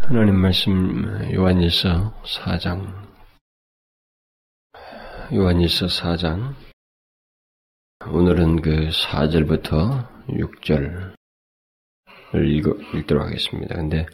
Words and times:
하나님 0.00 0.36
말씀 0.36 1.32
요한일서 1.32 2.14
4장 2.22 2.86
요한일서 5.32 5.86
4장 5.86 6.54
오늘은 8.10 8.62
그 8.62 8.88
4절부터 8.88 10.06
6절을 10.28 11.14
읽어, 12.34 12.76
읽도록 12.94 13.26
하겠습니다. 13.26 13.74
근데 13.74 14.06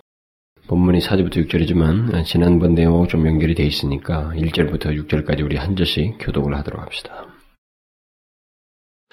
본문이 0.68 1.00
4절부터 1.00 1.46
6절이지만 1.46 2.24
지난번 2.24 2.74
내용하고 2.74 3.06
좀 3.08 3.26
연결이 3.26 3.54
되어 3.54 3.66
있으니까 3.66 4.32
1절부터 4.34 5.06
6절까지 5.06 5.44
우리 5.44 5.56
한 5.56 5.76
절씩 5.76 6.16
교독을 6.20 6.56
하도록 6.56 6.80
합시다. 6.80 7.31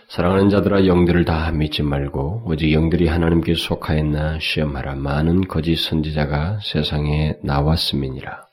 사랑하는 0.10 0.50
자들아 0.50 0.88
영들을 0.88 1.24
다 1.24 1.52
믿지 1.52 1.84
말고 1.84 2.42
오직 2.48 2.74
영들이 2.74 3.08
하나님께 3.08 3.54
속하였나 3.54 4.40
시험하라 4.40 4.96
많은 4.96 5.42
거짓 5.42 5.76
선지자가 5.76 6.62
세상에 6.64 7.36
나왔음이니라. 7.44 8.48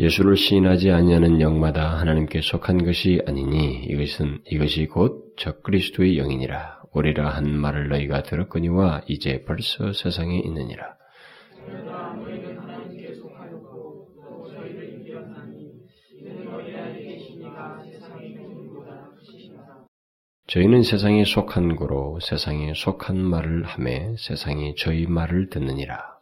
예수를 0.00 0.36
시인하지 0.36 0.90
아니하는 0.90 1.40
영마다 1.40 1.96
하나님께 2.00 2.40
속한 2.40 2.84
것이 2.84 3.22
아니니 3.28 3.84
이것은 3.84 4.40
이것이 4.50 4.86
곧 4.86 5.32
적그리스도의 5.36 6.16
영이니라. 6.16 6.82
오리라 6.92 7.30
한 7.30 7.56
말을 7.56 7.88
너희가 7.88 8.24
들었거니와 8.24 9.02
이제 9.06 9.44
벌써 9.46 9.92
세상에 9.92 10.40
있느니라. 10.40 10.98
저희는 20.48 20.82
세상에 20.82 21.26
속한 21.26 21.76
고로 21.76 22.20
세상에 22.20 22.72
속한 22.74 23.18
말을 23.18 23.64
하매 23.64 24.14
세상이 24.16 24.76
저희 24.76 25.06
말을 25.06 25.50
듣느니라. 25.50 26.18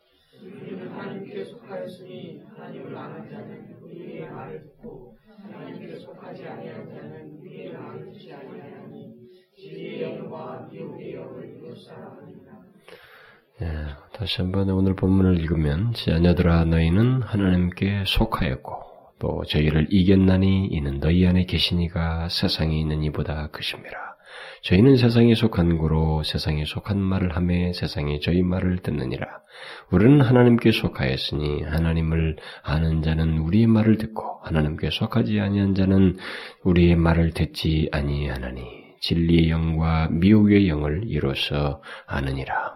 예, 13.62 13.67
다시 14.12 14.42
한번 14.42 14.69
오늘 14.70 14.97
본문을 14.97 15.39
읽으면 15.39 15.92
자녀들아 15.95 16.64
너희는 16.64 17.23
하나님께 17.23 18.03
속하였고 18.06 18.97
또 19.20 19.45
저희를 19.45 19.86
이겼나니 19.91 20.67
이는 20.67 20.98
너희 20.98 21.25
안에 21.27 21.45
계시니가 21.45 22.29
세상에 22.29 22.77
있는 22.79 23.05
이보다 23.05 23.47
크심이라. 23.53 24.16
저희는 24.67 24.97
세상에 24.97 25.36
속한 25.36 25.78
고로 25.78 26.25
세상에 26.25 26.64
속한 26.64 26.98
말을 26.98 27.36
하매 27.36 27.72
세상에 27.72 28.19
저희 28.19 28.42
말을 28.42 28.78
듣느니라. 28.78 29.25
우리는 29.92 30.20
하나님께 30.20 30.73
속하였으니 30.73 31.62
하나님을 31.62 32.36
아는 32.64 33.00
자는 33.00 33.39
우리의 33.39 33.69
말을 33.69 33.97
듣고 33.97 34.41
하나님께 34.42 34.91
속하지 34.91 35.39
아니한 35.39 35.77
자는 35.77 36.17
우리의 36.64 36.97
말을 36.97 37.31
듣지 37.31 37.89
아니하나니 37.92 38.64
진리의 39.03 39.50
영과 39.50 40.08
미혹의 40.11 40.69
영을 40.69 41.05
이로써 41.06 41.80
아느니라. 42.08 42.75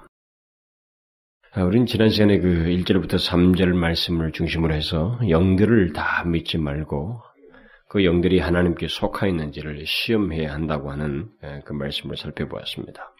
아, 1.52 1.64
우린 1.64 1.86
지난 1.86 2.10
시간에 2.10 2.38
그 2.38 2.66
1절부터 2.66 3.14
3절 3.14 3.75
말씀을 3.75 4.30
중심으로 4.30 4.72
해서 4.72 5.19
영들을 5.28 5.92
다 5.92 6.22
믿지 6.25 6.56
말고 6.56 7.20
그 7.91 8.05
영들이 8.05 8.38
하나님께 8.38 8.86
속하 8.86 9.27
있는지를 9.27 9.84
시험해야 9.84 10.55
한다고 10.55 10.92
하는 10.92 11.28
예, 11.42 11.60
그 11.64 11.72
말씀을 11.72 12.16
살펴보았습니다. 12.16 13.12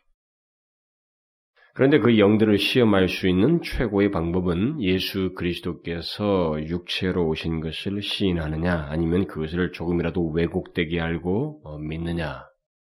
그런데 1.75 1.99
그 1.99 2.21
영들을 2.21 2.57
시험할 2.57 3.09
수 3.09 3.27
있는 3.27 3.63
최고의 3.63 4.13
방법은 4.13 4.81
예수 4.81 5.35
그리스도께서 5.35 6.57
육체로 6.69 7.27
오신 7.27 7.61
것을 7.61 8.01
시인하느냐 8.01 8.87
아니면 8.89 9.27
그것을 9.27 9.73
조금이라도 9.73 10.31
왜곡되게 10.31 11.01
알고 11.01 11.63
어, 11.65 11.79
믿느냐 11.79 12.45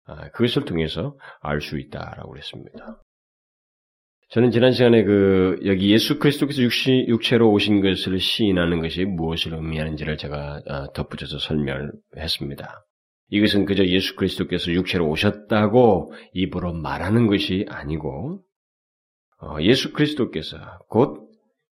아, 0.07 0.29
그것을 0.31 0.67
통해서 0.67 1.19
알 1.41 1.61
수 1.61 1.81
있다라고 1.81 2.31
그랬습니다. 2.31 3.03
저는 4.35 4.51
지난 4.51 4.73
시간에 4.73 5.05
그 5.05 5.61
여기 5.65 5.93
예수 5.93 6.19
그리스도께서 6.19 6.61
육시, 6.61 7.05
육체로 7.07 7.53
오신 7.53 7.81
것을 7.81 8.19
시인하는 8.19 8.81
것이 8.81 9.05
무엇을 9.05 9.55
의미하는지를 9.55 10.17
제가 10.17 10.61
어, 10.67 10.93
덧붙여서 10.93 11.39
설명했습니다. 11.39 12.85
이것은 13.31 13.65
그저 13.65 13.85
예수 13.85 14.17
그리스도께서 14.17 14.73
육체로 14.73 15.09
오셨다고 15.09 16.13
입으로 16.33 16.73
말하는 16.73 17.29
것이 17.29 17.65
아니고 17.69 18.43
어, 19.41 19.57
예수 19.61 19.93
그리스도께서 19.93 20.57
곧 20.89 21.31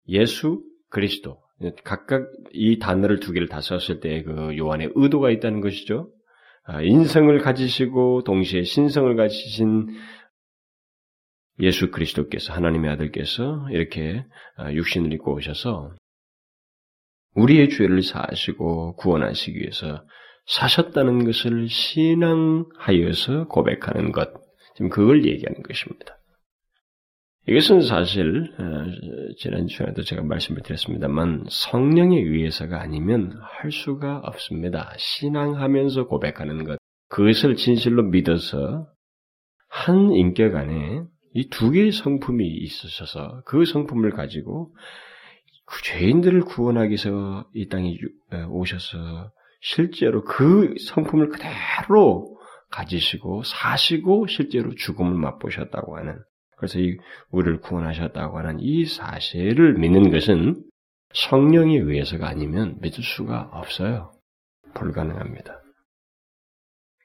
예수 0.07 0.61
그리스도 0.91 1.39
각각 1.83 2.27
이 2.51 2.77
단어를 2.77 3.19
두 3.21 3.33
개를 3.33 3.47
다 3.47 3.59
썼을 3.59 4.01
때 4.01 4.21
그 4.21 4.55
요한의 4.55 4.91
의도가 4.93 5.31
있다는 5.31 5.61
것이죠. 5.61 6.11
아, 6.65 6.83
인성을 6.83 7.35
가지시고 7.39 8.23
동시에 8.23 8.63
신성을 8.63 9.15
가지신 9.15 9.87
예수 11.61 11.91
그리스도께서 11.91 12.53
하나님의 12.53 12.91
아들께서 12.91 13.67
이렇게 13.69 14.25
아, 14.57 14.71
육신을 14.73 15.13
입고 15.13 15.35
오셔서 15.35 15.95
우리의 17.35 17.69
죄를 17.69 18.03
사하시고 18.03 18.95
구원하시기 18.95 19.57
위해서 19.57 20.03
사셨다는 20.47 21.23
것을 21.25 21.69
신앙하여서 21.69 23.47
고백하는 23.47 24.11
것, 24.11 24.33
지금 24.75 24.89
그걸 24.89 25.25
얘기하는 25.25 25.61
것입니다. 25.63 26.17
이것은 27.47 27.81
사실 27.81 28.51
아, 28.57 28.85
지난 29.37 29.67
주에도 29.67 30.03
제가 30.03 30.23
말씀을 30.23 30.61
드렸습니다만 30.63 31.45
성령에 31.49 32.17
의해서가 32.17 32.81
아니면 32.81 33.39
할 33.41 33.71
수가 33.71 34.19
없습니다. 34.23 34.93
신앙하면서 34.97 36.07
고백하는 36.07 36.65
것, 36.65 36.77
그것을 37.09 37.55
진실로 37.55 38.03
믿어서 38.03 38.87
한 39.69 40.11
인격 40.11 40.55
안에 40.55 41.03
이 41.33 41.49
두 41.49 41.71
개의 41.71 41.91
성품이 41.91 42.45
있으셔서 42.45 43.41
그 43.45 43.65
성품을 43.65 44.11
가지고 44.11 44.73
그 45.65 45.81
죄인들을 45.83 46.41
구원하기 46.41 46.89
위해서 46.89 47.45
이 47.53 47.69
땅에 47.69 47.95
오셔서 48.49 49.31
실제로 49.61 50.23
그 50.23 50.73
성품을 50.87 51.29
그대로 51.29 52.37
가지시고 52.69 53.43
사시고 53.43 54.27
실제로 54.27 54.73
죽음을 54.75 55.13
맛보셨다고 55.13 55.97
하는 55.97 56.19
그래서 56.57 56.79
이 56.79 56.97
우리를 57.31 57.61
구원하셨다고 57.61 58.37
하는 58.37 58.57
이 58.59 58.85
사실을 58.85 59.75
믿는 59.75 60.11
것은 60.11 60.63
성령에 61.13 61.77
의해서가 61.77 62.27
아니면 62.27 62.77
믿을 62.81 63.03
수가 63.03 63.49
없어요. 63.51 64.13
불가능합니다. 64.73 65.60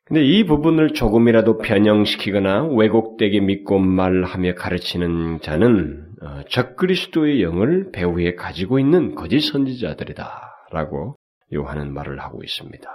근데 0.06 0.25
이 0.25 0.44
부분을 0.44 0.93
조금이라도 0.93 1.59
변형시키거나 1.59 2.69
왜곡되게 2.69 3.41
믿고 3.41 3.81
말하며 3.81 4.55
가르치는 4.55 5.41
자는 5.41 6.06
어, 6.22 6.43
적그리스도의 6.49 7.43
영을 7.43 7.91
배후에 7.91 8.37
가지고 8.37 8.78
있는 8.78 9.16
거짓 9.16 9.41
선지자들이다라고 9.41 11.16
요한은 11.55 11.93
말을 11.93 12.21
하고 12.21 12.45
있습니다. 12.45 12.89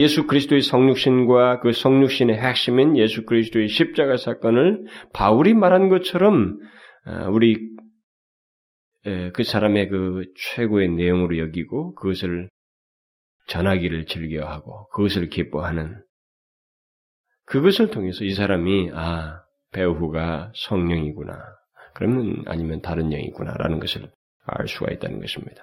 예수 0.00 0.26
그리스도의 0.26 0.62
성육신과 0.62 1.60
그 1.60 1.72
성육신의 1.72 2.38
핵심인 2.38 2.96
예수 2.96 3.24
그리스도의 3.26 3.68
십자가 3.68 4.16
사건을 4.16 4.86
바울이 5.12 5.54
말한 5.54 5.88
것처럼 5.88 6.58
어, 7.06 7.30
우리 7.30 7.70
그 9.32 9.44
사람의 9.44 9.88
그 9.88 10.24
최고의 10.36 10.90
내용으로 10.90 11.38
여기고 11.38 11.94
그것을 11.94 12.50
전하기를 13.46 14.04
즐겨하고 14.06 14.88
그것을 14.88 15.30
기뻐하는 15.30 16.02
그것을 17.50 17.90
통해서 17.90 18.24
이 18.24 18.32
사람이 18.32 18.92
아 18.94 19.42
배우가 19.72 20.52
성령이구나. 20.54 21.36
그러면 21.94 22.44
아니면 22.46 22.80
다른 22.80 23.12
영이구나라는 23.12 23.80
것을 23.80 24.08
알 24.46 24.68
수가 24.68 24.92
있다는 24.92 25.20
것입니다. 25.20 25.60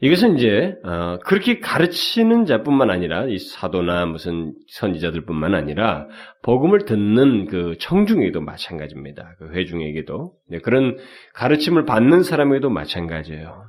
이것은 0.00 0.36
이제 0.36 0.76
어, 0.84 1.18
그렇게 1.24 1.60
가르치는 1.60 2.46
자뿐만 2.46 2.90
아니라 2.90 3.26
이 3.26 3.38
사도나 3.38 4.06
무슨 4.06 4.54
선지자들뿐만 4.68 5.54
아니라 5.54 6.08
복음을 6.42 6.84
듣는 6.84 7.46
그 7.46 7.76
청중에게도 7.78 8.40
마찬가지입니다. 8.40 9.36
그 9.38 9.52
회중에게도 9.52 10.34
네, 10.50 10.58
그런 10.58 10.98
가르침을 11.34 11.84
받는 11.84 12.24
사람에게도 12.24 12.70
마찬가지예요. 12.70 13.64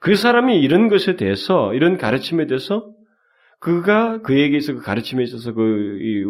그 0.00 0.14
사람이 0.14 0.60
이런 0.60 0.88
것에 0.88 1.16
대해서 1.16 1.72
이런 1.72 1.96
가르침에 1.96 2.46
대해서 2.46 2.86
그가 3.60 4.22
그에게서 4.22 4.74
그 4.74 4.80
가르침에 4.80 5.22
있어서 5.22 5.52
그 5.52 5.98
이, 6.00 6.24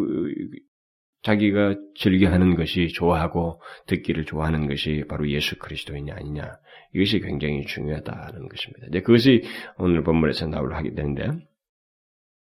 자기가 1.23 1.75
즐겨하는 1.95 2.55
것이 2.55 2.89
좋아하고 2.89 3.61
듣기를 3.87 4.25
좋아하는 4.25 4.67
것이 4.67 5.05
바로 5.07 5.29
예수 5.29 5.57
그리스도이냐 5.57 6.15
아니냐 6.15 6.51
이것이 6.93 7.19
굉장히 7.19 7.65
중요하다는 7.65 8.49
것입니다. 8.49 8.87
이제 8.89 9.01
그것이 9.01 9.43
오늘 9.77 10.03
본문에서 10.03 10.47
나올 10.47 10.73
하게 10.73 10.93
되는데 10.93 11.29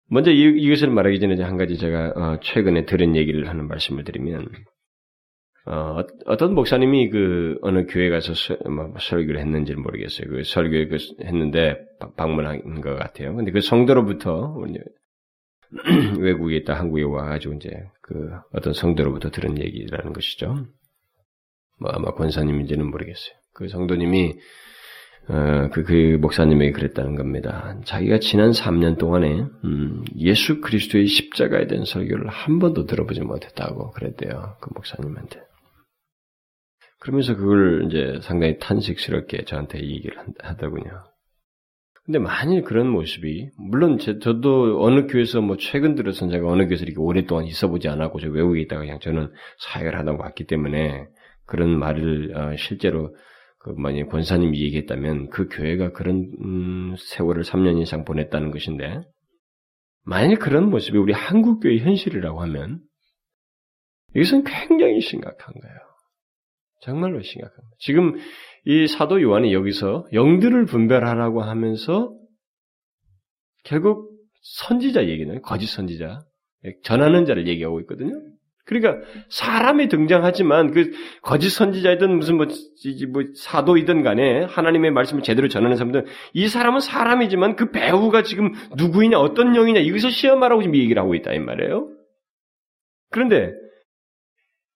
먼저 0.08 0.30
이, 0.30 0.68
것을 0.68 0.90
말하기 0.90 1.20
전에 1.20 1.42
한 1.42 1.56
가지 1.56 1.76
제가 1.76 2.12
어, 2.16 2.40
최근에 2.40 2.84
들은 2.86 3.16
얘기를 3.16 3.48
하는 3.48 3.66
말씀을 3.68 4.04
드리면 4.04 4.46
어, 5.64 6.02
어떤 6.26 6.54
목사님이 6.54 7.10
그 7.10 7.58
어느 7.62 7.86
교회 7.86 8.10
가서 8.10 8.34
서, 8.34 8.56
뭐, 8.68 8.92
설교를 8.98 9.40
했는지는 9.40 9.80
모르겠어요. 9.82 10.28
그 10.28 10.42
설교 10.44 10.88
그 10.88 10.96
했는데 11.24 11.78
방문한 12.16 12.80
것 12.80 12.96
같아요. 12.96 13.34
근데 13.36 13.52
그 13.52 13.60
성도로부터 13.60 14.56
외국에 16.18 16.56
있다 16.56 16.74
한국에 16.74 17.04
와가지고 17.04 17.54
이제 17.54 17.70
그 18.02 18.30
어떤 18.52 18.72
성도로부터 18.72 19.30
들은 19.30 19.58
얘기라는 19.58 20.12
것이죠. 20.12 20.66
뭐 21.78 21.90
아마 21.92 22.12
권사님인지는 22.12 22.90
모르겠어요. 22.90 23.36
그 23.54 23.68
성도님이 23.68 24.34
어, 25.28 25.68
그, 25.72 25.84
그 25.84 26.18
목사님에게 26.20 26.72
그랬다는 26.72 27.14
겁니다. 27.14 27.78
자기가 27.84 28.18
지난 28.18 28.50
3년 28.50 28.98
동안에 28.98 29.44
음, 29.64 30.04
예수 30.18 30.60
그리스도의 30.60 31.06
십자가에 31.06 31.68
대한 31.68 31.84
설교를 31.84 32.28
한 32.28 32.58
번도 32.58 32.86
들어보지 32.86 33.20
못했다고 33.20 33.92
그랬대요. 33.92 34.56
그 34.60 34.70
목사님한테. 34.74 35.40
그러면서 37.02 37.34
그걸 37.34 37.86
이제 37.86 38.20
상당히 38.22 38.58
탄식스럽게 38.58 39.44
저한테 39.44 39.80
얘기를 39.80 40.16
하더군요. 40.38 41.02
근데 42.04 42.20
만일 42.20 42.62
그런 42.62 42.88
모습이 42.88 43.48
물론 43.58 43.98
제, 43.98 44.20
저도 44.20 44.84
어느 44.84 45.08
교회에서 45.08 45.40
뭐 45.40 45.56
최근 45.56 45.96
들어서 45.96 46.28
제가 46.28 46.46
어느 46.46 46.62
교회에서 46.62 46.84
이렇게 46.84 47.00
오랫동안 47.00 47.46
있어보지 47.46 47.88
않았고 47.88 48.20
저 48.20 48.28
외국에 48.28 48.60
있다가 48.60 48.82
그냥 48.82 49.00
저는 49.00 49.32
사역을 49.58 49.98
하다 49.98 50.12
왔기 50.12 50.44
때문에 50.44 51.06
그런 51.44 51.76
말을 51.76 52.36
어, 52.36 52.56
실제로 52.56 53.16
그 53.58 53.70
만약 53.76 54.08
권사님이 54.08 54.60
얘기했다면 54.62 55.30
그 55.30 55.48
교회가 55.48 55.90
그런 55.90 56.30
음, 56.40 56.94
세월을 56.98 57.42
3년 57.42 57.82
이상 57.82 58.04
보냈다는 58.04 58.52
것인데 58.52 59.02
만일 60.04 60.38
그런 60.38 60.70
모습이 60.70 60.98
우리 60.98 61.12
한국 61.12 61.58
교회 61.58 61.78
현실이라고 61.78 62.40
하면 62.42 62.80
이것은 64.14 64.44
굉장히 64.44 65.00
심각한 65.00 65.52
거예요. 65.60 65.81
정말로 66.82 67.22
심각합니다. 67.22 67.76
지금 67.78 68.16
이 68.64 68.86
사도 68.86 69.22
요한이 69.22 69.54
여기서 69.54 70.06
영들을 70.12 70.66
분별하라고 70.66 71.42
하면서 71.42 72.12
결국 73.64 74.10
선지자 74.42 75.06
얘기는 75.06 75.40
거짓 75.42 75.66
선지자, 75.68 76.20
전하는 76.82 77.24
자를 77.24 77.46
얘기하고 77.46 77.80
있거든요. 77.80 78.12
그러니까 78.64 79.04
사람이 79.28 79.88
등장하지만 79.88 80.72
그 80.72 80.92
거짓 81.20 81.50
선지자이든 81.50 82.16
무슨 82.16 82.36
뭐, 82.36 82.46
뭐 83.12 83.22
사도이든 83.34 84.02
간에 84.02 84.44
하나님의 84.44 84.92
말씀을 84.92 85.22
제대로 85.22 85.48
전하는 85.48 85.76
사람들 85.76 86.06
이 86.32 86.48
사람은 86.48 86.80
사람이지만 86.80 87.56
그 87.56 87.70
배우가 87.70 88.22
지금 88.22 88.52
누구이냐 88.76 89.18
어떤 89.18 89.56
영이냐 89.56 89.80
이것을 89.80 90.12
시험하라고 90.12 90.62
지금 90.62 90.76
얘기를 90.76 91.00
하고 91.00 91.14
있다 91.14 91.32
이 91.32 91.40
말이에요. 91.40 91.88
그런데 93.10 93.52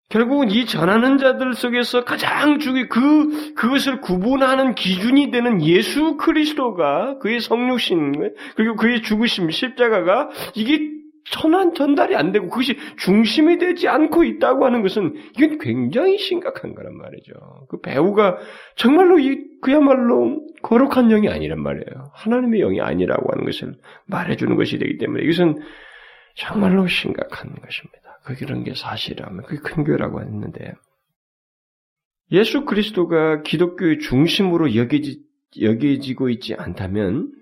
결국은 0.09 0.51
이 0.51 0.67
전하는 0.67 1.19
자들 1.19 1.55
속에서 1.55 2.05
가장 2.05 2.59
중요 2.59 2.87
그 2.89 3.55
그것을 3.55 4.01
구분하는 4.01 4.75
기준이 4.75 5.31
되는 5.31 5.61
예수 5.63 6.17
그리스도가 6.17 7.19
그의 7.19 7.41
성육신 7.41 8.35
그리고 8.55 8.77
그의 8.77 9.03
죽으심 9.03 9.51
십자가가 9.51 10.31
이게 10.55 10.97
전환 11.29 11.75
전달이 11.75 12.15
안 12.15 12.31
되고 12.31 12.49
그것이 12.49 12.79
중심이 12.99 13.59
되지 13.59 13.89
않고 13.89 14.23
있다고 14.23 14.65
하는 14.65 14.83
것은 14.83 15.15
이건 15.37 15.59
굉장히 15.59 16.19
심각한 16.19 16.75
거란 16.75 16.97
말이죠. 16.97 17.33
그 17.69 17.81
배우가 17.81 18.39
정말로 18.77 19.19
이 19.19 19.45
그야말로 19.61 20.47
거룩한 20.63 21.09
영이 21.09 21.29
아니란 21.29 21.61
말이에요. 21.61 22.13
하나님의 22.15 22.61
영이 22.61 22.81
아니라고 22.81 23.33
하는 23.33 23.45
것을 23.45 23.75
말해주는 24.07 24.55
것이 24.55 24.79
되기 24.79 24.99
때문에 24.99 25.25
이것은 25.25 25.57
정말로 26.37 26.87
심각한 26.87 27.53
것입니다. 27.61 28.06
그 28.27 28.35
그런 28.35 28.65
게 28.65 28.75
사실이라면 28.75 29.45
그게 29.45 29.61
큰 29.61 29.85
교회라고 29.85 30.21
했는데 30.21 30.75
예수 32.33 32.65
그리스도가 32.65 33.43
기독교의 33.43 34.01
중심으로 34.01 34.75
여기지, 34.75 35.21
여겨지고 35.61 36.29
있지 36.31 36.55
않다면 36.55 37.33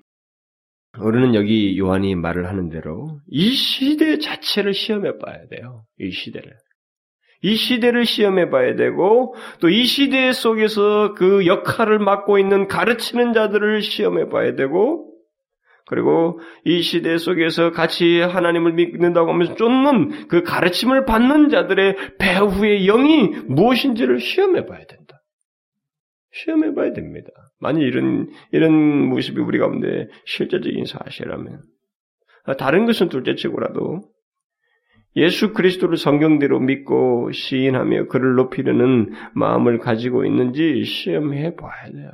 우리는 0.99 1.35
여기 1.35 1.79
요한이 1.79 2.15
말을 2.17 2.47
하는 2.47 2.69
대로 2.69 3.19
이 3.27 3.51
시대 3.53 4.19
자체를 4.19 4.75
시험해 4.75 5.19
봐야 5.19 5.47
돼요. 5.49 5.85
이 5.99 6.11
시대를. 6.11 6.53
이 7.43 7.57
시대를 7.57 8.05
시험해 8.05 8.51
봐야 8.51 8.77
되고 8.77 9.35
또 9.61 9.69
이 9.69 9.85
시대 9.87 10.33
속에서 10.33 11.15
그 11.15 11.47
역할을 11.47 11.99
맡고 11.99 12.39
있는 12.39 12.69
가르치는 12.69 13.33
자들을 13.33 13.81
시험해 13.83 14.29
봐야 14.29 14.55
되고 14.55 15.14
그리고 15.87 16.41
이 16.65 16.81
시대 16.81 17.19
속에서 17.19 17.71
같이 17.71 18.21
하나님을 18.21 18.73
믿는다고 18.73 19.33
하면서 19.33 19.55
쫓는 19.55 20.29
그 20.29 20.43
가르침을 20.43 21.05
받는 21.05 21.51
자들의 21.51 21.97
배후의 22.19 22.87
영이 22.87 23.29
무엇인지를 23.49 24.21
시험해 24.21 24.67
봐야 24.67 24.85
된다. 24.87 25.21
시험해 26.33 26.75
봐야 26.75 26.93
됩니다. 26.93 27.31
만약 27.61 27.81
이런, 27.81 28.31
이런 28.51 28.73
모습이 29.09 29.41
우리 29.41 29.59
가운데 29.59 30.09
실제적인 30.27 30.85
사실이라면. 30.87 31.63
다른 32.59 32.87
것은 32.87 33.09
둘째 33.09 33.35
치고라도 33.35 34.03
예수 35.17 35.53
그리스도를 35.53 35.97
성경대로 35.97 36.59
믿고 36.61 37.31
시인하며 37.31 38.07
그를 38.09 38.35
높이려는 38.35 39.13
마음을 39.35 39.79
가지고 39.79 40.25
있는지 40.25 40.85
시험해 40.85 41.55
봐야 41.55 41.91
돼요. 41.91 42.11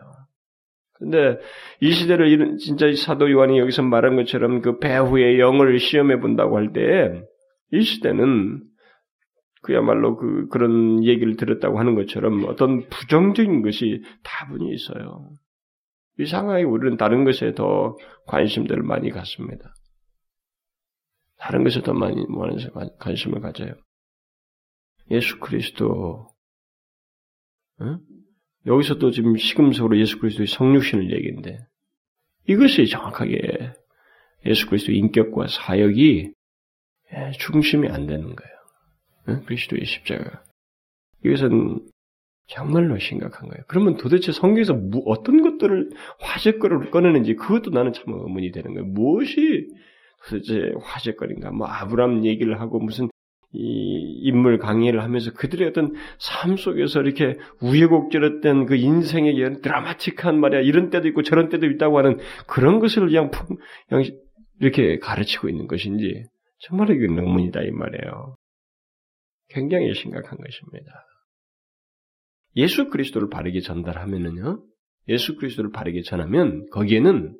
근데 1.00 1.38
이 1.80 1.90
시대를 1.92 2.58
진짜 2.58 2.86
사도 2.94 3.30
요한이 3.30 3.58
여기서 3.58 3.82
말한 3.82 4.16
것처럼 4.16 4.60
그 4.60 4.78
배후의 4.78 5.40
영을 5.40 5.78
시험해 5.78 6.20
본다고 6.20 6.56
할 6.56 6.72
때 6.72 7.22
이 7.72 7.82
시대는 7.82 8.64
그야말로 9.62 10.16
그 10.16 10.48
그런 10.48 11.04
얘기를 11.04 11.36
들었다고 11.36 11.78
하는 11.78 11.94
것처럼 11.94 12.44
어떤 12.46 12.88
부정적인 12.88 13.62
것이 13.62 14.02
다분히 14.24 14.72
있어요. 14.74 15.30
이상하게 16.18 16.64
우리는 16.64 16.96
다른 16.96 17.24
것에 17.24 17.54
더 17.54 17.96
관심들을 18.26 18.82
많이 18.82 19.10
갖습니다. 19.10 19.72
다른 21.38 21.62
것에 21.62 21.80
더 21.82 21.94
많이 21.94 22.26
관심을 22.98 23.40
가져요. 23.40 23.74
예수 25.10 25.38
그리스도, 25.38 26.26
응? 27.80 28.00
여기서 28.66 28.98
또 28.98 29.10
지금 29.10 29.36
시금석으로 29.36 29.98
예수 29.98 30.18
그리스도의 30.18 30.46
성육신을 30.46 31.12
얘기인데 31.12 31.58
이것이 32.48 32.86
정확하게 32.86 33.72
예수 34.46 34.66
그리스도의 34.66 34.98
인격과 34.98 35.46
사역이 35.48 36.32
예, 37.12 37.30
중심이 37.38 37.88
안 37.88 38.06
되는 38.06 38.34
거예요. 38.34 39.40
그리스도의 39.46 39.84
십자가. 39.84 40.42
이것은 41.24 41.80
정말로 42.46 42.98
심각한 42.98 43.48
거예요. 43.48 43.62
그러면 43.68 43.96
도대체 43.96 44.32
성경에서 44.32 44.80
어떤 45.06 45.42
것들을 45.42 45.90
화제거리를 46.20 46.90
꺼내는지 46.90 47.34
그것도 47.34 47.70
나는 47.70 47.92
참 47.92 48.04
의문이 48.08 48.50
되는 48.50 48.74
거예요. 48.74 48.86
무엇이 48.86 49.68
도대체 50.28 50.72
화제거리인가? 50.82 51.52
뭐 51.52 51.66
아브람 51.68 52.24
얘기를 52.24 52.60
하고 52.60 52.80
무슨 52.80 53.08
이 53.52 54.20
인물 54.22 54.58
강의를 54.58 55.02
하면서 55.02 55.32
그들의 55.32 55.68
어떤 55.68 55.94
삶 56.18 56.56
속에서 56.56 57.00
이렇게 57.00 57.36
우여곡절했던 57.60 58.66
그 58.66 58.76
인생의 58.76 59.34
이런 59.34 59.60
드라마틱한 59.60 60.38
말이야 60.38 60.60
이런 60.60 60.90
때도 60.90 61.08
있고 61.08 61.22
저런 61.22 61.48
때도 61.48 61.66
있다고 61.66 61.98
하는 61.98 62.18
그런 62.46 62.78
것을 62.78 63.06
그냥, 63.06 63.30
그냥 63.88 64.04
이렇게 64.60 64.98
가르치고 64.98 65.48
있는 65.48 65.66
것인지 65.66 66.24
정말 66.60 66.90
이게 66.90 67.06
논문이다 67.06 67.62
이 67.62 67.70
말이에요. 67.70 68.36
굉장히 69.48 69.92
심각한 69.94 70.38
것입니다. 70.38 71.06
예수 72.56 72.88
그리스도를 72.88 73.28
바르게 73.30 73.60
전달하면은요, 73.60 74.62
예수 75.08 75.36
그리스도를 75.36 75.70
바르게 75.72 76.02
전하면 76.02 76.66
거기에는 76.70 77.36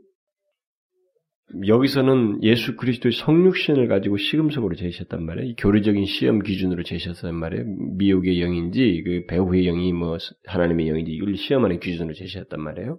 여기서는 1.66 2.42
예수 2.42 2.76
그리스도의 2.76 3.12
성육신을 3.12 3.88
가지고 3.88 4.16
시금석으로 4.16 4.76
제시했단 4.76 5.24
말이에요. 5.24 5.54
교리적인 5.56 6.06
시험 6.06 6.40
기준으로 6.40 6.84
제시했단 6.84 7.34
말이에요. 7.34 7.64
미혹의 7.96 8.40
영인지 8.40 9.02
그 9.04 9.24
배후의 9.26 9.64
영이 9.64 9.92
뭐 9.92 10.16
하나님의 10.46 10.88
영인지 10.88 11.10
이걸 11.12 11.36
시험하는 11.36 11.80
기준으로 11.80 12.14
제시했단 12.14 12.60
말이에요. 12.60 12.98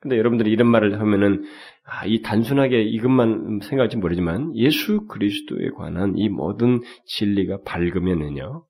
근데 0.00 0.16
여러분들이 0.16 0.52
이런 0.52 0.68
말을 0.68 1.00
하면은 1.00 1.42
아, 1.84 2.06
이 2.06 2.22
단순하게 2.22 2.82
이것만 2.82 3.60
생각할지 3.62 3.96
모르지만 3.96 4.56
예수 4.56 5.06
그리스도에 5.08 5.70
관한 5.70 6.16
이 6.16 6.28
모든 6.28 6.80
진리가 7.06 7.62
밝으면은요. 7.64 8.64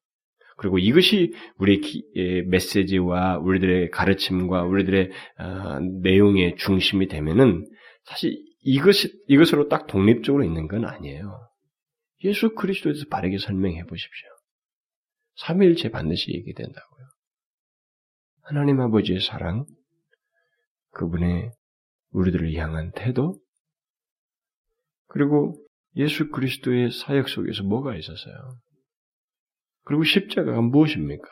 그리고 0.56 0.78
이것이 0.78 1.34
우리의 1.58 1.80
기, 1.82 2.04
예, 2.16 2.42
메시지와 2.42 3.38
우리들의 3.38 3.90
가르침과 3.90 4.64
우리들의 4.64 5.10
어, 5.38 5.78
내용의 6.02 6.56
중심이 6.56 7.06
되면은 7.06 7.66
사실 8.04 8.47
이것이, 8.70 9.24
이것으로 9.28 9.68
딱 9.68 9.86
독립적으로 9.86 10.44
있는 10.44 10.68
건 10.68 10.84
아니에요. 10.84 11.48
예수 12.24 12.54
그리스도에서 12.54 13.06
바르게 13.10 13.38
설명해 13.38 13.84
보십시오. 13.84 14.28
삼일체 15.36 15.90
반드시 15.90 16.32
얘기된다고요. 16.34 17.06
하나님 18.42 18.78
아버지의 18.80 19.20
사랑, 19.20 19.64
그분의 20.90 21.50
우리들을 22.10 22.52
향한 22.56 22.92
태도, 22.92 23.40
그리고 25.06 25.54
예수 25.96 26.28
그리스도의 26.30 26.90
사역 26.90 27.30
속에서 27.30 27.62
뭐가 27.62 27.96
있었어요? 27.96 28.58
그리고 29.84 30.04
십자가가 30.04 30.60
무엇입니까? 30.60 31.26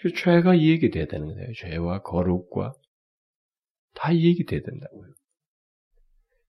그 0.00 0.12
죄가 0.12 0.54
이 0.54 0.68
얘기 0.68 0.90
돼야 0.90 1.06
되는 1.06 1.26
거예요. 1.32 1.52
죄와 1.54 2.02
거룩과 2.02 2.74
다 3.94 4.12
이 4.12 4.26
얘기 4.26 4.44
돼야 4.44 4.60
된다고요. 4.60 5.14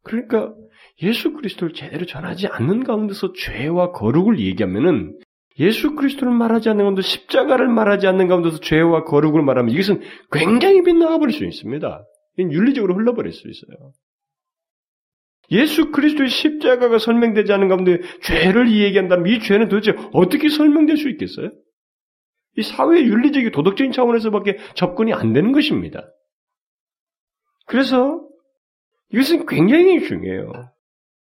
그러니까 0.03 0.53
예수 1.01 1.33
그리스도를 1.33 1.73
제대로 1.73 2.05
전하지 2.05 2.47
않는 2.47 2.83
가운데서 2.83 3.33
죄와 3.33 3.91
거룩을 3.91 4.39
얘기하면은 4.39 5.17
예수 5.59 5.95
그리스도를 5.95 6.33
말하지 6.33 6.69
않는 6.69 6.83
가운데 6.83 7.01
십자가를 7.01 7.67
말하지 7.67 8.07
않는 8.07 8.27
가운데서 8.27 8.59
죄와 8.59 9.03
거룩을 9.03 9.43
말하면 9.43 9.73
이것은 9.73 10.01
굉장히 10.31 10.81
빗나가 10.81 11.17
버릴 11.19 11.33
수 11.33 11.45
있습니다. 11.45 12.05
윤리적으로 12.39 12.95
흘러버릴 12.95 13.31
수 13.31 13.47
있어요. 13.47 13.91
예수 15.51 15.91
그리스도의 15.91 16.29
십자가가 16.29 16.97
설명되지 16.97 17.51
않은 17.53 17.67
가운데 17.67 17.99
죄를 18.23 18.67
이야기한다면 18.67 19.27
이 19.27 19.39
죄는 19.39 19.69
도대체 19.69 19.93
어떻게 20.13 20.49
설명될 20.49 20.97
수 20.97 21.09
있겠어요? 21.09 21.51
이 22.57 22.63
사회 22.63 23.01
윤리적인 23.03 23.51
도덕적인 23.51 23.91
차원에서밖에 23.91 24.57
접근이 24.75 25.13
안 25.13 25.33
되는 25.33 25.51
것입니다. 25.51 26.07
그래서 27.65 28.21
이것은 29.13 29.45
굉장히 29.45 30.01
중요해요. 30.03 30.51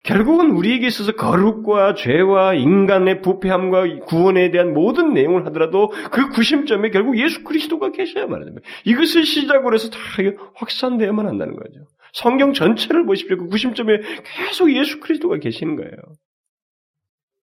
결국은 0.02 0.52
우리에게 0.52 0.86
있어서 0.86 1.12
거룩과 1.12 1.94
죄와 1.94 2.54
인간의 2.54 3.20
부패함과 3.20 4.06
구원에 4.06 4.50
대한 4.50 4.72
모든 4.72 5.12
내용을 5.12 5.44
하더라도 5.46 5.88
그 6.10 6.30
구심점에 6.30 6.88
결국 6.88 7.18
예수 7.18 7.44
그리스도가 7.44 7.92
계셔야 7.92 8.26
말합니다. 8.26 8.66
이것을 8.84 9.24
시작으로 9.24 9.74
해서 9.74 9.90
다 9.90 9.98
확산되어야만 10.54 11.26
한다는 11.26 11.54
거죠. 11.54 11.80
성경 12.14 12.54
전체를 12.54 13.04
보십시오. 13.04 13.36
그 13.36 13.46
구심점에 13.48 13.98
계속 14.24 14.74
예수 14.74 15.00
그리스도가 15.00 15.36
계시는 15.36 15.76
거예요. 15.76 15.92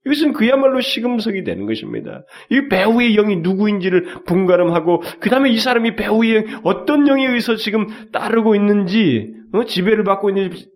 이것은 0.06 0.32
그야말로 0.32 0.80
시금석이 0.80 1.44
되는 1.44 1.66
것입니다. 1.66 2.24
이 2.50 2.68
배우의 2.68 3.14
영이 3.14 3.36
누구인지를 3.36 4.24
분가름하고 4.24 5.02
그 5.20 5.28
다음에 5.28 5.50
이 5.50 5.58
사람이 5.58 5.96
배우의 5.96 6.36
영, 6.36 6.60
어떤 6.64 7.06
영에 7.06 7.26
의해서 7.26 7.56
지금 7.56 7.86
따르고 8.10 8.54
있는지 8.54 9.34
어? 9.52 9.64
지배를 9.64 10.04
받고 10.04 10.30
있는지 10.30 10.70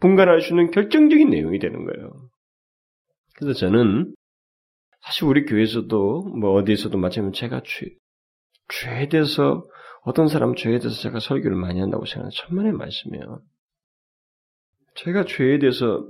분간할 0.00 0.40
수 0.40 0.52
있는 0.52 0.70
결정적인 0.70 1.28
내용이 1.28 1.58
되는 1.58 1.84
거예요. 1.84 2.28
그래서 3.36 3.58
저는 3.58 4.14
사실 5.02 5.24
우리 5.24 5.44
교회에서도 5.44 6.22
뭐 6.40 6.52
어디에서도 6.52 6.96
마찬가지로 6.96 7.32
제가 7.32 7.62
죄, 7.64 7.86
죄에 8.68 9.08
대해서 9.08 9.64
어떤 10.02 10.28
사람 10.28 10.54
죄에 10.54 10.78
대해서 10.78 11.00
제가 11.00 11.20
설교를 11.20 11.56
많이 11.56 11.80
한다고 11.80 12.06
생각하는 12.06 12.30
천만의 12.34 12.72
말씀이에요. 12.72 13.42
제가 14.94 15.24
죄에 15.24 15.58
대해서 15.58 16.04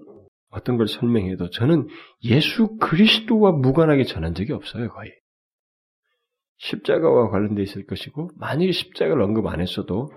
어떤 0.51 0.77
걸 0.77 0.89
설명해도 0.89 1.51
저는 1.51 1.89
예수 2.25 2.79
그리스도와 2.79 3.53
무관하게 3.53 4.05
전한 4.05 4.35
적이 4.35 4.53
없어요, 4.53 4.89
거의. 4.89 5.13
십자가와 6.57 7.31
관련돼 7.31 7.63
있을 7.63 7.87
것이고, 7.87 8.31
만약에 8.37 8.73
십자가를 8.73 9.23
언급 9.23 9.47
안 9.47 9.61
했어도 9.61 10.11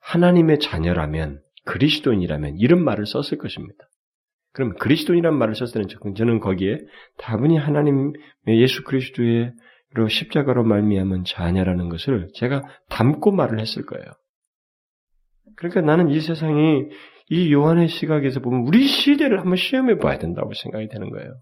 하나님의 0.00 0.60
자녀라면, 0.60 1.42
그리스도인이라면 1.64 2.58
이런 2.58 2.82
말을 2.84 3.06
썼을 3.06 3.38
것입니다. 3.38 3.88
그럼 4.52 4.74
그리스도인이란 4.76 5.36
말을 5.36 5.54
썼을 5.54 5.72
때는 5.72 6.14
저는 6.14 6.40
거기에 6.40 6.78
다분히 7.18 7.58
하나님의 7.58 8.14
예수 8.48 8.84
그리스도의 8.84 9.52
십자가로 10.08 10.64
말미암은 10.64 11.24
자녀라는 11.24 11.88
것을 11.88 12.28
제가 12.34 12.62
담고 12.88 13.32
말을 13.32 13.60
했을 13.60 13.84
거예요. 13.84 14.04
그러니까 15.56 15.80
나는 15.80 16.08
이 16.10 16.20
세상이 16.20 16.84
이 17.28 17.52
요한의 17.52 17.88
시각에서 17.88 18.40
보면 18.40 18.66
우리 18.66 18.86
시대를 18.86 19.40
한번 19.40 19.56
시험해 19.56 19.98
봐야 19.98 20.18
된다고 20.18 20.52
생각이 20.54 20.88
되는 20.88 21.10
거예요. 21.10 21.38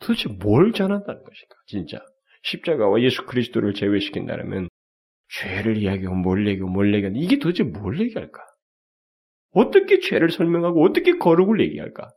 도대체 0.00 0.28
뭘 0.28 0.72
전한다는 0.72 1.22
것인가, 1.22 1.56
진짜. 1.66 1.98
십자가와 2.42 3.02
예수 3.02 3.26
그리스도를 3.26 3.74
제외시킨다면 3.74 4.68
죄를 5.28 5.76
이야기하고 5.76 6.16
뭘 6.16 6.46
얘기하고 6.46 6.70
뭘 6.70 6.94
얘기하고 6.94 7.16
이게 7.18 7.38
도대체 7.38 7.64
뭘 7.64 7.98
얘기할까? 8.00 8.40
어떻게 9.50 9.98
죄를 9.98 10.30
설명하고 10.30 10.84
어떻게 10.84 11.18
거룩을 11.18 11.60
얘기할까? 11.60 12.10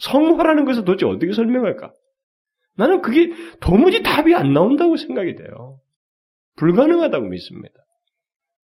성화라는 0.00 0.64
것을 0.64 0.84
도대체 0.84 1.06
어떻게 1.06 1.32
설명할까? 1.32 1.92
나는 2.76 3.02
그게 3.02 3.32
도무지 3.60 4.02
답이 4.02 4.34
안 4.34 4.52
나온다고 4.52 4.96
생각이 4.96 5.36
돼요. 5.36 5.80
불가능하다고 6.56 7.28
믿습니다. 7.28 7.74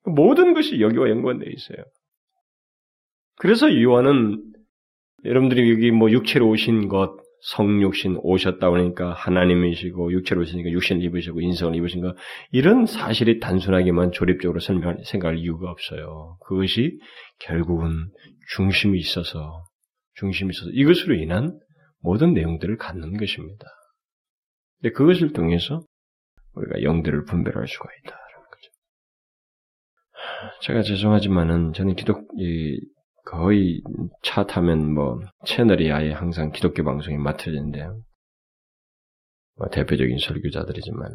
모든 0.05 0.55
것이 0.55 0.81
여기와 0.81 1.09
연관되어 1.11 1.49
있어요. 1.49 1.85
그래서 3.37 3.81
요한은 3.81 4.43
여러분들이 5.25 5.71
여기 5.71 5.91
뭐 5.91 6.11
육체로 6.11 6.49
오신 6.49 6.89
것, 6.89 7.17
성육신 7.45 8.21
오셨다 8.23 8.71
그러니까 8.71 9.13
하나님이시고 9.13 10.13
육체로 10.13 10.41
오시니까 10.43 10.71
육신을 10.71 11.03
입으시고 11.05 11.43
인성을 11.43 11.77
입으신 11.77 12.01
것 12.01 12.17
이런 12.53 12.87
사실이 12.87 13.39
단순하게만 13.39 14.13
조립적으로 14.13 14.61
설명할 14.61 15.05
생각할 15.05 15.39
이유가 15.39 15.71
없어요. 15.71 16.39
그것이 16.47 16.99
결국은 17.41 17.91
중심이 18.55 18.99
있어서 18.99 19.65
중심이 20.15 20.51
있어서 20.55 20.71
이것으로 20.73 21.17
인한 21.17 21.59
모든 22.01 22.33
내용들을 22.33 22.79
갖는 22.79 23.17
것입니다. 23.19 23.67
근데 24.81 24.93
그것을 24.93 25.33
통해서 25.33 25.83
우리가 26.55 26.83
영들을 26.83 27.25
분별할 27.25 27.67
수가 27.67 27.89
있다는 27.99 28.21
거죠. 28.51 28.71
제가 30.63 30.83
죄송하지만은 30.83 31.75
저는 31.75 31.95
기독 31.95 32.27
이 32.39 32.81
거의 33.25 33.83
차 34.23 34.47
타면 34.47 34.93
뭐 34.93 35.21
채널이 35.47 35.91
아예 35.93 36.13
항상 36.13 36.53
기독교 36.53 36.85
방송이 36.85 37.17
맡겨지는데요. 37.19 38.03
뭐 39.57 39.69
대표적인 39.69 40.19
설교자들이지만 40.19 41.11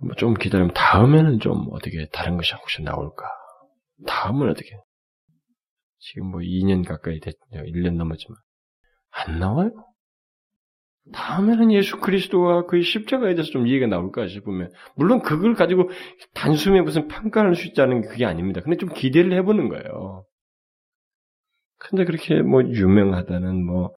뭐 0.00 0.14
좀 0.16 0.34
기다리면 0.34 0.74
다음에는 0.74 1.40
좀 1.40 1.66
어떻게 1.72 2.06
다른 2.12 2.36
것이 2.36 2.54
혹시 2.54 2.82
나올까? 2.82 3.24
다음은 4.06 4.48
어떻게? 4.48 4.70
지금 5.98 6.30
뭐 6.30 6.40
2년 6.40 6.86
가까이 6.86 7.18
됐, 7.20 7.34
1년 7.52 7.96
넘었지만 7.96 8.36
안 9.10 9.38
나와요. 9.40 9.70
다음에는 11.12 11.72
예수 11.72 11.98
그리스도와 11.98 12.66
그의 12.66 12.82
십자가에 12.82 13.34
대해서 13.34 13.50
좀 13.50 13.66
이해가 13.66 13.86
나올까 13.86 14.28
싶으면 14.28 14.70
물론 14.94 15.22
그걸 15.22 15.54
가지고 15.54 15.90
단숨에 16.34 16.82
무슨 16.82 17.08
평가할 17.08 17.54
수 17.56 17.66
있다는 17.66 18.02
게 18.02 18.08
그게 18.08 18.24
아닙니다. 18.26 18.60
근데 18.60 18.76
좀 18.76 18.90
기대를 18.92 19.32
해보는 19.32 19.68
거예요. 19.68 20.24
근데 21.78 22.04
그렇게 22.04 22.42
뭐 22.42 22.62
유명하다는 22.62 23.64
뭐 23.64 23.94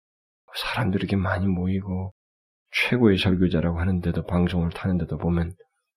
사람들이 0.56 1.02
이렇게 1.02 1.16
많이 1.16 1.48
모이고 1.48 2.14
최고의 2.72 3.18
설교자라고 3.18 3.80
하는데도 3.80 4.26
방송을 4.26 4.70
타는데도 4.72 5.18
보면 5.18 5.54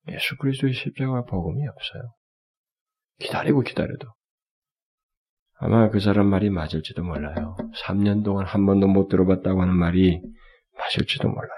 예수 0.09 0.37
그리스도의 0.37 0.75
십자가 0.75 1.25
복음이 1.25 1.67
없어요. 1.67 2.03
기다리고 3.21 3.61
기다려도 3.61 4.09
아마 5.57 5.89
그 5.89 6.01
사람 6.01 6.27
말이 6.27 6.51
맞을지도 6.51 7.05
몰라요. 7.05 7.57
3년 7.85 8.25
동안 8.25 8.45
한 8.45 8.67
번도 8.67 8.89
못 8.89 9.09
들어봤다고 9.09 9.63
하는 9.63 9.75
말이 9.75 10.21
맞을지도 10.77 11.29
몰라요. 11.29 11.51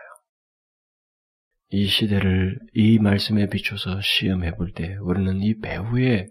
이 1.70 1.86
시대를 1.86 2.58
이 2.74 2.98
말씀에 2.98 3.48
비춰서 3.48 4.00
시험해 4.00 4.56
볼 4.56 4.72
때 4.72 4.96
우리는 5.00 5.40
이 5.42 5.58
배후의 5.58 6.28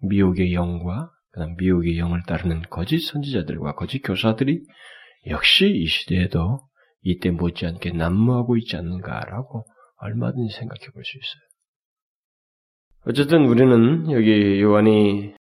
미혹의 0.00 0.54
영과 0.54 1.10
그다음 1.34 1.56
미혹의 1.56 1.98
영을 1.98 2.22
따르는 2.26 2.62
거짓 2.70 3.00
선지자들과 3.00 3.74
거짓 3.74 4.00
교사들이 4.00 4.62
역시 5.26 5.68
이 5.68 5.86
시대에도 5.86 6.60
이때 7.02 7.30
못지않게 7.30 7.90
난무하고 7.90 8.56
있지 8.56 8.76
않는가라고 8.76 9.66
얼마든지 9.96 10.54
생각해 10.54 10.86
볼 10.92 11.04
수 11.04 11.18
있어요. 11.18 11.42
어쨌든 13.06 13.46
우리는 13.46 14.10
여기 14.12 14.60
요한이 14.62 15.34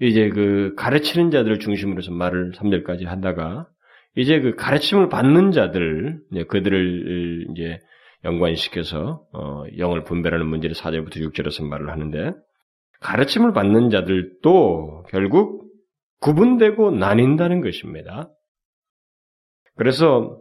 이제 0.00 0.28
그 0.28 0.74
가르치는 0.76 1.30
자들을 1.30 1.58
중심으로 1.58 1.98
해서 1.98 2.12
말을 2.12 2.52
3절까지 2.52 3.06
한다가 3.06 3.66
이제 4.14 4.40
그 4.40 4.54
가르침을 4.54 5.08
받는 5.08 5.50
자들, 5.50 6.20
그들을 6.48 7.46
이제 7.50 7.78
연관시켜서 8.24 9.24
어, 9.32 9.64
영을 9.78 10.04
분별하는 10.04 10.46
문제를 10.46 10.74
4절부터 10.74 11.16
6절에서 11.16 11.64
말을 11.66 11.90
하는데 11.90 12.32
가르침을 13.00 13.52
받는 13.52 13.90
자들도 13.90 15.04
결국 15.10 15.66
구분되고 16.20 16.92
나뉜다는 16.92 17.60
것입니다. 17.60 18.30
그래서 19.76 20.38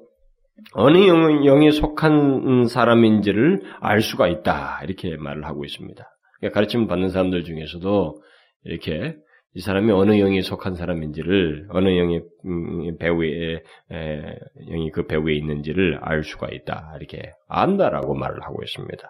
어느 0.71 0.97
영에 1.45 1.71
속한 1.71 2.67
사람인지를 2.67 3.61
알 3.81 4.01
수가 4.01 4.27
있다. 4.27 4.79
이렇게 4.83 5.17
말을 5.17 5.45
하고 5.45 5.65
있습니다. 5.65 6.03
그러니까 6.39 6.55
가르침을 6.55 6.87
받는 6.87 7.09
사람들 7.09 7.43
중에서도 7.43 8.21
이렇게 8.63 9.15
이 9.53 9.61
사람이 9.61 9.91
어느 9.91 10.19
영에 10.19 10.41
속한 10.41 10.75
사람인지를 10.75 11.67
어느 11.69 11.97
영의 11.97 12.23
음, 12.45 12.97
배우에 12.97 13.61
영이 13.89 14.91
그 14.91 15.07
배우에 15.07 15.33
있는지를 15.33 15.99
알 16.01 16.23
수가 16.23 16.49
있다. 16.51 16.93
이렇게 16.99 17.31
안다라고 17.47 18.15
말을 18.15 18.43
하고 18.43 18.61
있습니다. 18.63 19.09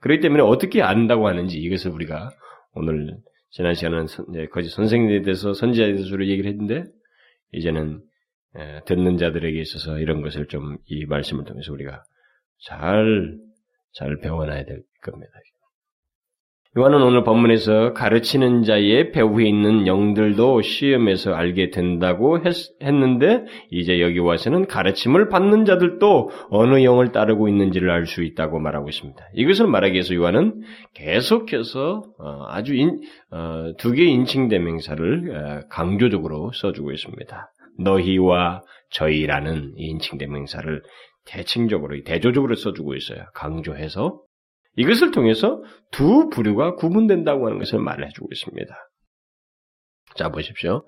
그렇기 0.00 0.20
때문에 0.20 0.42
어떻게 0.42 0.82
안다고 0.82 1.26
하는지 1.26 1.58
이것을 1.58 1.90
우리가 1.90 2.30
오늘 2.74 3.16
지난 3.50 3.74
시간은 3.74 4.06
거짓 4.52 4.70
선생님에 4.70 5.22
대해서 5.22 5.52
선지자에 5.54 5.86
대해서 5.88 6.04
주로 6.04 6.26
얘기를 6.26 6.50
했는데 6.50 6.84
이제는 7.52 8.02
듣는 8.86 9.16
자들에게 9.18 9.60
있어서 9.60 9.98
이런 9.98 10.22
것을 10.22 10.46
좀 10.46 10.78
이 10.86 11.04
말씀을 11.06 11.44
통해서 11.44 11.72
우리가 11.72 12.02
잘, 12.64 13.38
잘 13.92 14.18
배워놔야 14.18 14.64
될 14.64 14.82
겁니다. 15.02 15.32
요한은 16.78 17.02
오늘 17.02 17.24
본문에서 17.24 17.92
가르치는 17.92 18.62
자의 18.62 19.10
배후에 19.10 19.48
있는 19.48 19.88
영들도 19.88 20.62
시험에서 20.62 21.34
알게 21.34 21.70
된다고 21.70 22.38
했, 22.38 22.54
는데 22.80 23.42
이제 23.72 24.00
여기 24.00 24.20
와서는 24.20 24.68
가르침을 24.68 25.28
받는 25.28 25.64
자들도 25.64 26.30
어느 26.50 26.84
영을 26.84 27.10
따르고 27.10 27.48
있는지를 27.48 27.90
알 27.90 28.06
수 28.06 28.22
있다고 28.22 28.60
말하고 28.60 28.88
있습니다. 28.90 29.20
이것을 29.34 29.66
말하기 29.66 29.94
위해서 29.94 30.14
요한은 30.14 30.62
계속해서 30.94 32.04
어, 32.16 32.44
아주 32.46 32.74
어, 33.32 33.72
두 33.76 33.90
개의 33.90 34.12
인칭 34.12 34.46
대명사를 34.46 35.34
어, 35.34 35.60
강조적으로 35.68 36.52
써주고 36.52 36.92
있습니다. 36.92 37.50
너희와 37.80 38.62
저희라는 38.90 39.72
인칭 39.78 40.16
대명사를 40.16 40.80
대칭적으로 41.26 42.00
대조적으로 42.04 42.54
써주고 42.54 42.94
있어요. 42.94 43.24
강조해서 43.34 44.20
이것을 44.78 45.10
통해서 45.10 45.62
두 45.90 46.28
부류가 46.30 46.76
구분된다고 46.76 47.46
하는 47.46 47.58
것을 47.58 47.80
말해주고 47.80 48.28
있습니다. 48.32 48.74
자, 50.14 50.28
보십시오. 50.30 50.84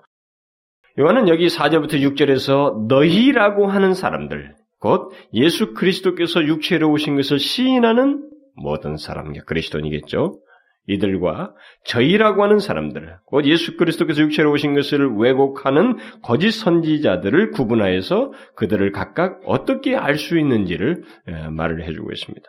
요한은 0.97 1.27
여기 1.27 1.47
4절부터 1.47 1.93
6절에서 1.93 2.87
너희라고 2.87 3.67
하는 3.67 3.93
사람들, 3.93 4.55
곧 4.79 5.11
예수 5.33 5.73
그리스도께서 5.73 6.43
육체로 6.45 6.89
오신 6.91 7.15
것을 7.15 7.37
시인하는 7.39 8.27
모든 8.55 8.97
사람, 8.97 9.33
그리스도인이겠죠. 9.33 10.39
이들과 10.87 11.53
저희라고 11.85 12.43
하는 12.43 12.59
사람들, 12.59 13.17
곧 13.25 13.45
예수 13.45 13.77
그리스도께서 13.77 14.21
육체로 14.21 14.51
오신 14.51 14.73
것을 14.73 15.15
왜곡하는 15.17 15.97
거짓 16.23 16.51
선지자들을 16.51 17.51
구분하여서 17.51 18.31
그들을 18.55 18.91
각각 18.91 19.41
어떻게 19.45 19.95
알 19.95 20.17
수 20.17 20.39
있는지를 20.39 21.03
말을 21.51 21.83
해주고 21.83 22.11
있습니다. 22.11 22.47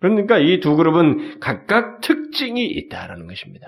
그러니까 0.00 0.38
이 0.38 0.60
두 0.60 0.76
그룹은 0.76 1.40
각각 1.40 2.00
특징이 2.00 2.66
있다라는 2.66 3.26
것입니다. 3.26 3.66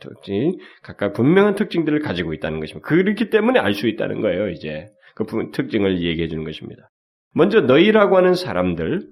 특징, 0.00 0.56
각각 0.82 1.12
분명한 1.12 1.54
특징들을 1.56 1.98
가지고 2.00 2.32
있다는 2.32 2.60
것입니다. 2.60 2.86
그렇기 2.86 3.30
때문에 3.30 3.58
알 3.58 3.74
수 3.74 3.88
있다는 3.88 4.20
거예요, 4.20 4.48
이제. 4.50 4.86
그 5.14 5.24
특징을 5.52 6.02
얘기해 6.02 6.28
주는 6.28 6.44
것입니다. 6.44 6.90
먼저 7.34 7.60
너희라고 7.60 8.16
하는 8.16 8.34
사람들, 8.34 9.08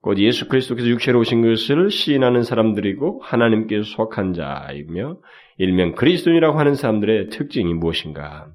곧 0.00 0.18
예수 0.18 0.48
그리스도께서 0.48 0.86
육체로 0.88 1.20
오신 1.20 1.42
것을 1.42 1.90
시인하는 1.90 2.42
사람들이고 2.42 3.20
하나님께 3.22 3.82
속한 3.82 4.34
자이며 4.34 5.18
일명 5.56 5.94
그리스도인이라고 5.94 6.58
하는 6.58 6.74
사람들의 6.74 7.28
특징이 7.30 7.72
무엇인가? 7.74 8.52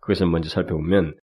그것을 0.00 0.26
먼저 0.26 0.48
살펴보면 0.48 1.14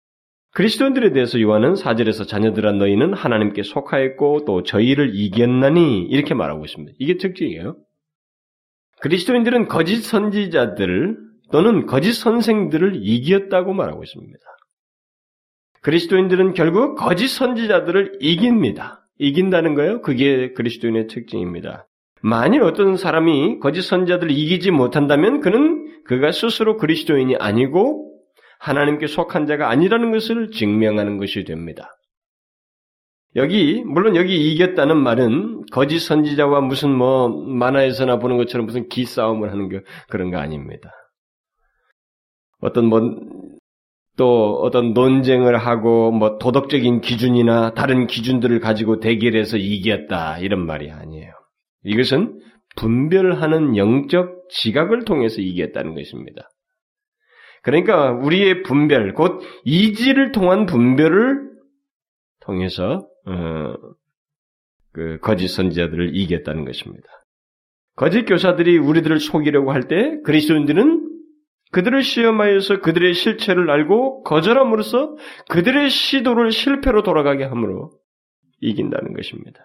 그리스도인들에 0.54 1.12
대해서 1.12 1.40
요한은 1.40 1.74
사절에서 1.74 2.26
자녀들아 2.26 2.72
너희는 2.72 3.12
하나님께 3.12 3.64
속하였고 3.64 4.44
또 4.44 4.62
저희를 4.62 5.10
이겼나니 5.14 6.02
이렇게 6.04 6.34
말하고 6.34 6.64
있습니다. 6.64 6.94
이게 6.98 7.16
특징이에요. 7.16 7.76
그리스도인들은 9.00 9.66
거짓 9.66 10.02
선지자들 10.02 11.18
또는 11.50 11.86
거짓 11.86 12.14
선생들을 12.14 13.00
이겼다고 13.02 13.74
말하고 13.74 14.04
있습니다. 14.04 14.38
그리스도인들은 15.82 16.54
결국 16.54 16.94
거짓 16.94 17.28
선지자들을 17.28 18.18
이깁니다. 18.20 19.06
이긴다는 19.18 19.74
거예요. 19.74 20.02
그게 20.02 20.52
그리스도인의 20.52 21.08
특징입니다. 21.08 21.88
만일 22.22 22.62
어떤 22.62 22.96
사람이 22.96 23.58
거짓 23.58 23.82
선지자들을 23.82 24.30
이기지 24.30 24.70
못한다면 24.70 25.40
그는 25.40 26.02
그가 26.04 26.30
스스로 26.30 26.76
그리스도인이 26.76 27.36
아니고 27.36 28.13
하나님께 28.64 29.06
속한 29.06 29.46
자가 29.46 29.70
아니라는 29.70 30.12
것을 30.12 30.50
증명하는 30.50 31.18
것이 31.18 31.44
됩니다. 31.44 31.90
여기 33.36 33.82
물론 33.84 34.16
여기 34.16 34.52
이겼다는 34.52 34.96
말은 34.96 35.66
거짓 35.72 35.98
선지자와 36.00 36.60
무슨 36.60 36.94
뭐 36.94 37.28
만화에서나 37.28 38.18
보는 38.18 38.36
것처럼 38.36 38.66
무슨 38.66 38.88
기싸움을 38.88 39.50
하는 39.50 39.68
게 39.68 39.80
그런 40.08 40.30
거 40.30 40.38
아닙니다. 40.38 40.90
어떤 42.60 42.86
뭐 42.86 43.00
또 44.16 44.60
어떤 44.62 44.92
논쟁을 44.92 45.56
하고 45.56 46.12
뭐 46.12 46.38
도덕적인 46.38 47.00
기준이나 47.00 47.74
다른 47.74 48.06
기준들을 48.06 48.60
가지고 48.60 49.00
대결해서 49.00 49.56
이겼다 49.56 50.38
이런 50.38 50.64
말이 50.66 50.90
아니에요. 50.90 51.32
이것은 51.84 52.40
분별하는 52.76 53.76
영적 53.76 54.48
지각을 54.50 55.04
통해서 55.04 55.40
이겼다는 55.40 55.94
것입니다. 55.94 56.48
그러니까 57.64 58.12
우리의 58.12 58.62
분별, 58.62 59.14
곧 59.14 59.42
이지를 59.64 60.32
통한 60.32 60.66
분별을 60.66 61.50
통해서 62.40 63.08
어, 63.26 63.74
그 64.92 65.18
거짓 65.20 65.48
선지자들을 65.48 66.14
이겼다는 66.14 66.64
것입니다. 66.64 67.08
거짓 67.96 68.24
교사들이 68.24 68.78
우리들을 68.78 69.18
속이려고 69.18 69.72
할 69.72 69.88
때 69.88 70.20
그리스도인들은 70.24 71.10
그들을 71.72 72.02
시험하여서 72.02 72.80
그들의 72.80 73.14
실체를 73.14 73.70
알고 73.70 74.22
거절함으로써 74.24 75.16
그들의 75.50 75.90
시도를 75.90 76.52
실패로 76.52 77.02
돌아가게 77.02 77.44
함으로 77.44 77.90
이긴다는 78.60 79.14
것입니다. 79.14 79.60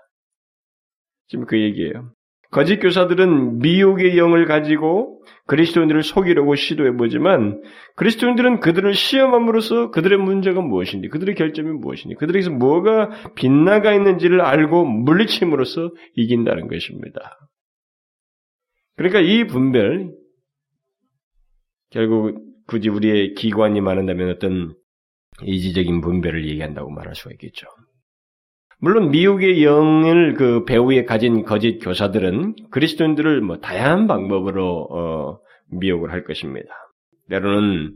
지금 1.28 1.46
그 1.46 1.60
얘기예요. 1.60 2.14
거짓 2.50 2.80
교사들은 2.80 3.60
미혹의 3.60 4.18
영을 4.18 4.46
가지고 4.46 5.19
그리스도인들을 5.50 6.04
속이려고 6.04 6.54
시도해 6.54 6.96
보지만 6.96 7.62
그리스도인들은 7.96 8.60
그들을 8.60 8.94
시험함으로써 8.94 9.90
그들의 9.90 10.20
문제가 10.20 10.62
무엇인지, 10.62 11.10
그들의 11.10 11.34
결점이 11.34 11.72
무엇인지, 11.72 12.16
그들에게서 12.16 12.52
뭐가 12.52 13.34
빗나가 13.34 13.94
있는지를 13.94 14.42
알고 14.42 14.86
물리침으로써 14.86 15.92
이긴다는 16.16 16.68
것입니다. 16.68 17.50
그러니까 18.96 19.22
이 19.22 19.48
분별, 19.48 20.12
결국 21.90 22.44
굳이 22.68 22.90
우리의 22.90 23.34
기관이 23.34 23.82
많은다면 23.82 24.30
어떤 24.30 24.76
이지적인 25.42 26.02
분별을 26.02 26.48
얘기한다고 26.48 26.92
말할 26.92 27.16
수가 27.16 27.32
있겠죠. 27.32 27.66
물론 28.82 29.12
미국의 29.12 29.64
영을 29.64 30.34
그 30.36 30.64
배후에 30.64 31.04
가진 31.04 31.44
거짓 31.44 31.80
교사들은 31.80 32.56
그리스도인들을 32.72 33.42
뭐 33.42 33.58
다양한 33.58 34.08
방법으로 34.08 34.88
어, 34.90 35.40
미혹을 35.72 36.12
할 36.12 36.24
것입니다. 36.24 36.70
때로는 37.30 37.94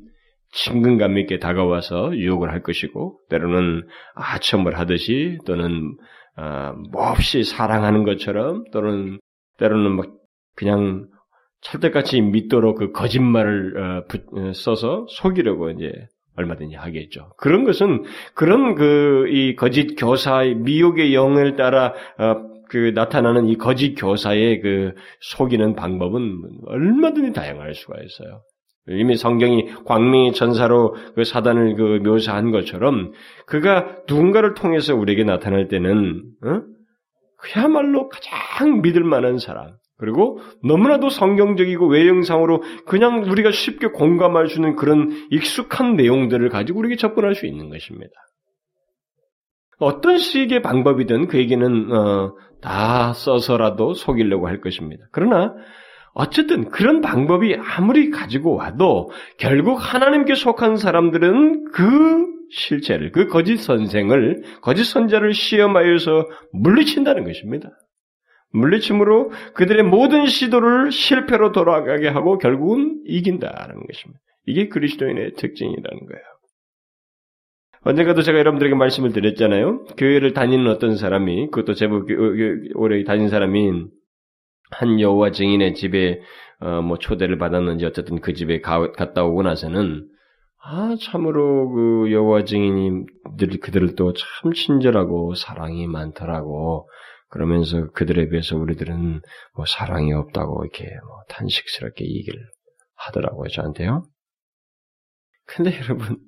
친근감 0.52 1.18
있게 1.20 1.40
다가와서 1.40 2.16
유혹을 2.16 2.52
할 2.52 2.62
것이고, 2.62 3.20
때로는 3.30 3.88
아첨을 4.16 4.78
하듯이 4.78 5.38
또는 5.46 5.96
어, 6.38 6.74
몹시 6.92 7.44
사랑하는 7.44 8.04
것처럼 8.04 8.66
또는 8.72 9.20
때로는 9.60 9.96
막 9.96 10.08
그냥 10.56 11.08
찰떡같이 11.62 12.22
믿도록 12.22 12.78
그 12.78 12.92
거짓말을 12.92 13.78
어, 13.78 14.04
부, 14.08 14.18
어, 14.38 14.54
써서 14.54 15.06
속이려고 15.10 15.70
이제 15.70 15.92
얼마든지 16.36 16.76
하겠죠. 16.76 17.32
그런 17.38 17.64
것은 17.64 18.04
그런 18.34 18.76
그 18.76 19.24
이 19.34 19.56
거짓 19.56 19.96
교사의 19.96 20.56
미혹의 20.56 21.14
영을 21.14 21.56
따라 21.56 21.94
어, 22.18 22.54
그 22.70 22.92
나타나는 22.96 23.48
이 23.48 23.58
거짓 23.58 23.96
교사의 23.96 24.62
그 24.62 24.94
속이는 25.22 25.76
방법은 25.76 26.42
얼마든지 26.66 27.34
다양할 27.34 27.74
수가 27.74 27.96
있어요. 28.02 28.42
이미 28.90 29.16
성경이 29.16 29.70
광명의 29.86 30.34
전사로 30.34 30.96
그 31.16 31.24
사단을 31.24 31.76
그 31.76 32.00
묘사한 32.04 32.52
것처럼 32.52 33.14
그가 33.46 33.98
누군가를 34.08 34.56
통해서 34.56 34.94
우리에게 34.94 35.24
나타날 35.24 35.68
때는 35.68 36.24
어? 36.46 36.62
그야말로 37.38 38.10
가장 38.10 38.82
믿을 38.82 39.04
만한 39.04 39.38
사람, 39.38 39.74
그리고 39.98 40.40
너무나도 40.64 41.10
성경적이고 41.10 41.88
외형상으로 41.88 42.64
그냥 42.86 43.24
우리가 43.24 43.52
쉽게 43.52 43.88
공감할 43.88 44.50
수 44.50 44.56
있는 44.56 44.76
그런 44.76 45.12
익숙한 45.32 45.96
내용들을 45.96 46.50
가지고 46.50 46.80
우리에게 46.80 46.96
접근할 46.96 47.36
수 47.36 47.46
있는 47.46 47.70
것입니다. 47.70 48.14
어떤 49.80 50.18
식의 50.18 50.62
방법이든 50.62 51.28
그에게는 51.28 51.92
어, 51.92 52.36
다 52.62 53.14
써서라도 53.14 53.94
속이려고 53.94 54.48
할 54.48 54.62
것입니다. 54.62 55.06
그러나 55.12 55.54
어쨌든 56.14 56.70
그런 56.70 57.02
방법이 57.02 57.56
아무리 57.56 58.10
가지고 58.10 58.56
와도 58.56 59.10
결국 59.38 59.76
하나님께 59.76 60.36
속한 60.36 60.78
사람들은 60.78 61.72
그 61.72 62.28
실체를, 62.52 63.12
그 63.12 63.28
거짓 63.28 63.58
선생을, 63.58 64.44
거짓 64.62 64.84
선자를 64.84 65.34
시험하여서 65.34 66.28
물리친다는 66.54 67.24
것입니다. 67.24 67.72
물리침으로 68.54 69.32
그들의 69.54 69.84
모든 69.84 70.28
시도를 70.28 70.92
실패로 70.92 71.52
돌아가게 71.52 72.08
하고 72.08 72.38
결국은 72.38 73.02
이긴다는 73.06 73.86
것입니다. 73.88 74.20
이게 74.46 74.68
그리스도인의 74.68 75.34
특징이라는 75.34 76.06
거예요. 76.06 76.24
언젠가도 77.86 78.22
제가 78.22 78.40
여러분들에게 78.40 78.76
말씀을 78.76 79.12
드렸잖아요. 79.12 79.84
교회를 79.98 80.34
다니는 80.34 80.68
어떤 80.68 80.96
사람이, 80.96 81.48
그것도 81.52 81.74
제법 81.74 82.08
오래 82.76 83.04
다닌 83.04 83.28
사람이 83.28 83.72
한 84.72 85.00
여호와 85.00 85.32
증인의 85.32 85.76
집에 85.76 86.22
어, 86.60 86.82
뭐 86.82 86.98
초대를 86.98 87.38
받았는지 87.38 87.86
어쨌든 87.86 88.22
그 88.22 88.34
집에 88.34 88.62
가, 88.62 88.92
갔다 88.94 89.26
오고 89.26 89.44
나서는 89.44 90.08
아 90.64 90.96
참으로 91.02 91.70
그 91.72 92.12
여호와 92.12 92.46
증인이들 92.46 93.60
그들을 93.62 93.96
또 93.96 94.14
참 94.14 94.54
친절하고 94.54 95.36
사랑이 95.36 95.88
많더라고 95.88 96.88
그러면서 97.34 97.90
그들에 97.94 98.30
비해서 98.30 98.56
우리들은 98.56 99.22
뭐 99.56 99.66
사랑이 99.66 100.14
없다고 100.14 100.66
이렇게 100.66 100.86
뭐 100.86 101.24
탄식스럽게 101.30 102.06
얘기를 102.06 102.40
하더라고요 102.94 103.50
저한테요. 103.50 104.06
근데 105.48 105.72
여러분 105.82 106.20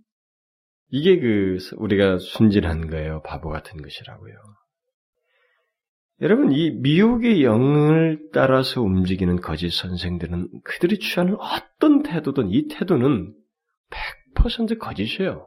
이게 0.90 1.20
그 1.20 1.60
우리가 1.78 2.18
순진한 2.18 2.90
거예요 2.90 3.22
바보 3.22 3.50
같은 3.50 3.80
것이라고요. 3.84 4.34
여러분, 6.22 6.54
이 6.54 6.72
미혹의 6.72 7.44
영을 7.44 8.30
따라서 8.32 8.82
움직이는 8.82 9.42
거짓 9.42 9.70
선생들은 9.72 10.48
그들이 10.64 10.98
취하는 11.00 11.36
어떤 11.36 12.04
태도든 12.04 12.52
이 12.52 12.70
태도는 12.70 13.36
100% 14.34 14.80
거짓이에요. 14.80 15.46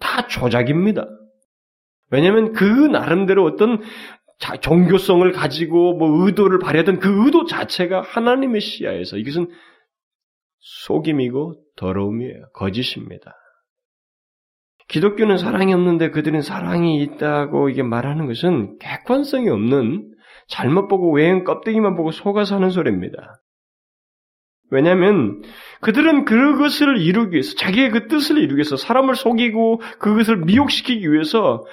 다 0.00 0.26
조작입니다. 0.26 1.06
왜냐하면 2.14 2.52
그 2.52 2.64
나름대로 2.64 3.44
어떤 3.44 3.82
종교성을 4.60 5.30
가지고 5.32 5.94
뭐 5.96 6.24
의도를 6.24 6.60
발휘하던 6.60 7.00
그 7.00 7.24
의도 7.24 7.44
자체가 7.44 8.02
하나님의 8.02 8.60
시야에서 8.60 9.16
이것은 9.16 9.48
속임이고 10.60 11.56
더러움이에요. 11.76 12.50
거짓입니다. 12.54 13.34
기독교는 14.86 15.38
사랑이 15.38 15.74
없는데 15.74 16.10
그들은 16.10 16.40
사랑이 16.40 17.02
있다고 17.02 17.68
이게 17.68 17.82
말하는 17.82 18.26
것은 18.26 18.78
객관성이 18.78 19.48
없는 19.48 20.12
잘못 20.46 20.86
보고 20.86 21.12
외형 21.12 21.42
껍데기만 21.42 21.96
보고 21.96 22.12
속아서 22.12 22.54
하는 22.54 22.70
소리입니다. 22.70 23.40
왜냐하면 24.70 25.42
그들은 25.80 26.24
그것을 26.26 26.98
이루기 26.98 27.34
위해서 27.34 27.56
자기의 27.56 27.90
그 27.90 28.06
뜻을 28.06 28.38
이루기 28.38 28.56
위해서 28.56 28.76
사람을 28.76 29.16
속이고 29.16 29.80
그것을 29.98 30.36
미혹시키기 30.44 31.10
위해서 31.10 31.64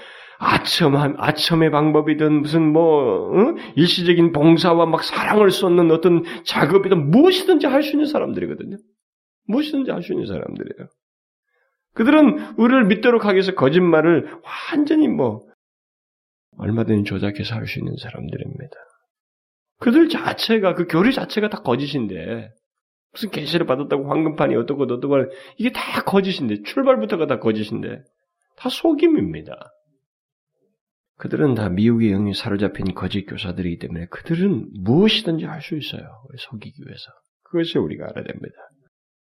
아첨한 0.44 1.16
아첨의 1.20 1.70
방법이든 1.70 2.42
무슨 2.42 2.74
뭐 2.74 3.30
어? 3.30 3.56
일시적인 3.76 4.32
봉사와 4.32 4.88
막 4.88 5.04
사랑을 5.04 5.52
쏟는 5.52 5.92
어떤 5.92 6.24
작업이든 6.46 7.12
무엇이든지 7.12 7.68
할 7.68 7.84
수 7.84 7.92
있는 7.92 8.08
사람들이거든요. 8.08 8.78
무엇이든지 9.48 9.92
할 9.92 10.02
수 10.02 10.14
있는 10.14 10.26
사람들이에요. 10.26 10.90
그들은 11.94 12.56
우리를 12.58 12.86
믿도록 12.86 13.26
하기 13.26 13.36
위해서 13.36 13.54
거짓말을 13.54 14.32
완전히 14.72 15.08
뭐 15.08 15.42
얼마든지 16.58 17.04
조작해서 17.08 17.56
할 17.56 17.68
수 17.68 17.78
있는 17.80 17.96
사람들입니다. 18.02 18.76
그들 19.80 20.10
자체가 20.10 20.74
그 20.74 20.88
교리 20.88 21.14
자체가 21.14 21.50
다 21.50 21.62
거짓인데 21.62 22.50
무슨 23.14 23.30
계시를 23.30 23.68
받았다고 23.68 24.10
황금판이 24.10 24.56
어떻고 24.56 24.84
어떻고 24.84 25.18
이게 25.58 25.72
다 25.72 26.02
거짓인데 26.04 26.64
출발부터가 26.64 27.28
다 27.28 27.40
거짓인데 27.40 28.04
다 28.58 28.70
속임입니다. 28.70 29.72
그들은 31.22 31.54
다 31.54 31.70
미혹의 31.70 32.10
영이 32.10 32.34
사로잡힌 32.34 32.96
거짓 32.96 33.26
교사들이기 33.28 33.78
때문에 33.78 34.08
그들은 34.08 34.70
무엇이든지 34.74 35.46
할 35.46 35.62
수 35.62 35.78
있어요. 35.78 36.02
속이기 36.36 36.82
위해서. 36.84 37.12
그것이 37.44 37.78
우리가 37.78 38.06
알아야 38.06 38.24
됩니다. 38.26 38.56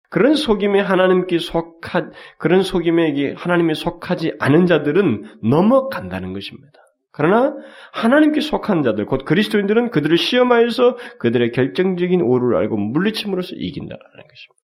그런 0.09 0.37
속임에 0.37 0.79
하나님께 0.79 1.41
속하 1.41 2.11
그런 2.39 2.63
속임에 2.63 3.35
하나님에 3.35 3.75
속하지 3.75 4.35
않은 4.39 4.67
자들은 4.67 5.41
넘어간다는 5.43 6.33
것입니다. 6.33 6.79
그러나 7.11 7.57
하나님께 7.93 8.41
속한 8.41 8.85
자들, 8.85 9.05
곧 9.07 9.25
그리스도인들은 9.25 9.91
그들을 9.91 10.17
시험하여서 10.17 10.97
그들의 11.19 11.51
결정적인 11.51 12.23
오류를 12.23 12.59
알고 12.59 12.77
물리침으로써 12.77 13.57
이긴다라는 13.57 14.25
것입니다. 14.29 14.63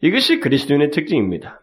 이것이 0.00 0.40
그리스도인의 0.40 0.90
특징입니다. 0.90 1.61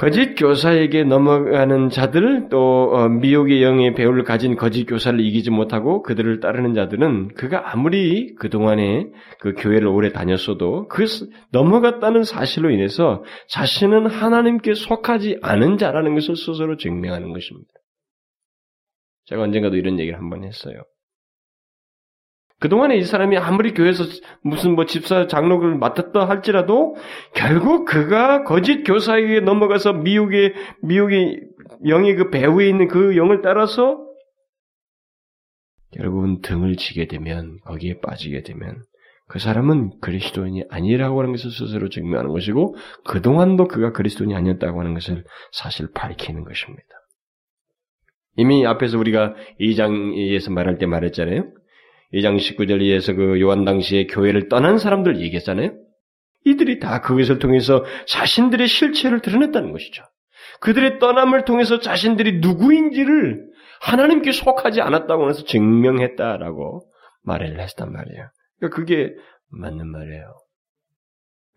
거짓 0.00 0.34
교사에게 0.34 1.04
넘어가는 1.04 1.90
자들 1.90 2.48
또 2.48 2.90
어, 2.90 3.10
미혹의 3.10 3.62
영의 3.62 3.92
배우를 3.94 4.24
가진 4.24 4.56
거짓 4.56 4.86
교사를 4.86 5.20
이기지 5.20 5.50
못하고 5.50 6.02
그들을 6.02 6.40
따르는 6.40 6.72
자들은 6.72 7.34
그가 7.34 7.70
아무리 7.70 8.34
그 8.36 8.48
동안에 8.48 9.08
그 9.40 9.52
교회를 9.52 9.86
오래 9.88 10.10
다녔어도 10.10 10.88
그 10.88 11.04
넘어갔다는 11.52 12.22
사실로 12.22 12.70
인해서 12.70 13.22
자신은 13.50 14.06
하나님께 14.06 14.72
속하지 14.72 15.40
않은 15.42 15.76
자라는 15.76 16.14
것을 16.14 16.34
스스로 16.34 16.78
증명하는 16.78 17.34
것입니다. 17.34 17.68
제가 19.26 19.42
언젠가도 19.42 19.76
이런 19.76 20.00
얘기를 20.00 20.18
한번 20.18 20.44
했어요. 20.44 20.82
그동안에 22.60 22.96
이 22.96 23.04
사람이 23.04 23.38
아무리 23.38 23.72
교회에서 23.72 24.04
무슨 24.42 24.74
뭐 24.74 24.84
집사 24.84 25.26
장로를 25.26 25.76
맡았다 25.76 26.28
할지라도 26.28 26.94
결국 27.34 27.86
그가 27.86 28.44
거짓 28.44 28.84
교사에게 28.84 29.40
넘어가서 29.40 29.94
미혹의 29.94 30.54
미혹의 30.82 31.40
영의 31.88 32.16
그 32.16 32.28
배후에 32.28 32.68
있는 32.68 32.86
그 32.86 33.16
영을 33.16 33.40
따라서 33.42 34.06
결국은 35.92 36.40
등을 36.42 36.76
지게 36.76 37.06
되면 37.06 37.58
거기에 37.64 38.00
빠지게 38.00 38.42
되면 38.42 38.82
그 39.26 39.38
사람은 39.38 40.00
그리스도인이 40.00 40.64
아니라고 40.68 41.20
하는 41.20 41.32
것을 41.32 41.50
스스로 41.50 41.88
증명하는 41.88 42.30
것이고 42.30 42.76
그동안도 43.06 43.68
그가 43.68 43.92
그리스도인이 43.92 44.34
아니었다고 44.34 44.80
하는 44.80 44.92
것을 44.92 45.24
사실 45.52 45.88
밝히는 45.94 46.44
것입니다. 46.44 46.84
이미 48.36 48.66
앞에서 48.66 48.98
우리가 48.98 49.34
2장에서 49.60 50.52
말할 50.52 50.78
때 50.78 50.86
말했잖아요. 50.86 51.59
2장 52.12 52.36
19절에서 52.36 53.16
그 53.16 53.40
요한 53.40 53.64
당시에 53.64 54.06
교회를 54.06 54.48
떠난 54.48 54.78
사람들 54.78 55.20
얘기했잖아요. 55.20 55.72
이들이 56.44 56.78
다 56.80 57.00
그것을 57.00 57.38
통해서 57.38 57.84
자신들의 58.06 58.66
실체를 58.66 59.20
드러냈다는 59.20 59.72
것이죠. 59.72 60.02
그들의 60.60 60.98
떠남을 60.98 61.44
통해서 61.44 61.80
자신들이 61.80 62.40
누구인지를 62.40 63.50
하나님께 63.80 64.32
속하지 64.32 64.80
않았다고 64.80 65.28
해서 65.28 65.44
증명했다라고 65.44 66.86
말을 67.22 67.60
했단 67.60 67.92
말이에요. 67.92 68.30
그러니까 68.58 68.76
그게 68.76 69.14
맞는 69.48 69.90
말이에요. 69.90 70.34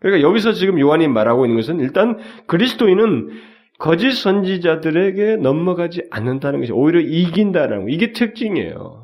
그러니까 0.00 0.28
여기서 0.28 0.52
지금 0.52 0.78
요한이 0.78 1.08
말하고 1.08 1.46
있는 1.46 1.56
것은 1.60 1.80
일단 1.80 2.18
그리스도인은 2.46 3.30
거짓 3.78 4.12
선지자들에게 4.12 5.36
넘어가지 5.36 6.04
않는다는 6.10 6.60
것이 6.60 6.72
오히려 6.72 7.00
이긴다라는 7.00 7.86
거. 7.86 7.90
이게 7.90 8.12
특징이에요. 8.12 9.03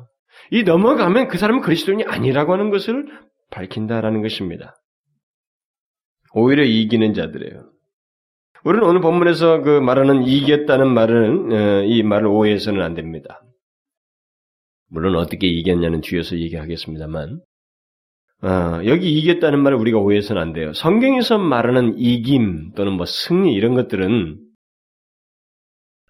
이 0.51 0.63
넘어가면 0.63 1.29
그 1.29 1.37
사람은 1.37 1.61
그리스도인이 1.61 2.03
아니라고 2.03 2.53
하는 2.53 2.69
것을 2.69 3.07
밝힌다라는 3.51 4.21
것입니다. 4.21 4.75
오히려 6.33 6.63
이기는 6.63 7.13
자들이에요. 7.13 7.71
우리는 8.63 8.85
오늘 8.85 9.01
본문에서 9.01 9.61
그 9.61 9.79
말하는 9.79 10.23
이겼다는 10.23 10.93
말은 10.93 11.51
어, 11.51 11.83
이 11.83 12.03
말을 12.03 12.27
오해해서는 12.27 12.81
안 12.81 12.93
됩니다. 12.93 13.41
물론 14.87 15.15
어떻게 15.15 15.47
이겼냐는 15.47 16.01
뒤에서 16.01 16.37
얘기하겠습니다만 16.37 17.41
어, 18.43 18.81
여기 18.85 19.13
이겼다는 19.13 19.63
말을 19.63 19.77
우리가 19.77 19.99
오해해서는 19.99 20.41
안 20.41 20.53
돼요. 20.53 20.73
성경에서 20.73 21.37
말하는 21.37 21.97
이김 21.97 22.73
또는 22.75 22.93
뭐 22.93 23.05
승리 23.05 23.53
이런 23.53 23.73
것들은 23.73 24.37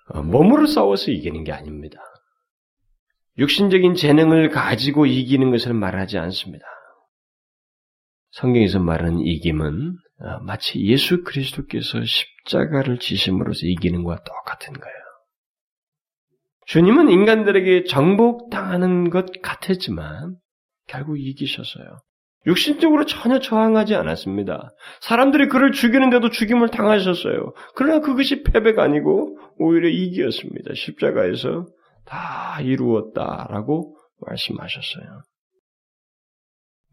어, 0.10 0.23
몸으로 0.23 0.65
싸워서 0.65 1.12
이기는 1.12 1.43
게 1.43 1.51
아닙니다. 1.51 1.99
육신적인 3.38 3.96
재능을 3.96 4.50
가지고 4.50 5.06
이기는 5.06 5.52
것을 5.52 5.74
말하지 5.74 6.17
않습니다. 6.17 6.65
성경에서 8.32 8.80
말하는 8.80 9.20
이김은 9.20 9.96
어, 10.24 10.39
마치 10.44 10.80
예수 10.86 11.24
그리스도께서 11.24 12.04
십자가를 12.04 13.00
지심으로써 13.00 13.65
이기는 13.65 14.04
것과 14.04 14.24
똑같은 14.24 14.74
거예요. 14.74 14.96
주님은 16.67 17.10
인간들에게 17.10 17.86
정복당하는 17.86 19.10
것 19.10 19.41
같았지만 19.41 20.38
결국 20.88 21.20
이기셨어요. 21.20 21.98
육신적으로 22.48 23.06
전혀 23.06 23.39
저항하지 23.39 23.96
않았습니다. 23.96 24.72
사람들이 25.02 25.48
그를 25.48 25.72
죽이는데도 25.72 26.30
죽임을 26.30 26.70
당하셨어요. 26.70 27.54
그러나 27.76 28.00
그것이 28.00 28.44
패배가 28.44 28.84
아니고 28.84 29.38
오히려 29.58 29.89
이기였습니다. 29.89 30.74
십자가에서 30.74 31.65
다 32.05 32.59
이루었다라고 32.61 33.97
말씀하셨어요. 34.27 35.21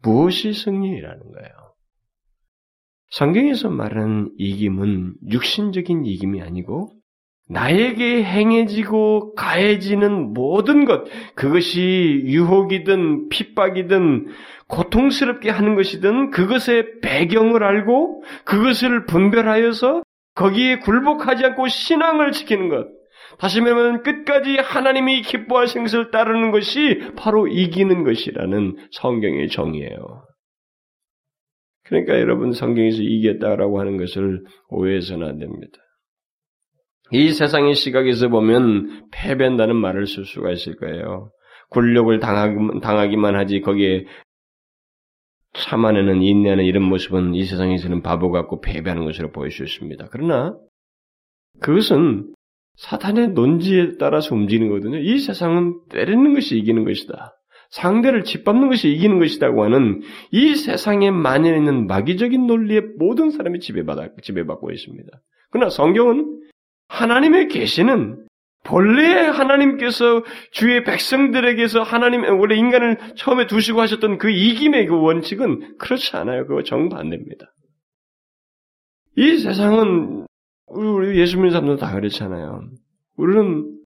무엇이 0.01 0.53
승리라는 0.53 1.31
거예요? 1.31 1.49
성경에서 3.11 3.69
말하는 3.69 4.31
이김은 4.37 5.15
육신적인 5.29 6.05
이김이 6.05 6.41
아니고 6.41 6.99
나에게 7.51 8.23
행해지고 8.23 9.33
가해지는 9.33 10.33
모든 10.33 10.85
것, 10.85 11.05
그것이 11.33 12.21
유혹이든 12.25 13.29
핍박이든 13.29 14.27
고통스럽게 14.67 15.49
하는 15.49 15.75
것이든 15.75 16.29
그것의 16.29 16.99
배경을 17.01 17.63
알고 17.63 18.23
그것을 18.45 19.07
분별하여서 19.07 20.03
거기에 20.35 20.77
굴복하지 20.79 21.43
않고 21.43 21.67
신앙을 21.67 22.31
지키는 22.33 22.69
것, 22.69 22.87
다시 23.39 23.61
말하면 23.61 24.03
끝까지 24.03 24.57
하나님이 24.57 25.21
기뻐하시는 25.21 25.85
것을 25.85 26.11
따르는 26.11 26.51
것이 26.51 27.01
바로 27.15 27.47
이기는 27.47 28.03
것이라는 28.03 28.75
성경의 28.91 29.47
정의예요. 29.47 30.25
그러니까 31.85 32.19
여러분 32.19 32.51
성경에서 32.51 33.01
이겼다라고 33.01 33.79
하는 33.79 33.97
것을 33.97 34.43
오해해서는 34.67 35.27
안 35.27 35.39
됩니다. 35.39 35.77
이 37.11 37.31
세상의 37.31 37.75
시각에서 37.75 38.27
보면 38.27 39.07
패배한다는 39.11 39.75
말을 39.75 40.05
쓸 40.05 40.25
수가 40.25 40.51
있을 40.51 40.75
거예요. 40.75 41.31
굴욕을 41.69 42.19
당하기만 42.19 43.35
하지 43.35 43.61
거기에 43.61 44.05
참아내는 45.53 46.21
인내하는 46.21 46.65
이런 46.65 46.83
모습은 46.83 47.33
이 47.33 47.43
세상에서는 47.45 48.03
바보 48.03 48.31
같고 48.31 48.61
패배하는 48.61 49.05
것으로 49.05 49.31
보일 49.31 49.49
수 49.49 49.63
있습니다. 49.63 50.09
그러나 50.11 50.55
그것은 51.61 52.33
사탄의 52.79 53.29
논지에 53.29 53.97
따라서 53.97 54.33
움직이는 54.33 54.69
거거든요. 54.69 54.99
이 54.99 55.19
세상은 55.19 55.81
때리는 55.89 56.33
것이 56.33 56.57
이기는 56.57 56.85
것이다. 56.85 57.35
상대를 57.71 58.23
짓밟는 58.23 58.69
것이 58.69 58.89
이기는 58.89 59.19
것이라고 59.19 59.63
하는 59.65 60.01
이 60.31 60.55
세상에 60.55 61.11
만연해 61.11 61.57
있는 61.57 61.87
마귀적인 61.87 62.47
논리에 62.47 62.81
모든 62.97 63.31
사람이 63.31 63.59
지배받아, 63.59 64.09
지배받고 64.21 64.71
있습니다. 64.71 65.09
그러나 65.51 65.69
성경은 65.69 66.39
하나님의 66.87 67.49
계시는 67.49 68.25
본래 68.63 69.13
하나님께서 69.13 70.23
주의 70.51 70.83
백성들에게서 70.83 71.83
하나님 71.83 72.23
원래 72.39 72.55
인간을 72.55 72.97
처음에 73.15 73.45
두시고 73.47 73.81
하셨던 73.81 74.17
그 74.17 74.29
이김의 74.29 74.87
그 74.87 74.99
원칙은 74.99 75.77
그렇지 75.77 76.15
않아요. 76.15 76.47
그거 76.47 76.63
정반대입니다. 76.63 77.45
이 79.17 79.37
세상은 79.37 80.25
우리 80.69 81.19
예수 81.19 81.37
믿는 81.37 81.51
사람들 81.51 81.77
다 81.77 81.93
그렇잖아요. 81.93 82.69
우리는 83.17 83.79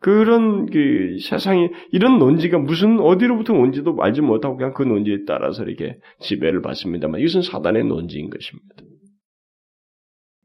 그런 0.00 0.66
그 0.66 1.18
세상에 1.20 1.70
이런 1.92 2.18
논지가 2.18 2.58
무슨 2.58 2.98
어디로부터 2.98 3.54
온지도 3.54 3.96
알지 4.00 4.20
못하고 4.20 4.56
그냥 4.56 4.74
그 4.74 4.82
논지에 4.82 5.24
따라서 5.26 5.62
이렇게 5.62 5.98
지배를 6.20 6.60
받습니다만 6.60 7.20
이것은 7.20 7.42
사단의 7.42 7.84
논지인 7.84 8.28
것입니다. 8.28 8.74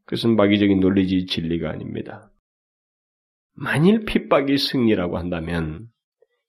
그것은 0.05 0.35
마귀적인 0.35 0.79
논리지 0.79 1.25
진리가 1.25 1.71
아닙니다. 1.71 2.31
만일 3.53 4.05
핍박이 4.05 4.57
승리라고 4.57 5.17
한다면 5.17 5.87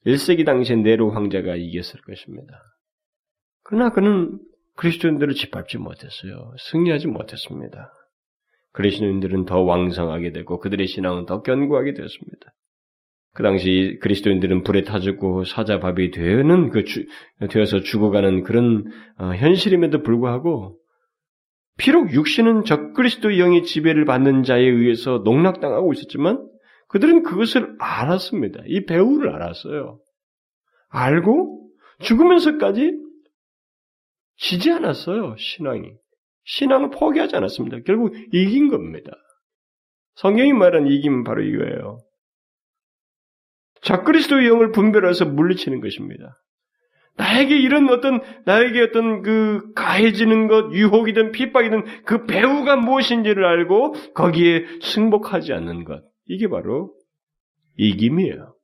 1세기 0.07 0.45
당시에 0.45 0.77
네로 0.77 1.11
황제가 1.11 1.57
이겼을 1.57 2.03
것입니다. 2.03 2.63
그러나 3.65 3.91
그는 3.91 4.39
그리스도인들을 4.77 5.35
짓밟지 5.35 5.79
못했어요. 5.79 6.53
승리하지 6.59 7.09
못했습니다. 7.09 7.93
그리스도인들은 8.73 9.45
더 9.45 9.61
왕성하게 9.61 10.33
되고 10.33 10.59
그들의 10.59 10.87
신앙은 10.87 11.27
더 11.27 11.43
견고하게 11.43 11.95
되었습니다. 11.95 12.55
그 13.35 13.43
당시 13.43 13.99
그리스도인들은 14.01 14.65
불에 14.65 14.83
타 14.83 14.99
죽고 14.99 15.45
사자밥이 15.45 16.11
되는 16.11 16.71
그 16.71 16.85
주, 16.85 17.05
되어서 17.51 17.81
죽어가는 17.81 18.43
그런 18.43 18.87
어, 19.19 19.33
현실임에도 19.35 20.03
불구하고 20.03 20.79
비록 21.77 22.13
육신은 22.13 22.65
적그리스도 22.65 23.39
영의 23.39 23.63
지배를 23.63 24.05
받는 24.05 24.43
자에 24.43 24.63
의해서 24.63 25.23
농락당하고 25.25 25.93
있었지만 25.93 26.45
그들은 26.89 27.23
그것을 27.23 27.77
알았습니다. 27.79 28.63
이 28.67 28.85
배우를 28.87 29.33
알았어요. 29.33 30.01
알고 30.89 31.71
죽으면서까지 32.01 32.93
지지 34.37 34.73
않았어요. 34.73 35.37
신앙이. 35.39 35.93
신앙을 36.49 36.91
포기하지 36.91 37.37
않았습니다. 37.37 37.79
결국 37.85 38.15
이긴 38.33 38.69
겁니다. 38.69 39.13
성경이 40.15 40.53
말하는 40.55 40.91
이김은 40.91 41.25
바로 41.25 41.43
이거예요. 41.43 41.99
적그리스도의 43.83 44.49
영을 44.49 44.73
분별해서 44.73 45.27
물리치는 45.27 45.81
것입니다. 45.81 46.35
나에게 47.17 47.57
이런 47.59 47.89
어떤 47.91 48.21
나에게 48.45 48.81
어떤 48.83 49.23
그 49.23 49.73
가해지는 49.75 50.49
것, 50.49 50.73
유혹이든 50.73 51.33
핍박이든 51.33 52.05
그 52.05 52.25
배후가 52.25 52.77
무엇인지를 52.77 53.45
알고 53.45 53.93
거기에 54.15 54.65
승복하지 54.81 55.53
않는 55.53 55.85
것. 55.85 56.03
이게 56.27 56.49
바로 56.49 56.95
이김이에요. 57.77 58.55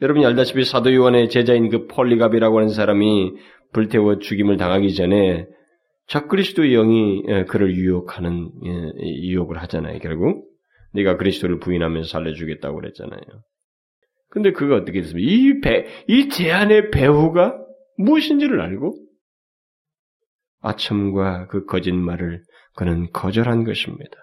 여러분이 0.00 0.24
알다시피 0.26 0.64
사도 0.64 0.94
요한의 0.94 1.28
제자인 1.28 1.68
그 1.68 1.86
폴리갑이라고 1.86 2.56
하는 2.56 2.70
사람이 2.70 3.34
불태워 3.72 4.18
죽임을 4.18 4.56
당하기 4.56 4.94
전에 4.94 5.46
적그리스도의 6.12 6.72
영이 6.72 7.22
예, 7.28 7.44
그를 7.44 7.74
유혹하는 7.74 8.50
예, 8.66 8.70
유혹을 9.22 9.56
하잖아요. 9.62 9.98
결국 10.00 10.46
네가 10.92 11.16
그리스도를 11.16 11.58
부인하면서 11.58 12.06
살려주겠다고 12.06 12.76
그랬잖아요. 12.76 13.20
근데 14.28 14.52
그가 14.52 14.76
어떻게 14.76 15.00
됐습니까? 15.00 15.30
이 15.30 15.60
배, 15.60 15.86
이 16.08 16.28
제안의 16.28 16.90
배후가 16.90 17.56
무엇인지를 17.96 18.60
알고 18.60 18.94
아첨과 20.60 21.46
그 21.46 21.64
거짓말을 21.64 22.42
그는 22.76 23.10
거절한 23.12 23.64
것입니다. 23.64 24.16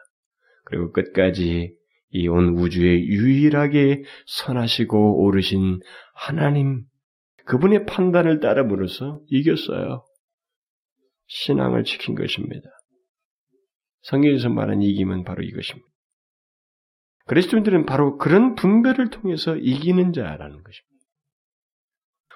그리고 0.65 0.91
끝까지 0.91 1.73
이 2.11 2.27
온 2.27 2.49
우주에 2.57 2.99
유일하게 3.03 4.03
선하시고 4.27 5.23
오르신 5.23 5.79
하나님, 6.15 6.83
그분의 7.45 7.85
판단을 7.85 8.39
따름으로써 8.39 9.21
이겼어요. 9.27 10.03
신앙을 11.29 11.85
지킨 11.85 12.15
것입니다. 12.15 12.69
성경에서 14.01 14.49
말한 14.49 14.81
이김은 14.81 15.23
바로 15.23 15.43
이것입니다. 15.43 15.87
그리스도인들은 17.27 17.85
바로 17.85 18.17
그런 18.17 18.55
분별을 18.55 19.09
통해서 19.11 19.55
이기는 19.55 20.13
자라는 20.13 20.63
것입니다. 20.63 20.89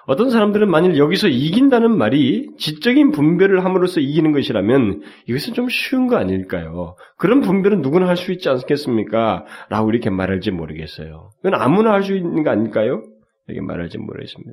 어떤 0.06 0.28
사람들은 0.28 0.70
만일 0.70 0.98
여기서 0.98 1.28
이긴다는 1.28 1.96
말이 1.96 2.50
지적인 2.58 3.10
분별을 3.10 3.64
함으로써 3.64 4.00
이기는 4.00 4.32
것이라면 4.32 5.02
이것은 5.26 5.54
좀 5.54 5.68
쉬운 5.70 6.08
거 6.08 6.16
아닐까요? 6.16 6.94
그런 7.16 7.40
분별은 7.40 7.80
누구나 7.80 8.06
할 8.06 8.16
수 8.16 8.30
있지 8.30 8.48
않겠습니까? 8.50 9.46
라고 9.70 9.90
이렇게 9.90 10.10
말할지 10.10 10.50
모르겠어요. 10.50 11.30
그건 11.42 11.60
아무나 11.60 11.92
할 11.92 12.02
수 12.02 12.14
있는 12.14 12.42
거 12.42 12.50
아닐까요? 12.50 13.02
이렇게 13.48 13.62
말할지 13.62 13.98
모르겠습니다. 13.98 14.52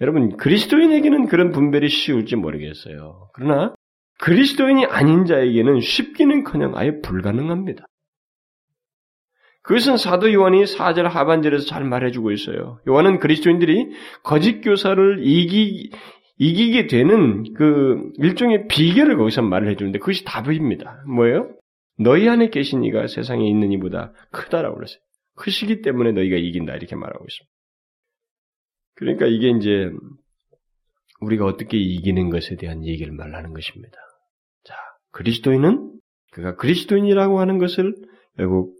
여러분, 0.00 0.36
그리스도인에게는 0.36 1.26
그런 1.26 1.52
분별이 1.52 1.88
쉬울지 1.88 2.36
모르겠어요. 2.36 3.28
그러나 3.34 3.74
그리스도인이 4.20 4.86
아닌 4.86 5.24
자에게는 5.24 5.80
쉽기는 5.80 6.44
커녕 6.44 6.76
아예 6.76 7.00
불가능합니다. 7.00 7.86
그것은 9.62 9.96
사도 9.96 10.32
요한이 10.32 10.64
4절 10.64 11.04
하반절에서 11.04 11.64
잘 11.64 11.84
말해주고 11.84 12.32
있어요. 12.32 12.80
요한은 12.86 13.18
그리스도인들이 13.18 13.88
거짓 14.22 14.60
교사를 14.60 15.20
이기, 15.22 15.90
이기게 16.36 16.86
되는 16.86 17.54
그 17.54 18.10
일종의 18.18 18.68
비결을 18.68 19.16
거기서 19.16 19.40
말을 19.42 19.70
해주는데 19.70 20.00
그것이 20.00 20.24
답입니다. 20.24 21.02
뭐예요? 21.08 21.50
너희 21.98 22.28
안에 22.28 22.50
계신 22.50 22.84
이가 22.84 23.06
세상에 23.06 23.48
있는 23.48 23.72
이보다 23.72 24.12
크다라고 24.32 24.76
그랬어요. 24.76 24.98
크시기 25.36 25.80
때문에 25.80 26.12
너희가 26.12 26.36
이긴다 26.36 26.74
이렇게 26.74 26.94
말하고 26.94 27.24
있습니다. 27.24 27.53
그러니까 28.94 29.26
이게 29.26 29.50
이제 29.50 29.90
우리가 31.20 31.44
어떻게 31.44 31.78
이기는 31.78 32.30
것에 32.30 32.56
대한 32.56 32.84
얘기를 32.84 33.12
말하는 33.12 33.52
것입니다. 33.52 33.96
자, 34.64 34.74
그리스도인은 35.12 35.92
그가 36.32 36.56
그리스도인이라고 36.56 37.40
하는 37.40 37.58
것을 37.58 37.94
결국 38.36 38.76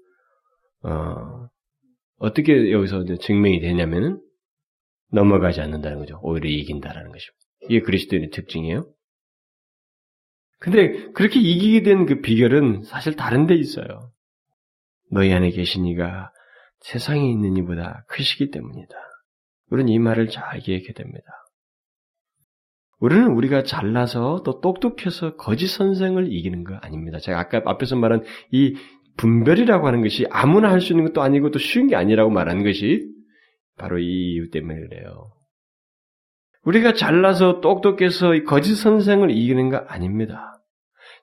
어, 0.82 1.48
어떻게 2.18 2.72
여기서 2.72 3.04
증명이 3.20 3.60
되냐면은 3.60 4.20
넘어가지 5.12 5.60
않는다는 5.60 5.98
거죠. 5.98 6.18
오히려 6.22 6.48
이긴다라는 6.48 7.10
것입니다. 7.10 7.44
이게 7.68 7.80
그리스도인의 7.80 8.30
특징이에요. 8.30 8.86
근데 10.58 11.10
그렇게 11.12 11.40
이기게 11.40 11.82
된 11.82 12.06
그 12.06 12.20
비결은 12.20 12.82
사실 12.84 13.16
다른 13.16 13.46
데 13.46 13.54
있어요. 13.54 14.10
너희 15.10 15.32
안에 15.32 15.50
계신 15.50 15.86
이가 15.86 16.32
세상에 16.80 17.30
있는 17.30 17.56
이보다 17.56 18.04
크시기 18.08 18.50
때문이다. 18.50 18.94
우리는 19.70 19.92
이 19.92 19.98
말을 19.98 20.28
잘 20.28 20.60
기억해야 20.60 20.92
됩니다. 20.94 21.24
우리는 23.00 23.26
우리가 23.28 23.64
잘나서 23.64 24.42
또 24.44 24.60
똑똑해서 24.60 25.36
거짓 25.36 25.68
선생을 25.68 26.32
이기는 26.32 26.64
거 26.64 26.74
아닙니다. 26.76 27.18
제가 27.18 27.38
아까 27.38 27.60
앞에서 27.64 27.96
말한 27.96 28.22
이 28.50 28.76
분별이라고 29.16 29.86
하는 29.86 30.02
것이 30.02 30.26
아무나 30.30 30.70
할 30.70 30.80
수 30.80 30.92
있는 30.92 31.04
것도 31.06 31.22
아니고 31.22 31.50
또 31.50 31.58
쉬운 31.58 31.88
게 31.88 31.96
아니라고 31.96 32.30
말하는 32.30 32.64
것이 32.64 33.06
바로 33.76 33.98
이 33.98 34.32
이유 34.32 34.50
때문에 34.50 34.80
그래요. 34.80 35.32
우리가 36.62 36.94
잘나서 36.94 37.60
똑똑해서 37.60 38.32
거짓 38.46 38.74
선생을 38.74 39.30
이기는 39.30 39.68
거 39.68 39.76
아닙니다. 39.76 40.62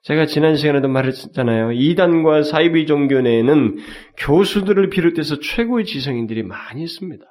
제가 0.04 0.26
지난 0.26 0.56
시간에도 0.56 0.88
말했잖아요. 0.88 1.72
이단과 1.72 2.42
사이비 2.42 2.86
종교 2.86 3.20
내에는 3.20 3.78
교수들을 4.18 4.88
비롯해서 4.90 5.38
최고의 5.40 5.84
지성인들이 5.84 6.42
많이 6.42 6.82
있습니다. 6.82 7.24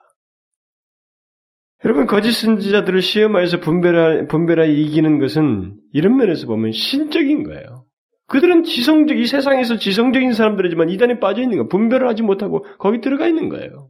여러분, 1.83 2.05
거짓 2.05 2.33
선지자들을 2.33 3.01
시험하여서 3.01 3.59
분별하, 3.59 4.27
분별하 4.27 4.65
이기는 4.65 5.19
것은 5.19 5.77
이런 5.93 6.15
면에서 6.17 6.45
보면 6.45 6.71
신적인 6.71 7.43
거예요. 7.43 7.85
그들은 8.27 8.63
지성적, 8.63 9.17
이 9.17 9.25
세상에서 9.25 9.77
지성적인 9.77 10.33
사람들이지만 10.33 10.89
이단에 10.89 11.19
빠져 11.19 11.41
있는 11.41 11.57
거, 11.57 11.67
분별을 11.67 12.07
하지 12.07 12.21
못하고 12.21 12.65
거기 12.77 13.01
들어가 13.01 13.27
있는 13.27 13.49
거예요. 13.49 13.89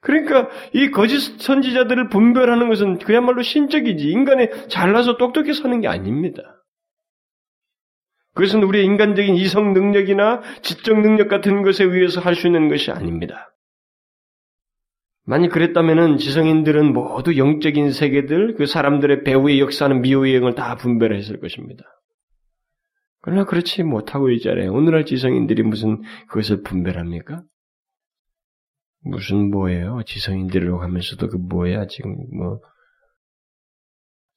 그러니까 0.00 0.48
이 0.74 0.90
거짓 0.90 1.40
선지자들을 1.40 2.08
분별하는 2.08 2.68
것은 2.68 2.98
그야말로 2.98 3.40
신적이지 3.40 4.10
인간의 4.10 4.68
잘나서 4.68 5.16
똑똑해서 5.16 5.62
하는 5.64 5.80
게 5.80 5.86
아닙니다. 5.86 6.42
그것은 8.34 8.64
우리의 8.64 8.84
인간적인 8.84 9.36
이성 9.36 9.72
능력이나 9.74 10.42
지적 10.62 11.00
능력 11.00 11.28
같은 11.28 11.62
것에 11.62 11.84
의해서 11.84 12.20
할 12.20 12.34
수 12.34 12.48
있는 12.48 12.68
것이 12.68 12.90
아닙니다. 12.90 13.51
만약 15.24 15.50
그랬다면 15.50 16.18
지성인들은 16.18 16.92
모두 16.92 17.36
영적인 17.36 17.92
세계들, 17.92 18.54
그 18.56 18.66
사람들의 18.66 19.22
배후의 19.22 19.60
역사는 19.60 20.02
미호의 20.02 20.34
영을 20.34 20.54
다 20.54 20.74
분별했을 20.76 21.38
것입니다. 21.38 21.84
그러나 23.20 23.44
그렇지 23.44 23.84
못하고 23.84 24.30
있잖아요. 24.30 24.72
오늘날 24.72 25.06
지성인들이 25.06 25.62
무슨 25.62 26.02
그것을 26.28 26.62
분별합니까? 26.62 27.44
무슨 29.04 29.50
뭐예요? 29.50 30.02
지성인들이라고 30.04 30.82
하면서도 30.82 31.28
그 31.28 31.36
뭐야? 31.36 31.86
지금 31.86 32.16
뭐 32.36 32.60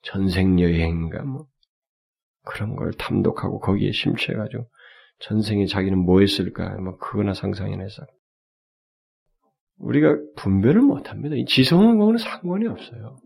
전생 0.04 0.60
여행인가 0.60 1.24
뭐 1.24 1.48
그런 2.44 2.76
걸 2.76 2.94
탐독하고 2.94 3.60
거기에 3.60 3.92
심취해가지고 3.92 4.70
전생에 5.20 5.66
자기는 5.66 5.98
뭐 5.98 6.20
했을까? 6.20 6.76
뭐 6.76 6.98
그거나 6.98 7.34
상상이나 7.34 7.82
해서 7.82 8.06
우리가 9.78 10.18
분별을 10.36 10.82
못합니다. 10.82 11.36
이 11.36 11.46
지성하고는 11.46 12.18
상관이 12.18 12.68
없어요. 12.68 13.18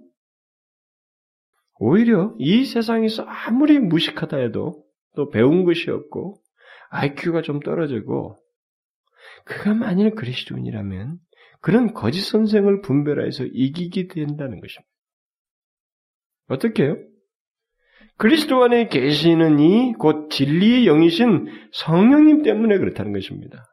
오히려 1.80 2.36
이 2.40 2.66
세상에서 2.66 3.24
아무리 3.24 3.80
무식하다 3.80 4.38
해도 4.38 4.84
또 5.16 5.30
배운 5.30 5.64
것이 5.64 5.90
없고 5.90 6.42
IQ가 6.90 7.42
좀 7.42 7.60
떨어지고 7.60 8.38
그가 9.46 9.74
만일 9.74 10.12
그리스도인이라면 10.16 11.20
그런 11.62 11.94
거짓 11.94 12.22
선생을 12.22 12.82
분별해서 12.82 13.46
이기게 13.46 14.08
된다는 14.08 14.60
것입니다. 14.60 14.90
어떻게 16.48 16.84
해요? 16.84 16.98
그리스도 18.18 18.64
안에 18.64 18.90
계시는 18.90 19.60
이 19.60 19.94
곧 19.94 20.30
진리의 20.30 20.86
영이신 20.86 21.48
성령님 21.72 22.44
때문에 22.44 22.78
그렇다는 22.78 23.14
것입니다. 23.14 23.69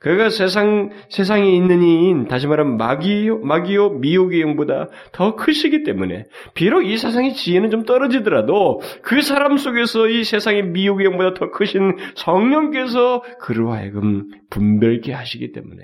그가 0.00 0.30
세상, 0.30 0.90
세상에 1.08 1.50
있는 1.50 1.82
이인, 1.82 2.28
다시 2.28 2.46
말하면 2.46 2.76
마기요, 2.76 3.40
마기요, 3.40 3.90
미혹의 3.98 4.40
영보다 4.40 4.88
더 5.12 5.34
크시기 5.34 5.82
때문에, 5.82 6.24
비록 6.54 6.82
이 6.82 6.96
세상의 6.96 7.34
지혜는 7.34 7.70
좀 7.70 7.84
떨어지더라도, 7.84 8.80
그 9.02 9.22
사람 9.22 9.56
속에서 9.56 10.08
이 10.08 10.24
세상의 10.24 10.68
미혹의 10.68 11.06
영보다 11.06 11.34
더 11.34 11.50
크신 11.50 11.96
성령께서 12.14 13.22
그로 13.40 13.72
하여금 13.72 14.28
분별케 14.50 15.12
하시기 15.12 15.52
때문에, 15.52 15.82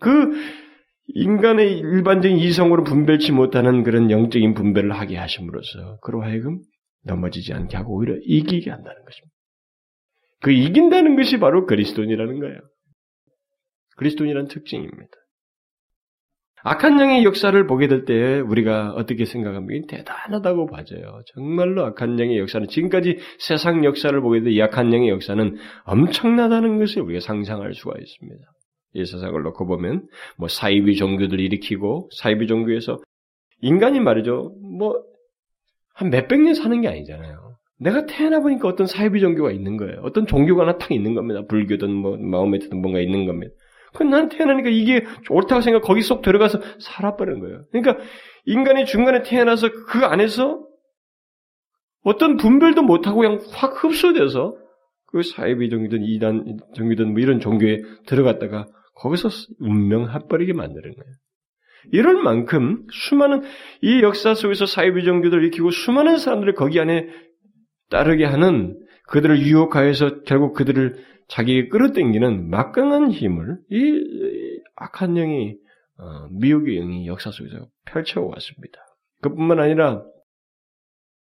그 0.00 0.32
인간의 1.08 1.78
일반적인 1.78 2.38
이성으로 2.38 2.84
분별치 2.84 3.32
못하는 3.32 3.82
그런 3.82 4.10
영적인 4.10 4.54
분별을 4.54 4.92
하게 4.92 5.16
하심으로써, 5.16 5.98
그로 6.02 6.22
하여금 6.22 6.60
넘어지지 7.04 7.52
않게 7.52 7.76
하고 7.76 7.96
오히려 7.96 8.14
이기게 8.22 8.70
한다는 8.70 9.04
것입니다. 9.04 9.34
그 10.42 10.52
이긴다는 10.52 11.16
것이 11.16 11.38
바로 11.38 11.66
그리스도인이라는 11.66 12.40
거예요. 12.40 12.58
그리스도인이라는 14.00 14.48
특징입니다. 14.48 15.10
악한 16.62 17.00
영의 17.00 17.24
역사를 17.24 17.66
보게 17.66 17.86
될 17.88 18.04
때 18.04 18.40
우리가 18.40 18.92
어떻게 18.92 19.24
생각하면 19.24 19.86
대단하다고 19.86 20.66
봐져요. 20.66 21.22
정말로 21.34 21.84
악한 21.86 22.18
영의 22.18 22.38
역사는 22.38 22.68
지금까지 22.68 23.18
세상 23.38 23.84
역사를 23.84 24.18
보게 24.20 24.40
될 24.40 24.52
이 24.52 24.60
악한 24.62 24.92
영의 24.92 25.08
역사는 25.10 25.56
엄청나다는 25.84 26.78
것을 26.78 27.02
우리가 27.02 27.20
상상할 27.20 27.72
수가 27.74 27.94
있습니다. 27.98 28.44
이 28.94 29.04
세상을 29.04 29.40
놓고 29.42 29.66
보면 29.66 30.06
뭐 30.36 30.48
사이비 30.48 30.96
종교들 30.96 31.38
일으키고 31.40 32.10
사이비 32.16 32.46
종교에서 32.46 32.98
인간이 33.60 34.00
말이죠. 34.00 34.54
뭐 34.78 35.10
한 35.94 36.08
몇백 36.08 36.40
년 36.40 36.54
사는 36.54 36.80
게 36.80 36.88
아니잖아요. 36.88 37.56
내가 37.78 38.06
태어나 38.06 38.40
보니까 38.40 38.68
어떤 38.68 38.86
사이비 38.86 39.20
종교가 39.20 39.52
있는 39.52 39.76
거예요. 39.76 40.00
어떤 40.02 40.26
종교가 40.26 40.62
하나 40.62 40.78
탁 40.78 40.92
있는 40.92 41.14
겁니다. 41.14 41.42
불교든 41.46 41.90
뭐 41.94 42.16
마음에든 42.16 42.80
뭔가 42.80 43.00
있는 43.00 43.26
겁니다. 43.26 43.52
그난 43.94 44.28
태어나니까 44.28 44.68
이게 44.70 45.04
옳다고 45.28 45.60
생각 45.60 45.82
거기 45.82 46.02
쏙 46.02 46.22
들어가서 46.22 46.60
살아버린 46.78 47.40
거예요. 47.40 47.64
그러니까 47.72 48.02
인간이 48.44 48.86
중간에 48.86 49.22
태어나서 49.22 49.70
그 49.88 50.04
안에서 50.04 50.64
어떤 52.02 52.36
분별도 52.36 52.82
못하고 52.82 53.20
그냥 53.20 53.40
확 53.52 53.84
흡수돼서 53.84 54.56
그 55.06 55.22
사이비 55.22 55.70
종교든 55.70 56.02
이단 56.02 56.58
종교든 56.74 57.12
뭐 57.12 57.20
이런 57.20 57.40
종교에 57.40 57.82
들어갔다가 58.06 58.66
거기서 58.94 59.28
운명합버리게 59.58 60.52
만드는 60.52 60.82
거예요. 60.82 61.12
이럴 61.92 62.22
만큼 62.22 62.86
수많은 62.92 63.42
이 63.80 64.02
역사 64.02 64.34
속에서 64.34 64.66
사이비 64.66 65.04
종교들을 65.04 65.44
익히고 65.46 65.70
수많은 65.70 66.18
사람들을 66.18 66.54
거기 66.54 66.78
안에 66.78 67.08
따르게 67.90 68.24
하는 68.24 68.78
그들을 69.08 69.40
유혹하여서 69.40 70.22
결국 70.22 70.54
그들을 70.54 71.02
자기에게 71.30 71.68
끌어당기는 71.68 72.50
막강한 72.50 73.10
힘을 73.10 73.58
이 73.70 74.60
악한 74.76 75.14
영이 75.14 75.56
어, 75.98 76.28
미혹의 76.32 76.76
영이 76.76 77.06
역사 77.06 77.30
속에서 77.30 77.68
펼쳐왔습니다. 77.86 78.80
그뿐만 79.22 79.60
아니라 79.60 80.02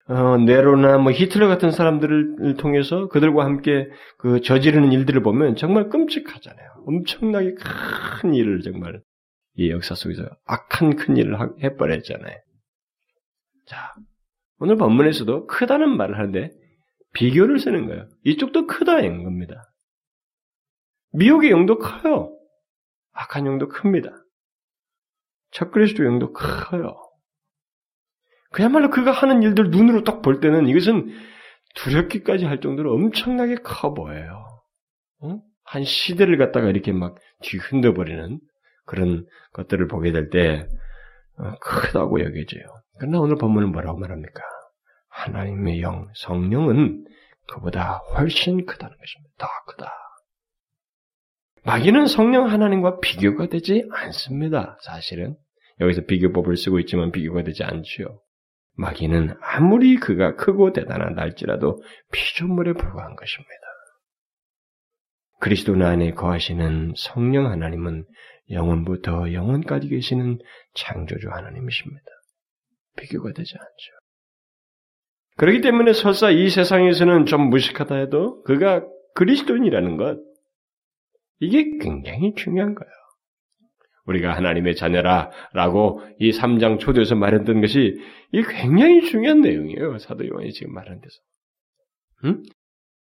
어, 0.08 0.36
네로나 0.38 0.98
뭐 0.98 1.12
히틀러 1.12 1.48
같은 1.48 1.70
사람들을 1.70 2.56
통해서 2.58 3.08
그들과 3.08 3.44
함께 3.44 3.88
그 4.18 4.40
저지르는 4.40 4.92
일들을 4.92 5.22
보면 5.22 5.56
정말 5.56 5.88
끔찍하잖아요. 5.88 6.68
엄청나게 6.86 7.54
큰 8.20 8.34
일을 8.34 8.60
정말 8.60 9.00
이 9.56 9.70
역사 9.70 9.94
속에서 9.94 10.28
악한 10.44 10.96
큰 10.96 11.16
일을 11.16 11.36
해버렸잖아요. 11.62 12.36
자, 13.66 13.94
오늘 14.58 14.76
본문에서도 14.76 15.46
크다는 15.46 15.96
말을 15.96 16.18
하는데 16.18 16.50
비교를 17.14 17.58
쓰는 17.58 17.86
거예요. 17.86 18.08
이쪽도 18.24 18.66
크다인 18.66 19.24
겁니다. 19.24 19.72
미혹의 21.16 21.50
영도 21.50 21.78
커요. 21.78 22.36
악한 23.12 23.46
영도 23.46 23.68
큽니다. 23.68 24.10
적그리스도 25.50 26.04
영도 26.04 26.32
커요. 26.32 26.96
그야말로 28.50 28.90
그가 28.90 29.12
하는 29.12 29.42
일들 29.42 29.70
눈으로 29.70 30.04
딱 30.04 30.22
볼 30.22 30.40
때는 30.40 30.66
이것은 30.68 31.08
두렵기까지 31.74 32.44
할 32.44 32.60
정도로 32.60 32.92
엄청나게 32.94 33.56
커 33.56 33.92
보여요. 33.94 34.44
어? 35.20 35.40
한 35.64 35.84
시대를 35.84 36.38
갖다가 36.38 36.68
이렇게 36.68 36.92
막 36.92 37.16
뒤흔들어버리는 37.42 38.40
그런 38.86 39.26
것들을 39.52 39.86
보게 39.88 40.12
될때 40.12 40.68
어, 41.38 41.54
크다고 41.60 42.20
여겨져요. 42.20 42.62
그러나 42.98 43.20
오늘 43.20 43.36
본문은 43.36 43.72
뭐라고 43.72 43.98
말합니까? 43.98 44.42
하나님의 45.08 45.82
영, 45.82 46.08
성령은 46.14 47.04
그보다 47.48 47.98
훨씬 48.14 48.64
크다는 48.64 48.96
것입니다. 48.96 49.34
더 49.38 49.46
크다. 49.66 49.92
마귀는 51.66 52.06
성령 52.06 52.48
하나님과 52.48 53.00
비교가 53.00 53.48
되지 53.48 53.88
않습니다. 53.90 54.78
사실은 54.82 55.36
여기서 55.80 56.02
비교법을 56.02 56.56
쓰고 56.56 56.78
있지만 56.80 57.10
비교가 57.10 57.42
되지 57.42 57.64
않지요. 57.64 58.20
마귀는 58.76 59.34
아무리 59.40 59.96
그가 59.96 60.36
크고 60.36 60.72
대단한 60.72 61.14
날지라도 61.14 61.82
피조물에 62.12 62.74
불과한 62.74 63.16
것입니다. 63.16 63.52
그리스도 65.40 65.74
안에 65.74 66.12
거하시는 66.12 66.92
성령 66.96 67.50
하나님은 67.50 68.04
영원부터 68.50 69.32
영원까지 69.32 69.88
계시는 69.88 70.38
창조주 70.74 71.28
하나님이십니다. 71.30 72.06
비교가 72.96 73.32
되지 73.32 73.54
않죠. 73.56 73.92
그렇기 75.36 75.62
때문에 75.62 75.92
설사 75.92 76.30
이 76.30 76.48
세상에서는 76.48 77.26
좀 77.26 77.50
무식하다 77.50 77.96
해도 77.96 78.42
그가 78.44 78.86
그리스도인이라는 79.14 79.96
것, 79.96 80.18
이게 81.40 81.78
굉장히 81.78 82.34
중요한 82.34 82.74
거예요. 82.74 82.92
우리가 84.06 84.34
하나님의 84.36 84.76
자녀라 84.76 85.30
라고 85.52 86.00
이 86.18 86.30
3장 86.30 86.78
초대에서 86.78 87.16
말했던 87.16 87.60
것이 87.60 88.00
이 88.32 88.42
굉장히 88.42 89.02
중요한 89.02 89.40
내용이에요. 89.40 89.98
사도 89.98 90.26
요한이 90.26 90.52
지금 90.52 90.72
말한 90.74 91.00
데서. 91.00 91.16
응? 92.24 92.42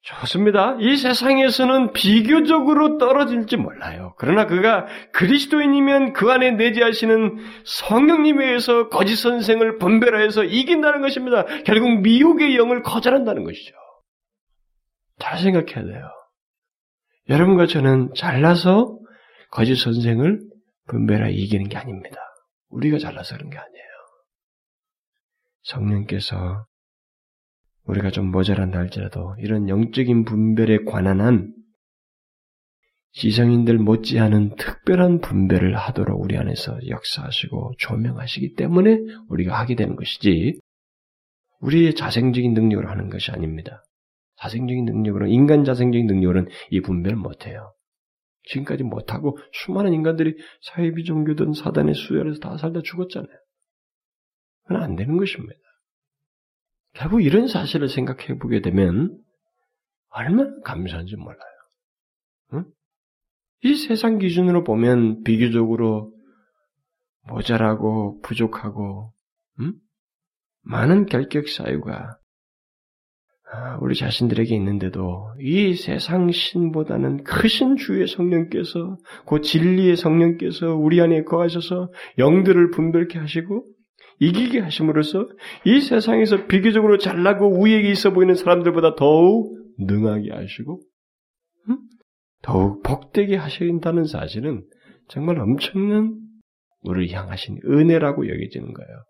좋습니다. 0.03 0.77
이 0.79 0.97
세상에서는 0.97 1.93
비교적으로 1.93 2.97
떨어질지 2.97 3.57
몰라요. 3.57 4.15
그러나 4.19 4.47
그가 4.47 4.87
그리스도인이면 5.13 6.13
그 6.13 6.31
안에 6.31 6.53
내재하시는 6.53 7.39
성령님에 7.65 8.47
의해서 8.47 8.89
거짓 8.89 9.17
선생을 9.17 9.79
분별하여서 9.79 10.45
이긴다는 10.45 11.01
것입니다. 11.01 11.45
결국 11.65 12.03
미혹의 12.03 12.57
영을 12.57 12.83
거절한다는 12.83 13.43
것이죠. 13.43 13.75
잘 15.19 15.39
생각해야 15.39 15.85
돼요. 15.85 16.09
여러분과 17.29 17.67
저는 17.67 18.13
잘나서 18.15 18.99
거짓 19.51 19.77
선생을 19.77 20.41
분별하여 20.87 21.31
이기는 21.31 21.69
게 21.69 21.77
아닙니다. 21.77 22.17
우리가 22.69 22.99
잘나서 22.99 23.37
그런 23.37 23.51
게 23.51 23.59
아니에요. 23.59 23.87
성령께서 25.63 26.67
우리가 27.85 28.11
좀 28.11 28.31
모자란다 28.31 28.79
할지라도 28.79 29.35
이런 29.39 29.69
영적인 29.69 30.25
분별에 30.25 30.85
관한 30.85 31.21
한 31.21 31.53
지성인들 33.13 33.79
못지않은 33.79 34.57
특별한 34.57 35.21
분별을 35.21 35.77
하도록 35.77 36.21
우리 36.21 36.37
안에서 36.37 36.79
역사하시고 36.87 37.73
조명하시기 37.79 38.55
때문에 38.55 38.99
우리가 39.29 39.59
하게 39.59 39.75
되는 39.75 39.97
것이지 39.97 40.61
우리의 41.61 41.95
자생적인 41.95 42.53
능력으로 42.53 42.91
하는 42.91 43.09
것이 43.09 43.31
아닙니다. 43.31 43.83
자생적인 44.39 44.85
능력으로 44.85 45.27
인간 45.27 45.65
자생적인 45.65 46.07
능력으로는 46.07 46.51
이 46.71 46.81
분별을 46.81 47.17
못해요. 47.17 47.75
지금까지 48.45 48.85
못하고 48.85 49.39
수많은 49.53 49.93
인간들이 49.93 50.37
사회비 50.63 51.05
종교든 51.05 51.53
사단의 51.53 51.95
수혈에서 51.95 52.39
다 52.39 52.57
살다 52.57 52.81
죽었잖아요. 52.83 53.37
그건 54.65 54.83
안 54.83 54.97
되는 54.97 55.17
것입니다. 55.17 55.59
결국 56.95 57.23
이런 57.23 57.47
사실을 57.47 57.89
생각해 57.89 58.39
보게 58.39 58.61
되면 58.61 59.19
얼마나 60.09 60.51
감사한지 60.65 61.17
몰라요. 61.17 61.39
응? 62.55 62.65
이 63.63 63.75
세상 63.75 64.19
기준으로 64.19 64.65
보면 64.65 65.23
비교적으로 65.23 66.13
모자라고 67.23 68.21
부족하고 68.21 69.13
응? 69.61 69.75
많은 70.63 71.07
결격 71.07 71.49
사유가 71.49 71.93
아, 71.95 72.17
우리 73.81 73.95
자신들에게 73.95 74.55
있는데도 74.57 75.29
이 75.41 75.75
세상 75.75 76.31
신보다는 76.31 77.23
크신 77.25 77.77
주의 77.77 78.07
성령께서 78.07 78.97
그 79.27 79.41
진리의 79.41 79.97
성령께서 79.97 80.75
우리 80.75 81.01
안에 81.01 81.23
거하셔서 81.23 81.93
영들을 82.19 82.71
분별케 82.71 83.19
하시고 83.19 83.65
이기게 84.19 84.61
하심으로써 84.61 85.29
이 85.65 85.81
세상에서 85.81 86.47
비교적으로 86.47 86.99
잘나고 86.99 87.61
우위에 87.61 87.81
있어 87.91 88.13
보이는 88.13 88.35
사람들보다 88.35 88.97
더욱 88.97 89.57
능하게 89.79 90.33
하시고 90.33 90.81
음? 91.69 91.79
더욱 92.43 92.83
복되게 92.83 93.37
하신다는 93.37 94.05
사실은 94.05 94.65
정말 95.09 95.39
엄청난 95.39 96.15
우리를 96.81 97.17
향하신 97.17 97.61
은혜라고 97.65 98.29
여겨지는 98.29 98.73
거예요. 98.73 99.05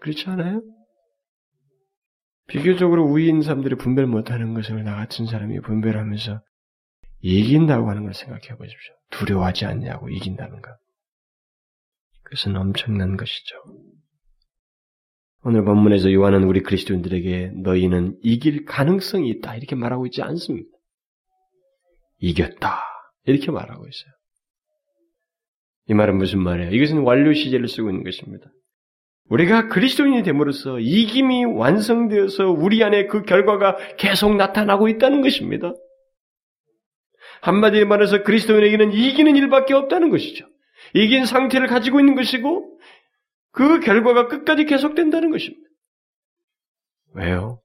그렇지 0.00 0.28
않아요? 0.30 0.62
비교적으로 2.48 3.04
우위인 3.04 3.42
사람들이 3.42 3.76
분별 3.76 4.06
못하는 4.06 4.54
것을 4.54 4.82
나 4.84 4.96
같은 4.96 5.26
사람이 5.26 5.60
분별하면서 5.60 6.40
이긴다고 7.20 7.88
하는 7.88 8.04
걸 8.04 8.14
생각해 8.14 8.56
보십시오. 8.56 8.94
두려워하지 9.10 9.64
않냐고 9.66 10.08
이긴다는 10.08 10.60
것. 10.60 10.70
그것은 12.24 12.56
엄청난 12.56 13.16
것이죠. 13.16 13.56
오늘 15.44 15.64
본문에서 15.64 16.12
요한은 16.12 16.44
우리 16.44 16.62
그리스도인들에게 16.62 17.52
너희는 17.62 18.18
이길 18.22 18.64
가능성이 18.64 19.28
있다 19.30 19.56
이렇게 19.56 19.74
말하고 19.74 20.06
있지 20.06 20.22
않습니다. 20.22 20.68
이겼다 22.18 22.80
이렇게 23.24 23.50
말하고 23.50 23.86
있어요. 23.86 24.12
이 25.88 25.94
말은 25.94 26.16
무슨 26.16 26.40
말이에요? 26.40 26.70
이것은 26.70 26.98
완료 26.98 27.34
시제를 27.34 27.66
쓰고 27.68 27.90
있는 27.90 28.04
것입니다. 28.04 28.46
우리가 29.32 29.68
그리스도인이 29.68 30.22
됨으로써 30.24 30.78
이김이 30.78 31.46
완성되어서 31.46 32.50
우리 32.50 32.84
안에 32.84 33.06
그 33.06 33.22
결과가 33.22 33.78
계속 33.96 34.36
나타나고 34.36 34.88
있다는 34.90 35.22
것입니다. 35.22 35.72
한마디로 37.40 37.88
말해서 37.88 38.24
그리스도인에게는 38.24 38.92
이기는 38.92 39.34
일밖에 39.34 39.72
없다는 39.72 40.10
것이죠. 40.10 40.46
이긴 40.92 41.24
상태를 41.24 41.66
가지고 41.66 41.98
있는 42.00 42.14
것이고 42.14 42.78
그 43.52 43.80
결과가 43.80 44.28
끝까지 44.28 44.66
계속된다는 44.66 45.30
것입니다. 45.30 45.66
왜요? 47.14 47.62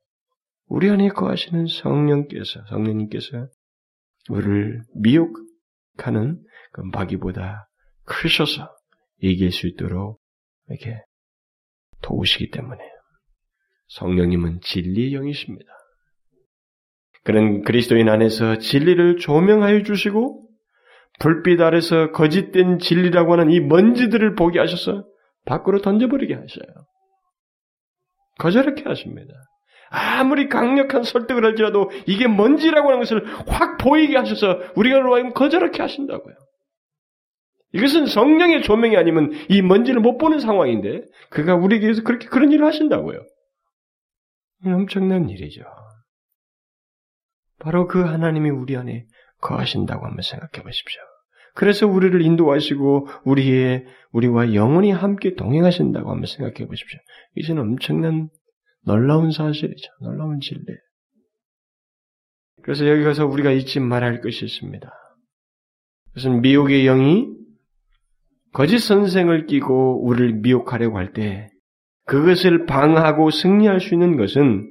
우리 0.67 0.89
안에 0.89 1.09
거하시는 1.09 1.67
성령께서, 1.67 2.65
성령님께서 2.69 3.47
우리를 4.29 4.83
미혹하는 4.95 6.41
그 6.71 6.81
마귀보다 6.93 7.67
크셔서 8.05 8.73
이길 9.19 9.51
수 9.51 9.67
있도록 9.67 10.21
이렇게 10.69 11.01
도우시기 12.01 12.51
때문에 12.51 12.79
성령님은 13.89 14.59
진리의 14.61 15.13
영이십니다. 15.13 15.71
그는 17.23 17.63
그리스도인 17.63 18.09
안에서 18.09 18.57
진리를 18.57 19.17
조명하여 19.17 19.83
주시고 19.83 20.47
불빛 21.19 21.59
아래서 21.61 22.11
거짓된 22.11 22.79
진리라고 22.79 23.33
하는 23.33 23.51
이 23.51 23.59
먼지들을 23.59 24.35
보게 24.35 24.59
하셔서 24.59 25.03
밖으로 25.45 25.81
던져버리게 25.81 26.33
하셔요. 26.33 26.85
거저렇게 28.39 28.83
하십니다. 28.83 29.33
아무리 29.89 30.47
강력한 30.47 31.03
설득을 31.03 31.43
할지라도 31.45 31.89
이게 32.05 32.27
먼지라고 32.27 32.89
하는 32.89 32.99
것을 32.99 33.25
확 33.47 33.77
보이게 33.77 34.17
하셔서 34.17 34.59
우리가 34.75 34.99
로하여 34.99 35.29
거저렇게 35.29 35.81
하신다고요. 35.81 36.35
이것은 37.73 38.05
성령의 38.05 38.63
조명이 38.63 38.95
아니면 38.95 39.31
이 39.49 39.61
먼지를 39.61 39.99
못 39.99 40.17
보는 40.17 40.39
상황인데 40.39 41.03
그가 41.29 41.55
우리에게서 41.55 42.03
그렇게 42.03 42.27
그런 42.27 42.51
일을 42.51 42.65
하신다고요. 42.65 43.19
엄청난 44.65 45.29
일이죠. 45.29 45.63
바로 47.59 47.87
그 47.87 48.03
하나님이 48.03 48.49
우리 48.49 48.75
안에 48.77 49.05
거하신다고 49.41 50.05
한번 50.05 50.21
생각해 50.21 50.63
보십시오. 50.63 51.01
그래서 51.53 51.87
우리를 51.87 52.21
인도하시고 52.21 53.07
우리의 53.25 53.85
우리와 54.11 54.53
영원히 54.53 54.91
함께 54.91 55.33
동행하신다고 55.35 56.11
한번 56.11 56.25
생각해 56.27 56.67
보십시오. 56.67 56.99
이것은 57.35 57.59
엄청난 57.59 58.29
놀라운 58.85 59.31
사실이죠. 59.31 59.91
놀라운 60.01 60.39
진리. 60.39 60.63
그래서 62.61 62.87
여기 62.87 63.03
가서 63.03 63.25
우리가 63.25 63.51
잊지 63.51 63.79
말아야 63.79 64.11
할 64.11 64.21
것이 64.21 64.45
있습니다. 64.45 64.89
그것은 66.09 66.41
미혹의 66.41 66.83
영이 66.85 67.36
거짓 68.57 68.79
선생을 68.79 69.45
끼고 69.45 70.03
우리를 70.03 70.39
미혹하려고 70.39 70.97
할 70.97 71.13
때 71.13 71.47
그것을 72.05 72.65
방하고 72.65 73.29
승리할 73.29 73.79
수 73.79 73.93
있는 73.93 74.17
것은 74.17 74.67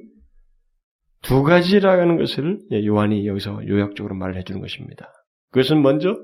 두 1.21 1.41
가지라는 1.41 2.17
것을 2.17 2.59
요한이 2.69 3.25
여기서 3.25 3.65
요약적으로 3.65 4.13
말을 4.15 4.35
해주는 4.35 4.59
것입니다. 4.59 5.07
그것은 5.51 5.81
먼저 5.81 6.17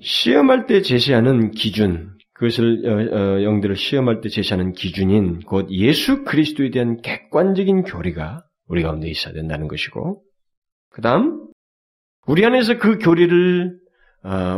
시험할 0.00 0.66
때 0.66 0.82
제시하는 0.82 1.52
기준, 1.52 2.16
그것을 2.32 2.82
어, 2.84 3.16
어, 3.16 3.42
영들을 3.44 3.76
시험할 3.76 4.20
때 4.20 4.28
제시하는 4.28 4.72
기준인 4.72 5.38
곧 5.40 5.70
예수 5.70 6.24
그리스도에 6.24 6.70
대한 6.70 7.00
객관적인 7.00 7.84
교리가 7.84 8.44
우리 8.66 8.82
가운데 8.82 9.08
있어야 9.08 9.34
된다는 9.34 9.68
것이고, 9.68 10.20
그 10.90 11.00
다음 11.00 11.46
우리 12.26 12.44
안에서 12.44 12.78
그 12.78 12.98
교리를 12.98 13.78
어, 13.78 13.83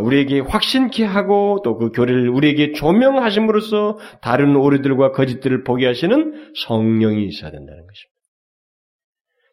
우리에게 0.03 0.41
확신케 0.41 1.05
하고 1.05 1.61
또 1.65 1.77
그 1.77 1.91
교리를 1.91 2.29
우리에게 2.29 2.73
조명하심으로써 2.73 3.99
다른 4.23 4.55
오류들과 4.57 5.11
거짓들을 5.13 5.65
보게 5.65 5.87
하시는 5.87 6.53
성령이 6.55 7.27
있어야 7.27 7.51
된다는 7.51 7.87
것입니다. 7.87 8.17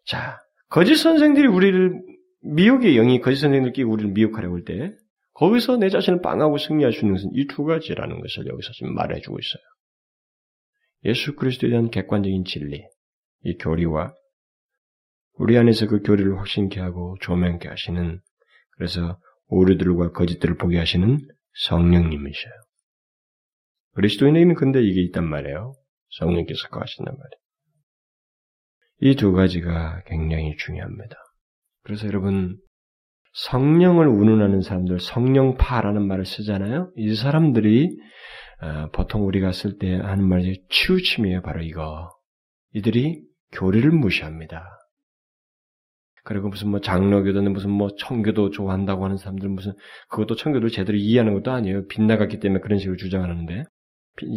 자, 0.05 0.39
거짓 0.69 0.95
선생들이 0.97 1.47
우리를 1.47 2.01
미혹의 2.43 2.95
영이 2.95 3.21
거짓 3.21 3.39
선생들끼리 3.39 3.85
우리를 3.85 4.11
미혹하려고 4.11 4.55
할 4.57 4.63
때 4.65 4.91
거기서 5.35 5.77
내 5.77 5.89
자신을 5.89 6.21
빵하고 6.21 6.57
승리할 6.59 6.93
수 6.93 6.99
있는 6.99 7.15
것은 7.15 7.31
이 7.33 7.47
두 7.47 7.63
가지라는 7.63 8.21
것을 8.21 8.45
여기서 8.45 8.71
지금 8.73 8.93
말해주고 8.93 9.39
있어요. 9.39 9.63
예수 11.05 11.35
그리스도에 11.35 11.71
대한 11.71 11.89
객관적인 11.89 12.45
진리, 12.45 12.83
이 13.43 13.57
교리와 13.57 14.13
우리 15.39 15.57
안에서 15.57 15.87
그 15.87 16.01
교리를 16.03 16.37
확신케 16.37 16.79
하고 16.79 17.17
조명케 17.21 17.67
하시는 17.67 18.19
그래서 18.77 19.17
오류들과 19.47 20.11
거짓들을 20.11 20.57
보게 20.57 20.77
하시는 20.79 21.19
성령님이셔요. 21.67 22.53
그리스도인에게는 23.95 24.55
근데 24.55 24.81
이게 24.81 25.01
있단 25.03 25.23
말이에요. 25.27 25.73
성령께서 26.09 26.67
거하신단 26.69 27.13
말이에요. 27.13 27.43
이 29.01 29.15
두 29.15 29.33
가지가 29.33 30.03
굉장히 30.05 30.55
중요합니다. 30.57 31.15
그래서 31.83 32.07
여러분 32.07 32.57
성령을 33.33 34.07
운운하는 34.07 34.61
사람들, 34.61 34.99
성령파라는 34.99 36.07
말을 36.07 36.25
쓰잖아요. 36.25 36.91
이 36.95 37.15
사람들이 37.15 37.89
어, 38.61 38.89
보통 38.91 39.25
우리가 39.25 39.51
쓸 39.51 39.77
때 39.77 39.95
하는 39.95 40.27
말이 40.27 40.63
치우침이에요. 40.69 41.41
바로 41.41 41.61
이거. 41.63 42.09
이들이 42.73 43.21
교리를 43.51 43.89
무시합니다. 43.91 44.63
그리고 46.23 46.49
무슨 46.49 46.69
뭐 46.69 46.79
장로교도는 46.79 47.51
무슨 47.53 47.69
뭐 47.69 47.89
청교도 47.97 48.51
좋아한다고 48.51 49.03
하는 49.03 49.17
사람들 49.17 49.49
무슨 49.49 49.73
그것도 50.09 50.35
청교도 50.35 50.69
제대로 50.69 50.97
이해하는 50.97 51.33
것도 51.33 51.51
아니에요. 51.51 51.87
빗나갔기 51.87 52.39
때문에 52.39 52.61
그런 52.61 52.79
식으로 52.79 52.95
주장하는데 52.97 53.63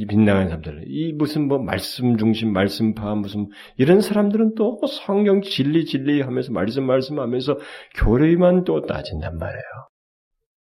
빗나간 0.08 0.48
사람들 0.48 0.84
이 0.88 1.12
무슨 1.12 1.48
뭐 1.48 1.58
말씀 1.58 2.16
중심 2.16 2.52
말씀파 2.52 3.14
무슨 3.14 3.48
이런 3.76 4.00
사람들은 4.00 4.54
또 4.56 4.80
성경 5.04 5.42
진리 5.42 5.84
진리 5.84 6.22
하면서 6.22 6.50
말씀 6.50 6.84
말씀하면서 6.84 7.58
교리만 7.96 8.64
또 8.64 8.84
따진단 8.86 9.36
말이에요. 9.38 9.62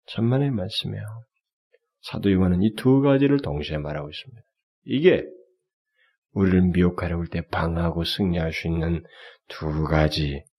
천만의 0.08 0.52
말씀이에요. 0.52 1.04
사도 2.02 2.32
요한은 2.32 2.64
이 2.64 2.74
두 2.76 3.02
가지를 3.02 3.40
동시에 3.42 3.78
말하고 3.78 4.10
있습니다. 4.10 4.42
이게 4.86 5.24
우리를 6.34 6.62
미혹하려고 6.74 7.22
할때 7.22 7.42
방하고 7.52 8.04
승리할 8.04 8.54
수 8.54 8.68
있는 8.68 9.04
두 9.48 9.84
가지 9.84 10.38
어? 10.38 10.51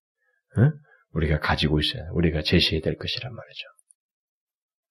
우리가 1.12 1.40
가지고 1.40 1.78
있어야 1.80 2.08
우리가 2.12 2.42
제시해야 2.42 2.82
될 2.82 2.96
것이란 2.96 3.34
말이죠. 3.34 3.66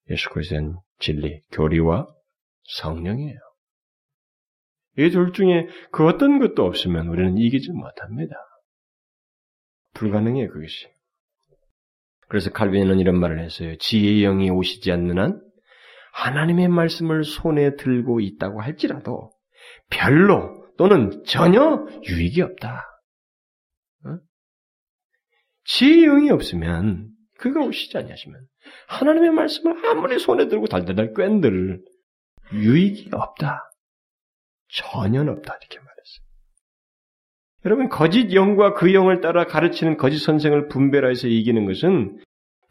예수 0.09 0.29
그리스도는 0.29 0.75
진리, 0.99 1.41
교리와 1.51 2.07
성령이에요. 2.63 3.39
이 4.97 5.09
둘 5.09 5.31
중에 5.31 5.67
그 5.91 6.05
어떤 6.05 6.39
것도 6.39 6.65
없으면 6.65 7.07
우리는 7.07 7.37
이기지 7.37 7.71
못합니다. 7.71 8.35
불가능해요, 9.93 10.49
그것이. 10.49 10.87
그래서 12.27 12.49
칼빈은 12.51 12.99
이런 12.99 13.19
말을 13.19 13.39
했어요. 13.39 13.77
지혜의 13.77 14.21
영이 14.21 14.49
오시지 14.49 14.91
않는 14.91 15.17
한 15.17 15.41
하나님의 16.13 16.67
말씀을 16.67 17.23
손에 17.23 17.75
들고 17.75 18.19
있다고 18.19 18.61
할지라도 18.61 19.31
별로 19.89 20.67
또는 20.77 21.23
전혀 21.25 21.85
유익이 22.03 22.41
없다. 22.41 22.83
어? 25.61 25.65
지혜의 25.65 26.05
영이 26.05 26.31
없으면 26.31 27.09
그가 27.37 27.61
오시지 27.61 27.97
아니하시면 27.97 28.41
하나님의 28.87 29.31
말씀을 29.31 29.85
아무리 29.87 30.19
손에 30.19 30.47
들고 30.47 30.67
달달달 30.67 31.13
꿰들 31.13 31.81
유익이 32.53 33.09
없다. 33.13 33.69
전혀 34.67 35.21
없다 35.21 35.57
이렇게 35.59 35.79
말했어요. 35.79 36.25
여러분 37.65 37.89
거짓 37.89 38.33
영과 38.33 38.73
그 38.73 38.93
영을 38.93 39.21
따라 39.21 39.45
가르치는 39.45 39.97
거짓 39.97 40.19
선생을 40.19 40.67
분별해서 40.67 41.27
이기는 41.27 41.65
것은 41.65 42.19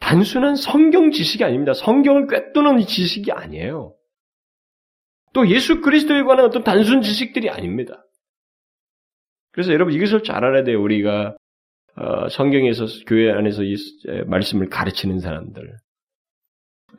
단순한 0.01 0.57
성경 0.57 1.11
지식이 1.11 1.45
아닙니다. 1.45 1.73
성경을 1.75 2.27
꿰뚫는 2.27 2.81
지식이 2.81 3.33
아니에요. 3.33 3.95
또 5.33 5.49
예수 5.49 5.81
그리스도에 5.81 6.23
관한 6.23 6.47
어떤 6.47 6.65
단순 6.65 7.03
지식들이 7.03 7.51
아닙니다. 7.51 8.05
그래서 9.53 9.73
여러분 9.73 9.95
이것을 9.95 10.23
잘 10.23 10.45
알아야 10.45 10.65
돼요. 10.65 10.83
우리가 10.83 11.29
어, 11.29 11.37
성경에서 12.31 12.87
교회 13.07 13.31
안에서 13.31 13.63
이 13.63 13.77
말씀을 14.27 14.69
가르치는 14.69 15.21
사람들, 15.21 15.77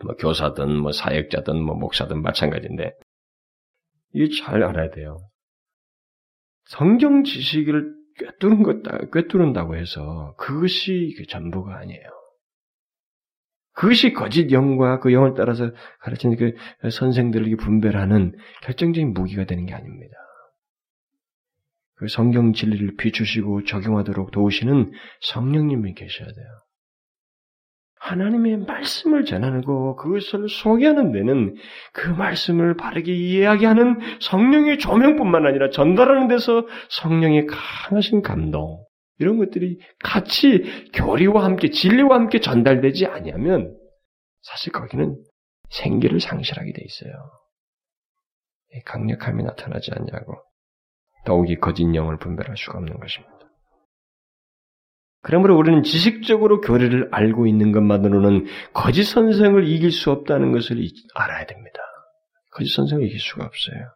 뭐 0.03 0.15
교사든 0.15 0.75
뭐 0.75 0.91
사역자든 0.91 1.61
뭐 1.61 1.75
목사든 1.75 2.21
마찬가지인데 2.21 2.93
이게 4.13 4.35
잘 4.35 4.63
알아야 4.63 4.89
돼요. 4.91 5.17
성경 6.65 7.23
지식을 7.23 7.95
꿰뚫은 8.19 8.63
것, 8.63 9.11
꿰뚫는다고 9.11 9.75
해서 9.75 10.35
그것이 10.37 11.15
전부가 11.29 11.77
아니에요. 11.77 12.03
그것이 13.73 14.13
거짓 14.13 14.51
영과 14.51 14.99
그 14.99 15.13
영을 15.13 15.33
따라서 15.35 15.71
가르치는 16.01 16.35
그 16.37 16.89
선생들에게 16.89 17.55
분별하는 17.55 18.35
결정적인 18.63 19.13
무기가 19.13 19.45
되는 19.45 19.65
게 19.65 19.73
아닙니다. 19.73 20.13
그 22.01 22.07
성경 22.07 22.51
진리를 22.51 22.95
비추시고 22.97 23.63
적용하도록 23.65 24.31
도우시는 24.31 24.91
성령님이 25.21 25.93
계셔야 25.93 26.27
돼요. 26.27 26.47
하나님의 27.99 28.57
말씀을 28.57 29.23
전하고 29.23 29.95
그것을 29.97 30.49
소개하는 30.49 31.11
데는 31.11 31.55
그 31.93 32.09
말씀을 32.09 32.75
바르게 32.75 33.13
이해하게 33.13 33.67
하는 33.67 33.99
성령의 34.19 34.79
조명뿐만 34.79 35.45
아니라 35.45 35.69
전달하는 35.69 36.27
데서 36.27 36.65
성령의 36.89 37.45
강하신 37.45 38.23
감동 38.23 38.83
이런 39.19 39.37
것들이 39.37 39.77
같이 39.99 40.63
교리와 40.93 41.43
함께 41.43 41.69
진리와 41.69 42.15
함께 42.15 42.39
전달되지 42.39 43.05
아니하면 43.05 43.77
사실 44.41 44.73
거기는 44.73 45.23
생기를 45.69 46.19
상실하게 46.19 46.73
돼 46.73 46.81
있어요. 46.83 47.13
강력함이 48.85 49.43
나타나지 49.43 49.91
않냐고 49.93 50.41
더욱이 51.25 51.55
거짓 51.57 51.83
영을 51.95 52.17
분별할 52.17 52.57
수가 52.57 52.77
없는 52.79 52.99
것입니다. 52.99 53.31
그러므로 55.23 55.55
우리는 55.57 55.83
지식적으로 55.83 56.61
교리를 56.61 57.09
알고 57.11 57.45
있는 57.45 57.71
것만으로는 57.71 58.45
거짓 58.73 59.03
선생을 59.03 59.67
이길 59.67 59.91
수 59.91 60.11
없다는 60.11 60.51
것을 60.51 60.77
알아야 61.13 61.45
됩니다. 61.45 61.79
거짓 62.51 62.73
선생을 62.73 63.05
이길 63.05 63.19
수가 63.19 63.45
없어요. 63.45 63.93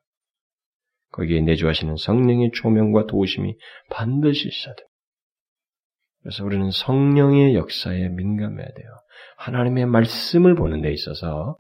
거기에 1.12 1.42
내주하시는 1.42 1.96
성령의 1.96 2.52
조명과 2.54 3.08
도우심이 3.08 3.56
반드시 3.90 4.48
있어야 4.48 4.76
됩니다. 4.76 4.92
그래서 6.22 6.44
우리는 6.44 6.70
성령의 6.72 7.56
역사에 7.56 8.10
민감해야 8.10 8.68
돼요. 8.68 8.88
하나님의 9.38 9.86
말씀을 9.86 10.56
보는 10.56 10.82
데 10.82 10.92
있어서 10.92 11.58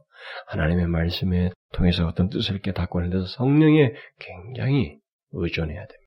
하나님의 0.47 0.88
말씀에 0.88 1.51
통해서 1.74 2.07
어떤 2.07 2.30
뜻을 2.30 2.59
깨닫고 2.59 2.99
하는 2.99 3.11
데서 3.11 3.26
성령에 3.26 3.93
굉장히 4.20 4.97
의존해야 5.32 5.80
됩니다. 5.80 6.05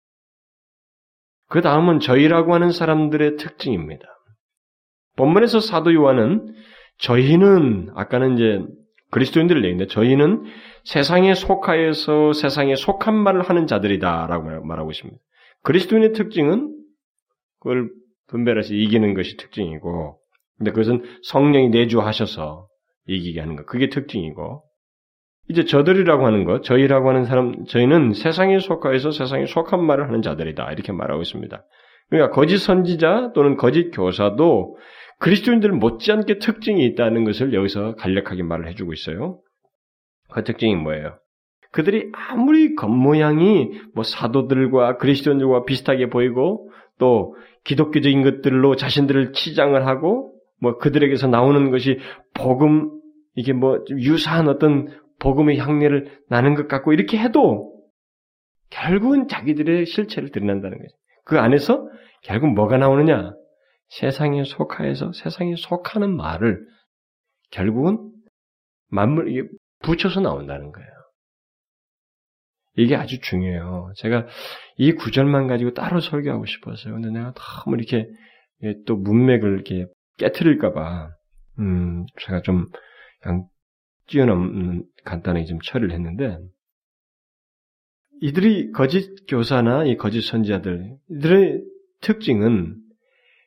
그 1.49 1.61
다음은 1.61 2.01
저희라고 2.01 2.55
하는 2.55 2.71
사람들의 2.71 3.37
특징입니다. 3.37 4.07
본문에서 5.16 5.61
사도 5.61 5.95
요한은 5.95 6.55
저희는 6.99 7.91
아까는 7.95 8.35
이제 8.35 8.64
그리스도인들을 9.11 9.64
얘기했는데 9.64 9.93
저희는 9.93 10.45
세상에 10.85 11.35
속하여서 11.35 12.35
세상에 12.35 12.77
속한 12.77 13.14
말을 13.14 13.43
하는 13.43 13.66
자들이다라고 13.66 14.64
말하고 14.64 14.91
있습니다. 14.91 15.19
그리스도인의 15.62 16.12
특징은 16.12 16.75
그걸 17.59 17.91
분별해서 18.29 18.75
이기는 18.75 19.14
것이 19.14 19.37
특징이고, 19.37 20.19
근데 20.59 20.71
그것은 20.71 21.03
성령이 21.23 21.71
내주하셔서 21.71 22.69
이기게 23.07 23.41
하는 23.41 23.57
것, 23.57 23.66
그게 23.66 23.89
특징이고, 23.89 24.62
이제 25.49 25.64
저들이라고 25.64 26.26
하는 26.26 26.44
것, 26.44 26.62
저희라고 26.62 27.09
하는 27.09 27.24
사람, 27.24 27.64
저희는 27.64 28.12
세상에 28.12 28.59
속하여서 28.59 29.12
세상에 29.12 29.46
속한 29.46 29.82
말을 29.82 30.07
하는 30.09 30.22
자들이다. 30.22 30.70
이렇게 30.72 30.92
말하고 30.92 31.22
있습니다. 31.22 31.64
그러니까 32.11 32.34
거짓 32.34 32.59
선지자 32.59 33.32
또는 33.34 33.57
거짓 33.57 33.90
교사도 33.90 34.76
그리스도인들 35.18 35.72
못지않게 35.72 36.38
특징이 36.38 36.84
있다는 36.86 37.24
것을 37.24 37.53
여기서 37.53 37.96
간략하게 37.96 38.42
말을 38.42 38.68
해주고 38.68 38.92
있어요. 38.92 39.40
그 40.30 40.44
특징이 40.44 40.76
뭐예요? 40.76 41.18
그들이 41.72 42.11
아무리 42.12 42.74
겉모양이 42.74 43.70
뭐 43.94 44.05
사도들과 44.05 44.96
그리스도인들과 44.96 45.64
비슷하게 45.64 46.09
보이고 46.09 46.70
또 46.99 47.36
기독교적인 47.64 48.22
것들로 48.22 48.76
자신들을 48.76 49.32
치장을 49.32 49.86
하고 49.86 50.34
뭐 50.61 50.78
그들에게서 50.78 51.26
나오는 51.28 51.70
것이 51.70 51.99
복음 52.34 52.90
이게 53.34 53.53
뭐 53.53 53.84
유사한 53.90 54.49
어떤 54.49 54.88
복음의 55.21 55.59
향내를 55.59 56.23
나는 56.29 56.55
것 56.55 56.69
같고 56.69 56.93
이렇게 56.93 57.19
해도 57.19 57.75
결국은 58.71 59.29
자기들의 59.29 59.87
실체를 59.87 60.31
드러난다는 60.31 60.79
거죠. 60.79 60.97
그 61.25 61.39
안에서 61.39 61.89
결국 62.23 62.53
뭐가 62.55 62.79
나오느냐? 62.79 63.33
세상에 63.89 64.45
속하여서 64.45 65.12
세상에 65.12 65.55
속하는 65.57 66.14
말을 66.14 66.61
결국은 67.51 68.12
만물 68.89 69.31
이게 69.31 69.49
붙여서 69.81 70.21
나온다는 70.21 70.73
거예요. 70.73 70.89
이게 72.77 72.95
아주 72.95 73.21
중요해요. 73.21 73.93
제가 73.97 74.27
이 74.77 74.93
구절만 74.93 75.49
가지고 75.49 75.73
따로 75.75 76.01
설교하고 76.01 76.47
싶었어요. 76.47 76.95
근데 76.95 77.11
내가 77.11 77.33
너무 77.35 77.77
이렇게 77.77 78.09
또 78.87 78.97
문맥을 78.97 79.55
이렇게 79.55 79.87
깨트릴까봐, 80.19 81.11
음, 81.59 82.07
제가 82.21 82.43
좀 82.43 82.66
그냥 83.21 83.47
뛰어넘는 84.09 84.85
간단하게 85.05 85.47
좀 85.47 85.61
처리를 85.61 85.93
했는데, 85.93 86.39
이들이 88.21 88.73
거짓 88.73 89.27
교사나 89.29 89.85
이 89.85 89.97
거짓 89.97 90.23
선지자들, 90.23 90.97
이들의 91.11 91.63
특징은 92.01 92.77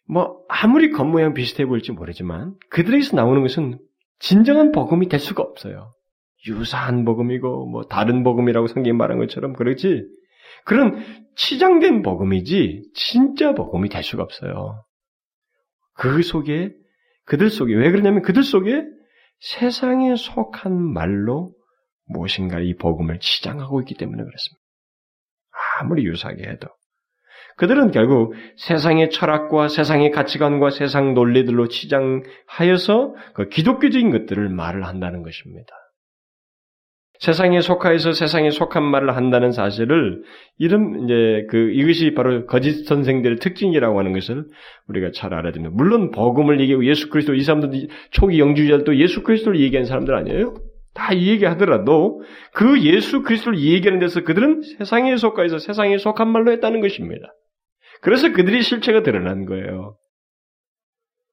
뭐 0.08 0.44
아무리 0.50 0.92
겉모양 0.92 1.34
비슷해 1.34 1.66
보일지 1.66 1.92
모르지만 1.92 2.56
그들에게서 2.70 3.16
나오는 3.16 3.42
것은 3.42 3.80
진정한 4.20 4.72
복음이 4.72 5.08
될 5.08 5.20
수가 5.20 5.42
없어요. 5.42 5.92
유사한 6.48 7.06
복음이고 7.06 7.68
뭐 7.68 7.84
다른 7.84 8.24
복음이라고 8.24 8.68
성경이 8.68 8.98
말한 8.98 9.20
것처럼 9.20 9.54
그렇지 9.54 10.04
그런 10.66 11.04
치장된 11.36 12.02
복음이지 12.02 12.92
진짜 12.94 13.54
복음이 13.54 13.90
될 13.90 14.04
수가 14.04 14.24
없어요. 14.24 14.84
그 15.94 16.22
속에 16.24 16.74
그들 17.26 17.50
속에 17.50 17.74
왜 17.76 17.92
그러냐면 17.92 18.22
그들 18.22 18.44
속에 18.44 18.84
세상에 19.42 20.16
속한 20.16 20.74
말로 20.94 21.54
무엇인가 22.06 22.60
이 22.60 22.76
복음을 22.76 23.20
치장하고 23.20 23.82
있기 23.82 23.96
때문에 23.96 24.24
그렇습니다. 24.24 24.62
아무리 25.80 26.06
유사하게 26.06 26.48
해도 26.48 26.68
그들은 27.58 27.92
결국 27.92 28.34
세상의 28.58 29.10
철학과 29.10 29.68
세상의 29.68 30.12
가치관과 30.12 30.70
세상 30.70 31.14
논리들로 31.14 31.68
치장하여서 31.68 33.16
그 33.34 33.50
기독교적인 33.50 34.12
것들을 34.12 34.50
말을 34.50 34.86
한다는 34.86 35.24
것입니다. 35.24 35.74
세상에 37.22 37.62
속하여서 37.62 38.14
세상에 38.14 38.50
속한 38.50 38.84
말을 38.84 39.16
한다는 39.16 39.52
사실을 39.52 40.24
이런 40.58 41.04
이제 41.04 41.46
그 41.52 41.70
이것이 41.72 42.16
바로 42.16 42.48
거짓 42.48 42.88
선생들의 42.88 43.38
특징이라고 43.38 44.00
하는 44.00 44.12
것을 44.12 44.46
우리가 44.88 45.12
잘 45.14 45.36
알아야 45.36 45.52
됩니다. 45.52 45.72
물론 45.76 46.10
복음을 46.10 46.60
얘기하고 46.62 46.84
예수 46.86 47.10
그리스도 47.10 47.36
이 47.36 47.44
사람들 47.44 47.90
초기 48.10 48.40
영주자들도 48.40 48.98
예수 48.98 49.22
그리스도를 49.22 49.60
얘기한 49.60 49.86
사람들 49.86 50.16
아니에요? 50.16 50.56
다 50.96 51.14
이 51.14 51.28
얘기하더라도 51.28 52.22
그 52.54 52.82
예수 52.82 53.22
그리스도를 53.22 53.60
얘기하는 53.60 54.00
데서 54.00 54.24
그들은 54.24 54.64
세상에 54.80 55.16
속하여서 55.16 55.60
세상에 55.60 56.00
속한 56.00 56.28
말로 56.28 56.52
했다는 56.52 56.82
것입니다. 56.82 57.28
그래서 58.02 58.32
그들이 58.32 58.64
실체가 58.64 59.04
드러난 59.04 59.46
거예요. 59.46 59.96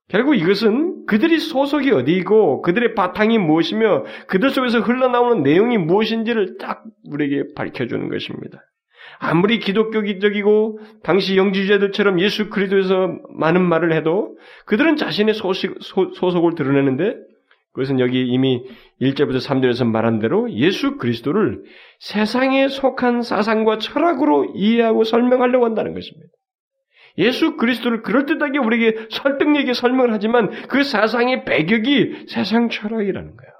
결국 0.08 0.34
이것은 0.34 0.97
그들이 1.08 1.38
소속이 1.38 1.90
어디이고 1.90 2.60
그들의 2.62 2.94
바탕이 2.94 3.38
무엇이며 3.38 4.04
그들 4.26 4.50
속에서 4.50 4.80
흘러나오는 4.80 5.42
내용이 5.42 5.78
무엇인지를 5.78 6.58
딱 6.58 6.84
우리에게 7.10 7.54
밝혀주는 7.56 8.08
것입니다. 8.10 8.62
아무리 9.18 9.58
기독교적이고 9.58 10.78
당시 11.02 11.36
영지주자들처럼 11.36 12.20
예수 12.20 12.50
그리스도에서 12.50 13.18
많은 13.30 13.62
말을 13.62 13.94
해도 13.94 14.36
그들은 14.66 14.96
자신의 14.96 15.34
소식, 15.34 15.74
소, 15.80 16.12
소속을 16.12 16.54
드러내는데 16.54 17.16
그것은 17.72 18.00
여기 18.00 18.26
이미 18.26 18.62
1절부터 19.00 19.38
3절에서 19.38 19.86
말한 19.86 20.18
대로 20.18 20.50
예수 20.52 20.98
그리스도를 20.98 21.62
세상에 22.00 22.68
속한 22.68 23.22
사상과 23.22 23.78
철학으로 23.78 24.52
이해하고 24.54 25.04
설명하려고 25.04 25.64
한다는 25.64 25.94
것입니다. 25.94 26.28
예수 27.18 27.56
그리스도를 27.56 28.02
그럴듯하게 28.02 28.58
우리에게 28.58 29.08
설득력 29.10 29.60
있게 29.60 29.74
설명을 29.74 30.12
하지만 30.12 30.50
그 30.68 30.82
사상의 30.84 31.44
배격이 31.44 32.26
세상 32.28 32.68
철학이라는 32.68 33.36
거예요. 33.36 33.52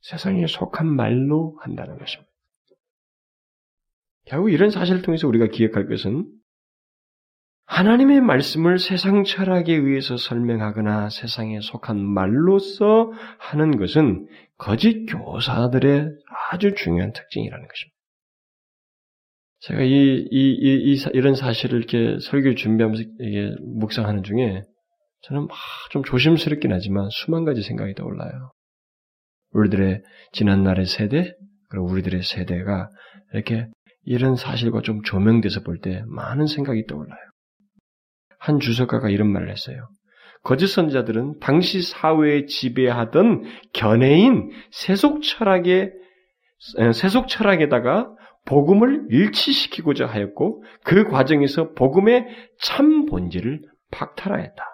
세상에 0.00 0.46
속한 0.46 0.86
말로 0.86 1.58
한다는 1.60 1.98
것입니다. 1.98 2.30
결국 4.24 4.50
이런 4.50 4.70
사실을 4.70 5.02
통해서 5.02 5.26
우리가 5.26 5.48
기억할 5.48 5.88
것은 5.88 6.26
하나님의 7.66 8.20
말씀을 8.20 8.78
세상 8.78 9.24
철학에 9.24 9.74
의해서 9.74 10.16
설명하거나 10.16 11.10
세상에 11.10 11.60
속한 11.60 11.98
말로서 11.98 13.12
하는 13.38 13.76
것은 13.76 14.28
거짓 14.56 15.06
교사들의 15.06 16.10
아주 16.50 16.74
중요한 16.74 17.12
특징이라는 17.12 17.66
것입니다. 17.66 17.95
제가 19.60 19.82
이, 19.82 20.26
이, 20.30 20.52
이, 20.52 20.92
이 20.92 20.96
이런 21.14 21.34
사실을 21.34 21.78
이렇게 21.78 22.18
설교 22.20 22.54
준비하면서 22.54 23.02
이게 23.20 23.54
묵상하는 23.80 24.22
중에 24.22 24.62
저는 25.22 25.48
좀 25.90 26.04
조심스럽긴 26.04 26.72
하지만 26.72 27.08
수만 27.10 27.44
가지 27.44 27.62
생각이 27.62 27.94
떠올라요. 27.94 28.52
우리들의 29.52 30.02
지난날의 30.32 30.86
세대, 30.86 31.34
그리고 31.70 31.86
우리들의 31.86 32.22
세대가 32.22 32.88
이렇게 33.32 33.66
이런 34.04 34.36
사실과 34.36 34.82
좀 34.82 35.02
조명돼서 35.02 35.62
볼 35.62 35.80
때 35.80 36.02
많은 36.06 36.46
생각이 36.46 36.86
떠올라요. 36.86 37.18
한 38.38 38.60
주석가가 38.60 39.08
이런 39.08 39.32
말을 39.32 39.50
했어요. 39.50 39.88
거짓 40.44 40.68
선자들은 40.68 41.40
당시 41.40 41.82
사회에 41.82 42.44
지배하던 42.46 43.42
견해인 43.72 44.50
세속 44.70 45.22
철학에 45.22 45.90
세속 46.94 47.26
철학에다가 47.26 48.14
복음을 48.46 49.06
일치시키고자 49.10 50.06
하였고 50.06 50.64
그 50.84 51.04
과정에서 51.04 51.72
복음의 51.72 52.26
참 52.60 53.06
본질을 53.06 53.62
박탈하였다. 53.90 54.64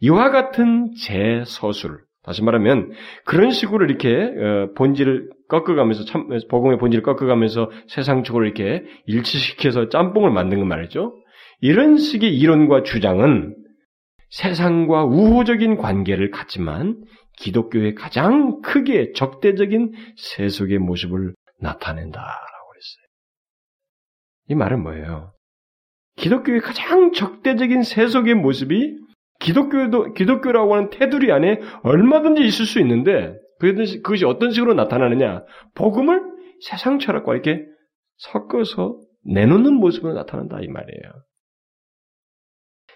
이와 0.00 0.30
같은 0.30 0.92
재서술, 0.94 2.00
다시 2.22 2.42
말하면 2.42 2.92
그런 3.24 3.50
식으로 3.50 3.84
이렇게 3.84 4.14
어, 4.14 4.72
본질을 4.76 5.30
꺾어가면서 5.48 6.04
참 6.04 6.28
복음의 6.48 6.78
본질을 6.78 7.02
꺾어가면서 7.02 7.70
세상적으로 7.88 8.44
이렇게 8.44 8.84
일치시켜서 9.06 9.88
짬뽕을 9.88 10.30
만든 10.30 10.58
건 10.58 10.68
말이죠. 10.68 11.14
이런 11.60 11.96
식의 11.96 12.36
이론과 12.36 12.82
주장은 12.82 13.56
세상과 14.30 15.04
우호적인 15.04 15.76
관계를 15.76 16.30
갖지만 16.30 17.02
기독교의 17.38 17.94
가장 17.94 18.60
크게 18.60 19.12
적대적인 19.12 19.92
세속의 20.16 20.78
모습을 20.78 21.34
그랬어요. 21.60 22.45
이 24.48 24.54
말은 24.54 24.82
뭐예요? 24.82 25.32
기독교의 26.16 26.60
가장 26.60 27.12
적대적인 27.12 27.82
세속의 27.82 28.34
모습이 28.34 28.96
기독교도 29.40 30.14
기독교라고 30.14 30.74
하는 30.74 30.90
테두리 30.90 31.30
안에 31.30 31.60
얼마든지 31.82 32.42
있을 32.42 32.64
수 32.64 32.80
있는데 32.80 33.36
그것이 33.58 34.24
어떤 34.24 34.50
식으로 34.50 34.74
나타나느냐? 34.74 35.44
복음을 35.74 36.22
세상 36.60 36.98
철학과 36.98 37.32
이렇게 37.32 37.66
섞어서 38.16 38.98
내놓는 39.24 39.74
모습으로 39.74 40.14
나타난다 40.14 40.58
이 40.60 40.68
말이에요. 40.68 41.12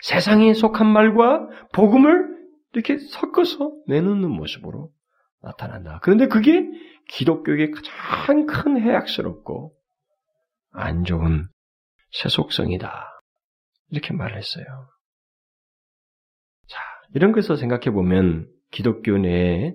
세상에 0.03 0.55
속한 0.55 0.87
말과 0.87 1.47
복음을 1.75 2.27
이렇게 2.73 2.97
섞어서 2.99 3.73
내놓는 3.87 4.31
모습으로 4.31 4.91
나타난다. 5.43 6.01
그런데 6.03 6.27
그게 6.27 6.67
기독교의 7.09 7.71
가장 7.71 8.47
큰 8.47 8.81
해악스럽고 8.81 9.75
안 10.73 11.05
좋은 11.05 11.47
세속성이다. 12.13 13.07
이렇게 13.91 14.13
말했어요. 14.13 14.65
자, 16.69 16.79
이런 17.15 17.33
것을 17.33 17.57
생각해 17.57 17.91
보면 17.91 18.49
기독교 18.71 19.19
내에 19.19 19.75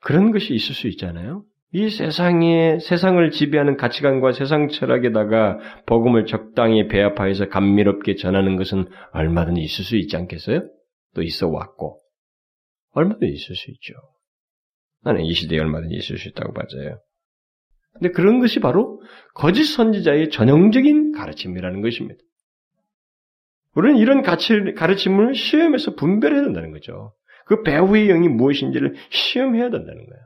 그런 0.00 0.32
것이 0.32 0.54
있을 0.54 0.74
수 0.74 0.88
있잖아요. 0.88 1.44
이 1.72 1.88
세상에 1.88 2.80
세상을 2.80 3.30
지배하는 3.30 3.76
가치관과 3.76 4.32
세상 4.32 4.68
철학에다가 4.68 5.58
복음을 5.86 6.26
적당히 6.26 6.88
배합하여서 6.88 7.48
감미롭게 7.48 8.16
전하는 8.16 8.56
것은 8.56 8.88
얼마든지 9.12 9.60
있을 9.60 9.84
수 9.84 9.96
있지 9.96 10.16
않겠어요? 10.16 10.62
또 11.14 11.22
있어 11.22 11.48
왔고 11.48 12.00
얼마든지 12.92 13.32
있을 13.32 13.54
수 13.54 13.70
있죠. 13.70 13.94
나는 15.02 15.24
이 15.24 15.32
시대에 15.32 15.60
얼마든지 15.60 15.94
있을 15.94 16.18
수 16.18 16.28
있다고 16.28 16.52
봐져요. 16.52 16.98
근데 17.94 18.10
그런 18.10 18.40
것이 18.40 18.60
바로 18.60 19.02
거짓 19.34 19.64
선지자의 19.64 20.30
전형적인 20.30 21.12
가르침이라는 21.12 21.82
것입니다. 21.82 22.20
우리는 23.74 23.98
이런 23.98 24.22
가르침을 24.22 25.34
시험에서 25.34 25.94
분별해야 25.94 26.42
된다는 26.42 26.72
거죠. 26.72 27.14
그 27.46 27.62
배후의 27.62 28.08
영이 28.08 28.28
무엇인지를 28.28 28.94
시험해야 29.10 29.70
된다는 29.70 30.06
거예요. 30.06 30.22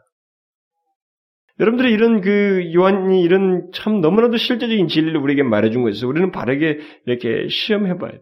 여러분들이 1.60 1.92
이런 1.92 2.20
그 2.20 2.72
요한이 2.74 3.22
이런 3.22 3.70
참 3.72 4.00
너무나도 4.00 4.36
실제적인 4.36 4.88
진리를 4.88 5.16
우리에게 5.20 5.42
말해준 5.44 5.82
것에서 5.82 6.08
우리는 6.08 6.32
바르게 6.32 6.80
이렇게 7.06 7.48
시험해 7.48 7.98
봐야 7.98 8.10
돼. 8.10 8.20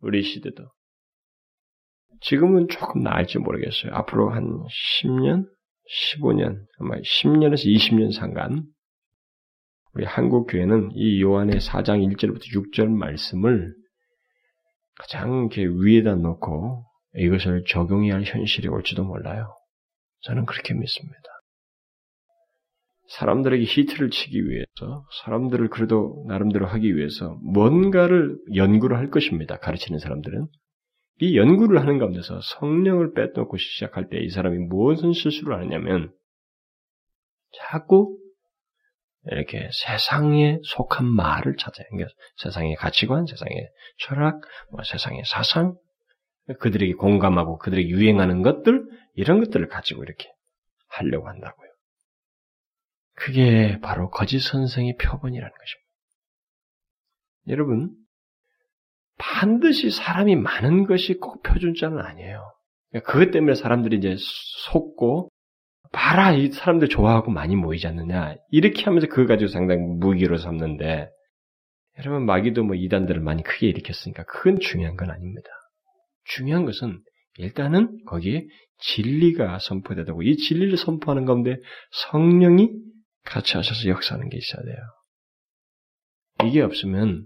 우리 0.00 0.22
시대도. 0.22 0.64
지금은 2.20 2.68
조금 2.68 3.02
나을지 3.02 3.38
모르겠어요. 3.38 3.92
앞으로 3.92 4.30
한 4.30 4.44
10년, 5.02 5.46
15년, 5.90 6.66
아마 6.78 6.96
10년에서 6.96 7.66
20년 7.66 8.12
상간, 8.12 8.64
우리 9.92 10.04
한국 10.04 10.46
교회는 10.46 10.90
이 10.94 11.22
요한의 11.22 11.60
4장 11.60 12.04
1절부터 12.16 12.42
6절 12.52 12.88
말씀을 12.88 13.74
가장 14.96 15.48
이렇게 15.52 15.66
위에다 15.66 16.16
놓고 16.16 16.84
이것을 17.16 17.64
적용해야 17.68 18.14
할 18.14 18.24
현실이 18.24 18.68
올지도 18.68 19.04
몰라요. 19.04 19.54
저는 20.22 20.46
그렇게 20.46 20.74
믿습니다. 20.74 21.22
사람들에게 23.08 23.64
히트를 23.64 24.10
치기 24.10 24.48
위해서, 24.48 25.06
사람들을 25.24 25.68
그래도 25.68 26.24
나름대로 26.26 26.66
하기 26.66 26.96
위해서 26.96 27.38
뭔가를 27.42 28.38
연구를 28.54 28.96
할 28.96 29.10
것입니다. 29.10 29.58
가르치는 29.58 29.98
사람들은. 30.00 30.48
이 31.20 31.36
연구를 31.36 31.80
하는 31.80 31.98
가운데서 31.98 32.40
성령을 32.42 33.12
빼놓고 33.14 33.56
시작할 33.56 34.08
때 34.08 34.18
이 34.18 34.30
사람이 34.30 34.58
무엇은 34.58 35.12
실수를 35.12 35.56
하느냐면, 35.56 36.12
자꾸 37.52 38.18
이렇게 39.30 39.70
세상에 39.72 40.58
속한 40.64 41.06
말을 41.06 41.56
찾아요. 41.56 41.86
그러니까 41.90 42.12
세상의 42.36 42.74
가치관, 42.76 43.26
세상의 43.26 43.70
철학, 43.98 44.40
뭐 44.70 44.82
세상의 44.82 45.22
사상, 45.24 45.76
그들에게 46.58 46.94
공감하고 46.94 47.58
그들에게 47.58 47.88
유행하는 47.88 48.42
것들, 48.42 48.84
이런 49.14 49.40
것들을 49.40 49.68
가지고 49.68 50.02
이렇게 50.02 50.28
하려고 50.88 51.28
한다고요. 51.28 51.70
그게 53.14 53.78
바로 53.80 54.10
거짓 54.10 54.40
선생의 54.40 54.96
표본이라는 55.00 55.50
것입니다. 55.50 55.84
여러분, 57.48 57.94
반드시 59.16 59.90
사람이 59.90 60.36
많은 60.36 60.86
것이 60.86 61.14
꼭 61.14 61.42
표준자는 61.42 61.98
아니에요. 61.98 62.52
그러니까 62.90 63.12
그것 63.12 63.30
때문에 63.30 63.54
사람들이 63.54 63.96
이제 63.96 64.16
속고, 64.18 65.30
봐라, 65.92 66.32
이 66.32 66.50
사람들 66.50 66.88
좋아하고 66.88 67.30
많이 67.30 67.54
모이지 67.54 67.86
않느냐. 67.86 68.36
이렇게 68.50 68.84
하면서 68.84 69.06
그거 69.06 69.26
가지고 69.26 69.48
상당히 69.48 69.82
무기로 69.82 70.38
삼는데, 70.38 71.08
여러분, 71.98 72.26
마귀도 72.26 72.64
뭐 72.64 72.74
이단들을 72.74 73.20
많이 73.20 73.42
크게 73.42 73.68
일으켰으니까 73.68 74.24
그건 74.24 74.58
중요한 74.58 74.96
건 74.96 75.10
아닙니다. 75.10 75.48
중요한 76.24 76.64
것은 76.64 77.00
일단은 77.38 77.98
거기에 78.06 78.46
진리가 78.78 79.58
선포되고 79.60 80.22
이 80.22 80.36
진리를 80.36 80.76
선포하는 80.76 81.24
가운데 81.24 81.56
성령이 81.90 82.70
같이 83.24 83.56
하셔서 83.56 83.88
역사하는 83.88 84.28
게 84.28 84.36
있어야 84.36 84.62
돼요. 84.64 84.76
이게 86.44 86.60
없으면 86.60 87.24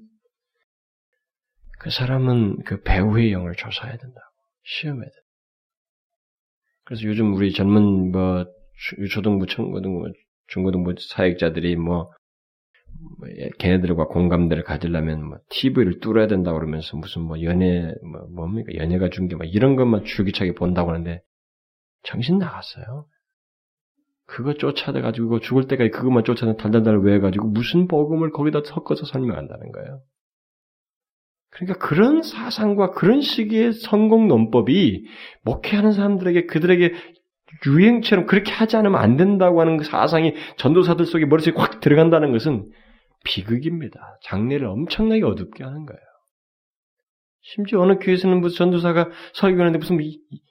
그 1.79 1.91
사람은 1.91 2.64
그 2.64 2.83
배우의 2.83 3.33
영을 3.33 3.55
조사해야 3.55 3.97
된다고 3.97 4.26
시험해야 4.64 5.05
된다. 5.05 5.29
그래서 6.85 7.05
요즘 7.05 7.35
우리 7.35 7.53
젊은 7.53 8.11
뭐 8.11 8.47
초등부, 9.11 9.47
중고등부, 9.47 10.12
중고등부 10.49 10.95
사역자들이 10.99 11.76
뭐, 11.76 12.11
뭐 13.18 13.29
걔네들과 13.59 14.07
공감대를 14.07 14.64
가지려면 14.64 15.22
뭐 15.22 15.39
TV를 15.51 16.01
뚫어야 16.01 16.26
된다 16.26 16.53
그러면서 16.53 16.97
무슨 16.97 17.22
뭐 17.22 17.43
연애 17.43 17.95
뭐 18.03 18.26
뭡니까 18.35 18.74
연애가 18.74 19.11
중계 19.11 19.37
뭐 19.37 19.45
이런 19.45 19.76
것만 19.76 20.05
줄기차게 20.05 20.55
본다고 20.55 20.91
하는데 20.91 21.20
정신 22.03 22.39
나갔어요. 22.39 23.07
그거 24.26 24.55
쫓아내 24.55 25.01
가지고 25.01 25.41
죽을 25.41 25.68
때까지 25.68 25.91
그것만 25.91 26.24
쫓아내 26.24 26.57
달달달 26.57 26.99
외워 26.99 27.20
가지고 27.20 27.49
무슨 27.49 27.87
복음을 27.87 28.31
거기다 28.31 28.62
섞어서 28.64 29.07
설명한다는 29.07 29.72
거예요. 29.72 30.03
그러니까 31.59 31.84
그런 31.84 32.22
사상과 32.22 32.92
그런 32.92 33.20
식의 33.20 33.72
성공 33.72 34.28
논법이 34.28 35.06
목회하는 35.42 35.92
사람들에게 35.92 36.46
그들에게 36.46 36.94
유행처럼 37.66 38.26
그렇게 38.26 38.52
하지 38.52 38.76
않으면 38.76 39.00
안 39.00 39.16
된다고 39.16 39.61
하는 39.61 39.76
그 39.76 39.84
사상이 39.84 40.34
전도사들 40.59 41.04
속에 41.04 41.26
머릿속에 41.26 41.59
확 41.59 41.80
들어간다는 41.80 42.30
것은 42.30 42.70
비극입니다. 43.24 44.18
장례를 44.22 44.68
엄청나게 44.68 45.24
어둡게 45.24 45.64
하는 45.64 45.84
거예요. 45.84 46.00
심지어 47.40 47.80
어느 47.80 47.98
교회에서는 47.98 48.40
무슨 48.40 48.56
전도사가 48.56 49.11
설교하는데 49.34 49.78
무슨 49.78 49.98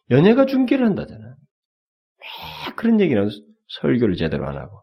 연예가 0.10 0.46
중계를 0.46 0.86
한다잖아. 0.86 1.20
매 1.20 2.74
그런 2.76 3.00
얘기는 3.00 3.30
설교를 3.68 4.16
제대로 4.16 4.46
안 4.46 4.58
하고. 4.58 4.82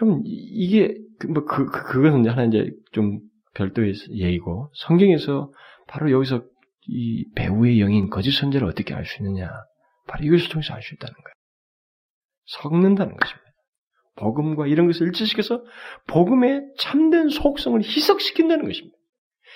여러분 0.00 0.22
이게 0.24 0.96
그, 1.18 1.26
뭐 1.26 1.44
그, 1.44 1.66
그 1.66 1.82
그것은 1.82 2.26
하나 2.28 2.44
이제 2.44 2.70
좀 2.92 3.20
별도의 3.54 3.94
얘기고 4.10 4.70
성경에서 4.74 5.52
바로 5.86 6.10
여기서 6.10 6.42
이 6.88 7.24
배우의 7.34 7.80
영인 7.80 8.10
거짓 8.10 8.32
선제를 8.32 8.66
어떻게 8.66 8.94
알 8.94 9.04
수 9.04 9.22
있느냐? 9.22 9.50
바로 10.06 10.24
이것을 10.24 10.48
통해서 10.48 10.74
알 10.74 10.82
수 10.82 10.94
있다는 10.94 11.12
거예요. 11.14 11.34
섞는다는 12.46 13.16
것입니다. 13.16 13.48
복음과 14.16 14.66
이런 14.66 14.86
것을 14.86 15.06
일치시켜서 15.08 15.62
복음의 16.06 16.62
참된 16.78 17.28
속성을 17.28 17.80
희석시킨다는 17.80 18.66
것입니다. 18.66 18.96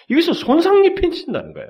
이것을 0.08 0.34
손상 0.34 0.84
입힌다는 0.84 1.52
거예요. 1.52 1.68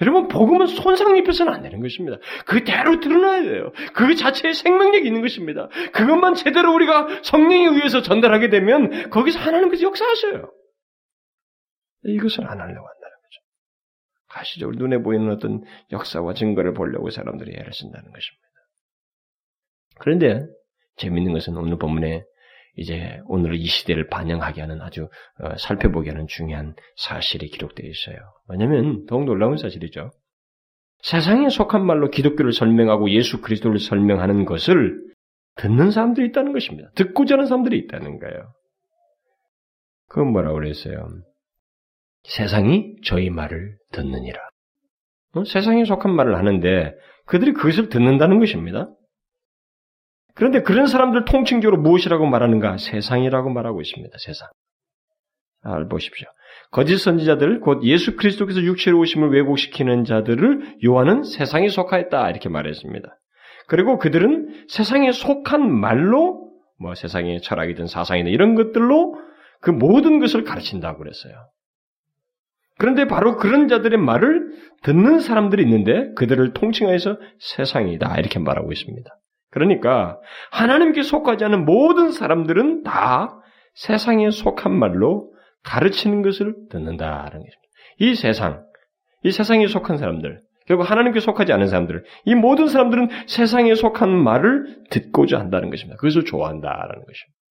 여러분, 0.00 0.28
복음은 0.28 0.66
손상 0.66 1.16
입혀서는 1.16 1.52
안 1.52 1.62
되는 1.62 1.80
것입니다. 1.80 2.18
그대로 2.46 3.00
드러나야 3.00 3.42
돼요. 3.42 3.72
그 3.94 4.14
자체에 4.14 4.52
생명력이 4.52 5.06
있는 5.06 5.22
것입니다. 5.22 5.68
그것만 5.92 6.34
제대로 6.34 6.74
우리가 6.74 7.08
성령에 7.22 7.66
의해서 7.66 8.02
전달하게 8.02 8.48
되면 8.48 9.10
거기서 9.10 9.38
하나님께서 9.40 9.82
역사하셔요. 9.82 10.50
이것을 12.04 12.44
안 12.44 12.60
하려고 12.60 12.86
한다는 12.86 13.16
거죠. 13.16 13.40
가시적으로 14.28 14.76
눈에 14.78 14.98
보이는 14.98 15.30
어떤 15.30 15.62
역사와 15.90 16.34
증거를 16.34 16.74
보려고 16.74 17.10
사람들이 17.10 17.52
애를 17.52 17.72
쓴다는 17.72 18.10
것입니다. 18.10 18.42
그런데 19.98 20.46
재밌는 20.96 21.32
것은 21.32 21.56
오늘 21.56 21.78
본문에 21.78 22.24
이제 22.76 23.20
오늘 23.26 23.54
이 23.54 23.66
시대를 23.66 24.08
반영하게 24.08 24.62
하는 24.62 24.80
아주 24.80 25.08
어, 25.38 25.56
살펴보게 25.58 26.10
하는 26.10 26.26
중요한 26.26 26.74
사실이 26.96 27.48
기록되어 27.48 27.88
있어요. 27.88 28.16
왜냐하면 28.48 29.04
더욱 29.06 29.24
놀라운 29.24 29.56
사실이죠. 29.56 30.10
세상에 31.02 31.48
속한 31.48 31.84
말로 31.84 32.10
기독교를 32.10 32.52
설명하고 32.52 33.10
예수 33.10 33.40
그리스도를 33.40 33.78
설명하는 33.78 34.44
것을 34.44 35.02
듣는 35.56 35.90
사람들이 35.90 36.28
있다는 36.28 36.52
것입니다. 36.52 36.90
듣고자 36.94 37.34
하는 37.34 37.46
사람들이 37.46 37.78
있다는 37.80 38.18
거예요. 38.18 38.54
그건 40.08 40.32
뭐라고 40.32 40.54
그랬어요? 40.54 41.08
세상이 42.24 42.96
저희 43.04 43.30
말을 43.30 43.76
듣느니라. 43.92 44.38
어? 45.34 45.44
세상에 45.44 45.84
속한 45.84 46.14
말을 46.14 46.36
하는데 46.36 46.94
그들이 47.26 47.52
그것을 47.52 47.88
듣는다는 47.88 48.38
것입니다. 48.38 48.88
그런데 50.34 50.62
그런 50.62 50.86
사람들 50.86 51.24
통칭적으로 51.24 51.80
무엇이라고 51.80 52.26
말하는가? 52.26 52.78
세상이라고 52.78 53.50
말하고 53.50 53.80
있습니다. 53.80 54.16
세상. 54.18 54.48
아, 55.62 55.86
보십시오. 55.86 56.26
거짓 56.70 56.98
선지자들, 56.98 57.60
곧 57.60 57.84
예수 57.84 58.16
그리스도께서 58.16 58.62
육체로 58.62 58.98
오심을 58.98 59.30
왜곡시키는 59.30 60.04
자들을 60.04 60.78
요한은 60.84 61.22
세상에 61.22 61.68
속하였다. 61.68 62.30
이렇게 62.30 62.48
말했습니다. 62.48 63.08
그리고 63.68 63.98
그들은 63.98 64.66
세상에 64.68 65.12
속한 65.12 65.70
말로, 65.70 66.50
뭐 66.78 66.94
세상의 66.94 67.42
철학이든 67.42 67.86
사상이든 67.86 68.32
이런 68.32 68.54
것들로 68.54 69.14
그 69.60 69.70
모든 69.70 70.18
것을 70.18 70.44
가르친다고 70.44 70.98
그랬어요. 70.98 71.34
그런데 72.78 73.06
바로 73.06 73.36
그런 73.36 73.68
자들의 73.68 73.98
말을 73.98 74.52
듣는 74.82 75.20
사람들이 75.20 75.62
있는데 75.62 76.12
그들을 76.14 76.52
통칭하여서 76.52 77.18
세상이다. 77.38 78.18
이렇게 78.18 78.38
말하고 78.38 78.72
있습니다. 78.72 79.10
그러니까 79.50 80.18
하나님께 80.50 81.02
속하지 81.02 81.44
않은 81.44 81.64
모든 81.64 82.10
사람들은 82.10 82.82
다 82.82 83.38
세상에 83.74 84.30
속한 84.30 84.72
말로 84.72 85.30
가르치는 85.62 86.22
것을 86.22 86.54
듣는다라는 86.70 87.30
것입니다. 87.30 87.62
이 87.98 88.14
세상, 88.14 88.64
이 89.22 89.30
세상에 89.30 89.66
속한 89.66 89.98
사람들, 89.98 90.40
결국 90.66 90.90
하나님께 90.90 91.20
속하지 91.20 91.52
않은 91.52 91.68
사람들, 91.68 92.04
이 92.24 92.34
모든 92.34 92.66
사람들은 92.66 93.08
세상에 93.26 93.74
속한 93.74 94.10
말을 94.10 94.84
듣고자 94.90 95.38
한다는 95.38 95.70
것입니다. 95.70 95.96
그것을 95.96 96.24
좋아한다라는 96.24 97.04
것입니다. 97.04 97.41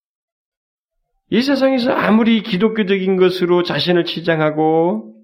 이 1.32 1.42
세상에서 1.42 1.94
아무리 1.94 2.44
기독교적인 2.44 3.16
것으로 3.16 3.64
자신을 3.64 4.04
치장하고 4.04 5.16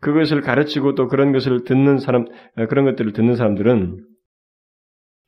그것을 0.00 0.40
가르치고 0.40 0.96
또 0.96 1.06
그런 1.06 1.32
것을 1.32 1.62
듣는 1.62 1.98
사람, 1.98 2.26
그런 2.68 2.84
것들을 2.84 3.12
듣는 3.12 3.36
사람들은 3.36 4.04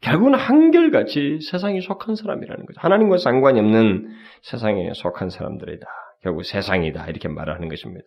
결국은 0.00 0.34
한결같이 0.34 1.38
세상에 1.40 1.80
속한 1.80 2.16
사람이라는 2.16 2.66
거죠. 2.66 2.80
하나님과 2.80 3.18
상관이 3.18 3.60
없는 3.60 4.08
세상에 4.42 4.92
속한 4.92 5.30
사람들이다. 5.30 5.86
결국 6.22 6.44
세상이다. 6.44 7.06
이렇게 7.06 7.28
말하는 7.28 7.68
것입니다. 7.68 8.04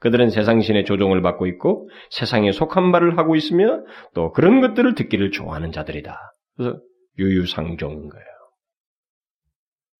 그들은 0.00 0.30
세상신의 0.30 0.84
조종을 0.84 1.22
받고 1.22 1.46
있고 1.46 1.88
세상에 2.10 2.50
속한 2.50 2.90
말을 2.90 3.18
하고 3.18 3.36
있으며 3.36 3.84
또 4.14 4.32
그런 4.32 4.60
것들을 4.60 4.96
듣기를 4.96 5.30
좋아하는 5.30 5.70
자들이다. 5.70 6.18
그래서 6.56 6.80
유유상종인 7.20 8.08
거예요. 8.08 8.31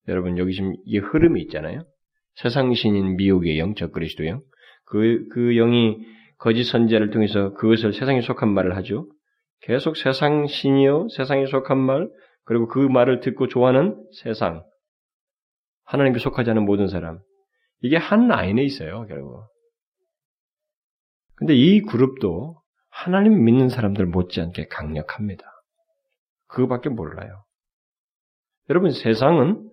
여러분 0.09 0.39
여기 0.39 0.53
지금 0.55 0.75
이 0.85 0.99
흐름이 0.99 1.41
있잖아요. 1.43 1.85
세상 2.35 2.73
신인 2.75 3.17
미혹의 3.17 3.59
영, 3.59 3.75
적 3.75 3.93
그리스도 3.93 4.27
영. 4.27 4.43
그, 4.85 5.27
그 5.33 5.55
영이 5.55 5.99
거짓 6.39 6.65
선지자를 6.65 7.11
통해서 7.11 7.53
그것을 7.55 7.93
세상에 7.93 8.21
속한 8.21 8.49
말을 8.49 8.77
하죠. 8.77 9.09
계속 9.61 9.97
세상 9.97 10.47
신이요, 10.47 11.09
세상에 11.09 11.47
속한 11.47 11.79
말, 11.79 12.09
그리고 12.45 12.67
그 12.67 12.81
말을 12.81 13.21
듣고 13.21 13.47
좋아하는 13.47 13.97
세상, 14.23 14.65
하나님께 15.85 16.19
속하지 16.19 16.51
않은 16.51 16.65
모든 16.65 16.89
사람, 16.89 17.21
이게 17.81 17.97
한 17.97 18.27
라인에 18.27 18.63
있어요, 18.65 19.07
결국. 19.07 19.47
근데 21.37 21.55
이 21.55 21.81
그룹도 21.81 22.61
하나님 22.91 23.45
믿는 23.45 23.69
사람들 23.69 24.07
못지않게 24.07 24.67
강력합니다. 24.67 25.45
그거밖에 26.49 26.89
몰라요. 26.89 27.45
여러분, 28.69 28.91
세상은 28.91 29.69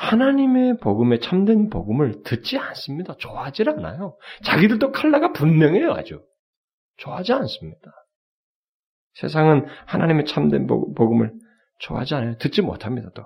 하나님의 0.00 0.78
복음에 0.78 1.18
참된 1.18 1.68
복음을 1.68 2.22
듣지 2.22 2.56
않습니다. 2.56 3.14
좋아하지 3.18 3.64
않아요. 3.68 4.16
자기들도 4.42 4.92
칼라가 4.92 5.32
분명해요, 5.32 5.92
아주. 5.92 6.22
좋아하지 6.96 7.34
않습니다. 7.34 7.92
세상은 9.12 9.66
하나님의 9.84 10.24
참된 10.24 10.66
복음을 10.66 11.34
좋아하지 11.80 12.14
않아요. 12.14 12.38
듣지 12.38 12.62
못합니다, 12.62 13.10
또. 13.14 13.24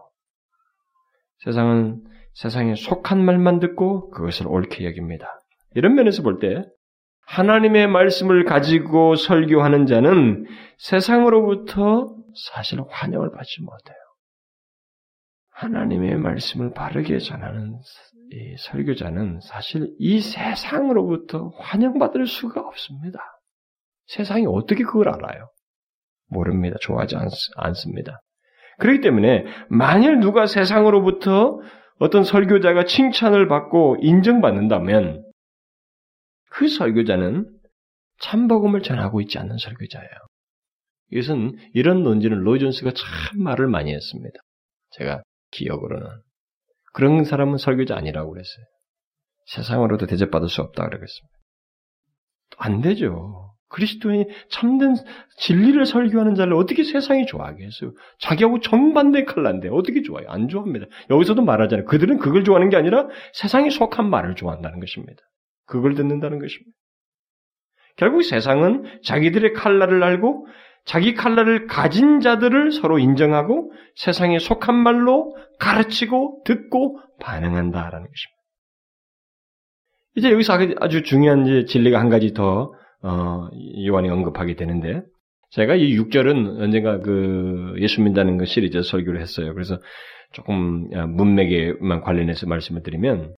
세상은 1.45 2.03
세상에 2.35 2.75
속한 2.75 3.25
말만 3.25 3.61
듣고 3.61 4.11
그것을 4.11 4.49
옳게 4.49 4.85
여깁니다. 4.85 5.29
이런 5.77 5.95
면에서 5.95 6.23
볼 6.25 6.41
때 6.41 6.65
하나님의 7.27 7.87
말씀을 7.87 8.45
가지고 8.45 9.15
설교하는 9.15 9.87
자는 9.87 10.45
세상으로부터 10.79 12.15
사실 12.53 12.81
환영을 12.89 13.31
받지 13.31 13.63
못해요. 13.63 14.04
하나님의 15.55 16.17
말씀을 16.17 16.73
바르게 16.73 17.19
전하는 17.19 17.79
설교자는 18.59 19.41
사실 19.41 19.95
이 19.99 20.21
세상으로부터 20.21 21.53
환영받을 21.59 22.27
수가 22.27 22.61
없습니다. 22.61 23.21
세상이 24.07 24.47
어떻게 24.49 24.83
그걸 24.83 25.09
알아요? 25.09 25.49
모릅니다. 26.27 26.77
좋아하지 26.81 27.17
않, 27.17 27.75
습니다 27.75 28.21
그렇기 28.79 29.01
때문에 29.01 29.45
만일 29.69 30.19
누가 30.19 30.47
세상으로부터 30.47 31.61
어떤 32.01 32.25
설교자가 32.25 32.87
칭찬을 32.87 33.47
받고 33.47 33.99
인정받는다면 34.01 35.25
그 36.51 36.67
설교자는 36.67 37.49
참복음을 38.19 38.83
전하고 38.83 39.21
있지 39.21 39.39
않는 39.39 39.59
설교자예요. 39.59 40.11
이것은 41.11 41.57
이런 41.73 42.03
논지는 42.03 42.39
로이존스가 42.39 42.93
참 42.93 43.43
말을 43.43 43.69
많이 43.69 43.95
했습니다. 43.95 44.41
제가 44.91 45.23
기억으로는 45.55 46.07
그런 46.93 47.25
사람은 47.25 47.59
설교자 47.59 47.97
아니라고 47.97 48.33
그랬어요. 48.33 48.65
세상으로도 49.47 50.07
대접받을 50.07 50.49
수 50.49 50.63
없다 50.63 50.85
그러겠습니다. 50.87 51.35
안 52.57 52.81
되죠. 52.81 53.55
그리스도인이 53.69 54.27
참된 54.51 54.95
진리를 55.39 55.85
설교하는 55.85 56.37
자를 56.37 56.55
어떻게 56.55 56.85
세상이 56.85 57.27
좋아하겠어요? 57.27 57.93
자기하고 58.21 58.61
정반대 58.61 59.25
칼라인데 59.25 59.69
어떻게 59.69 60.03
좋아요? 60.03 60.27
안 60.29 60.49
좋아합니다. 60.49 60.87
여기서도 61.11 61.43
말하잖아요. 61.43 61.85
그들은 61.87 62.19
그걸 62.19 62.45
좋아하는 62.45 62.71
게 62.71 62.77
아니라 62.77 63.09
세상에 63.33 63.71
속한 63.71 64.09
말을 64.09 64.37
좋아한다는 64.37 64.79
것입니다. 64.79 65.21
그걸 65.67 65.95
듣는다는 65.95 66.39
것입니다. 66.39 66.71
결국 67.97 68.23
세상은 68.23 69.01
자기들의 69.03 69.55
칼라를 69.55 70.03
알고 70.03 70.47
자기 70.85 71.15
칼라를 71.15 71.67
가진 71.67 72.21
자들을 72.21 72.73
서로 72.73 72.99
인정하고 72.99 73.73
세상에 73.97 74.39
속한 74.39 74.75
말로 74.75 75.35
가르치고 75.59 76.43
듣고 76.45 77.01
반응한다라는 77.21 78.07
것입니다. 78.07 78.35
이제 80.17 80.31
여기서 80.31 80.59
아주 80.81 81.03
중요한 81.03 81.67
진리가 81.67 81.99
한 81.99 82.09
가지 82.09 82.35
더 82.35 82.73
어, 83.03 83.49
요한이 83.87 84.09
언급하게 84.09 84.55
되는데 84.57 85.03
제가 85.51 85.75
이 85.75 85.97
6절은 85.97 86.61
언젠가 86.61 86.99
그 87.01 87.75
예수 87.79 88.01
믿다는 88.03 88.39
그 88.39 88.45
시리즈 88.45 88.83
설교를 88.83 89.21
했어요. 89.21 89.53
그래서 89.55 89.79
조금 90.33 90.89
아, 90.95 91.07
문맥에만 91.07 92.01
관련해서 92.01 92.47
말씀을 92.47 92.83
드리면 92.83 93.35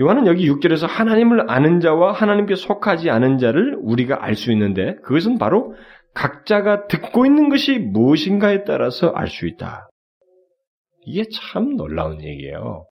요한은 0.00 0.26
여기 0.26 0.48
6절에서 0.50 0.86
하나님을 0.86 1.50
아는 1.50 1.80
자와 1.80 2.12
하나님께 2.12 2.54
속하지 2.54 3.10
않은 3.10 3.38
자를 3.38 3.76
우리가 3.80 4.24
알 4.24 4.34
수 4.34 4.52
있는데 4.52 4.96
그것은 5.02 5.38
바로 5.38 5.74
각자가 6.14 6.86
듣고 6.86 7.26
있는 7.26 7.48
것이 7.48 7.78
무엇인가에 7.78 8.64
따라서 8.64 9.10
알 9.10 9.28
수 9.28 9.46
있다. 9.46 9.88
이게 11.04 11.24
참 11.32 11.76
놀라운 11.76 12.22
얘기예요. 12.22 12.86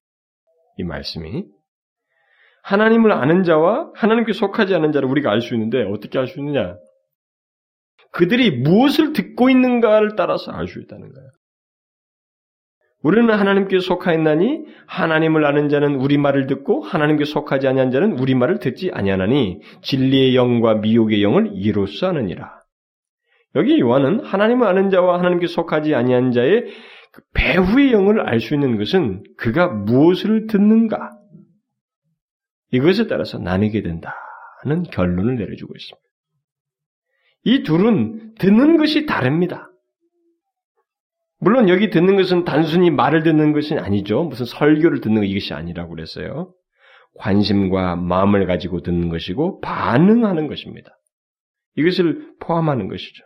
이 0.77 0.83
말씀이. 0.83 1.45
하나님을 2.63 3.11
아는 3.11 3.43
자와 3.43 3.91
하나님께 3.95 4.33
속하지 4.33 4.75
않은 4.75 4.91
자를 4.91 5.09
우리가 5.09 5.31
알 5.31 5.41
수 5.41 5.53
있는데 5.55 5.83
어떻게 5.83 6.19
알 6.19 6.27
수 6.27 6.39
있느냐? 6.39 6.75
그들이 8.11 8.51
무엇을 8.51 9.13
듣고 9.13 9.49
있는가를 9.49 10.15
따라서 10.15 10.51
알 10.51 10.67
수 10.67 10.79
있다는 10.79 11.11
거예요. 11.11 11.29
우리는 13.03 13.33
하나님께 13.33 13.79
속하였나니 13.79 14.65
하나님을 14.85 15.43
아는 15.45 15.69
자는 15.69 15.95
우리 15.95 16.17
말을 16.19 16.45
듣고 16.45 16.83
하나님께 16.83 17.25
속하지 17.25 17.67
아니한 17.67 17.89
자는 17.89 18.19
우리 18.19 18.35
말을 18.35 18.59
듣지 18.59 18.91
아니하나니 18.93 19.61
진리의 19.81 20.35
영과 20.35 20.75
미혹의 20.75 21.23
영을 21.23 21.51
이로써 21.53 22.09
하느니라. 22.09 22.60
여기 23.55 23.79
요한은 23.79 24.23
하나님을 24.23 24.67
아는 24.67 24.89
자와 24.89 25.19
하나님께 25.19 25.47
속하지 25.47 25.93
아니한 25.95 26.31
자의 26.31 26.65
그 27.11 27.21
배후의 27.33 27.91
영을 27.91 28.21
알 28.21 28.39
수 28.39 28.53
있는 28.53 28.77
것은 28.77 29.23
그가 29.37 29.67
무엇을 29.67 30.47
듣는가 30.47 31.11
이것에 32.71 33.07
따라서 33.07 33.37
나뉘게 33.37 33.81
된다는 33.81 34.83
결론을 34.91 35.35
내려주고 35.35 35.73
있습니다. 35.75 36.07
이 37.43 37.63
둘은 37.63 38.35
듣는 38.35 38.77
것이 38.77 39.05
다릅니다. 39.05 39.67
물론 41.39 41.69
여기 41.69 41.89
듣는 41.89 42.15
것은 42.15 42.45
단순히 42.45 42.91
말을 42.91 43.23
듣는 43.23 43.51
것이 43.51 43.73
아니죠. 43.73 44.23
무슨 44.23 44.45
설교를 44.45 45.01
듣는 45.01 45.21
것 45.21 45.25
이것이 45.25 45.53
아니라고 45.53 45.89
그랬어요. 45.89 46.53
관심과 47.15 47.97
마음을 47.97 48.45
가지고 48.45 48.81
듣는 48.81 49.09
것이고 49.09 49.59
반응하는 49.59 50.47
것입니다. 50.47 50.91
이것을 51.75 52.35
포함하는 52.39 52.87
것이죠. 52.87 53.25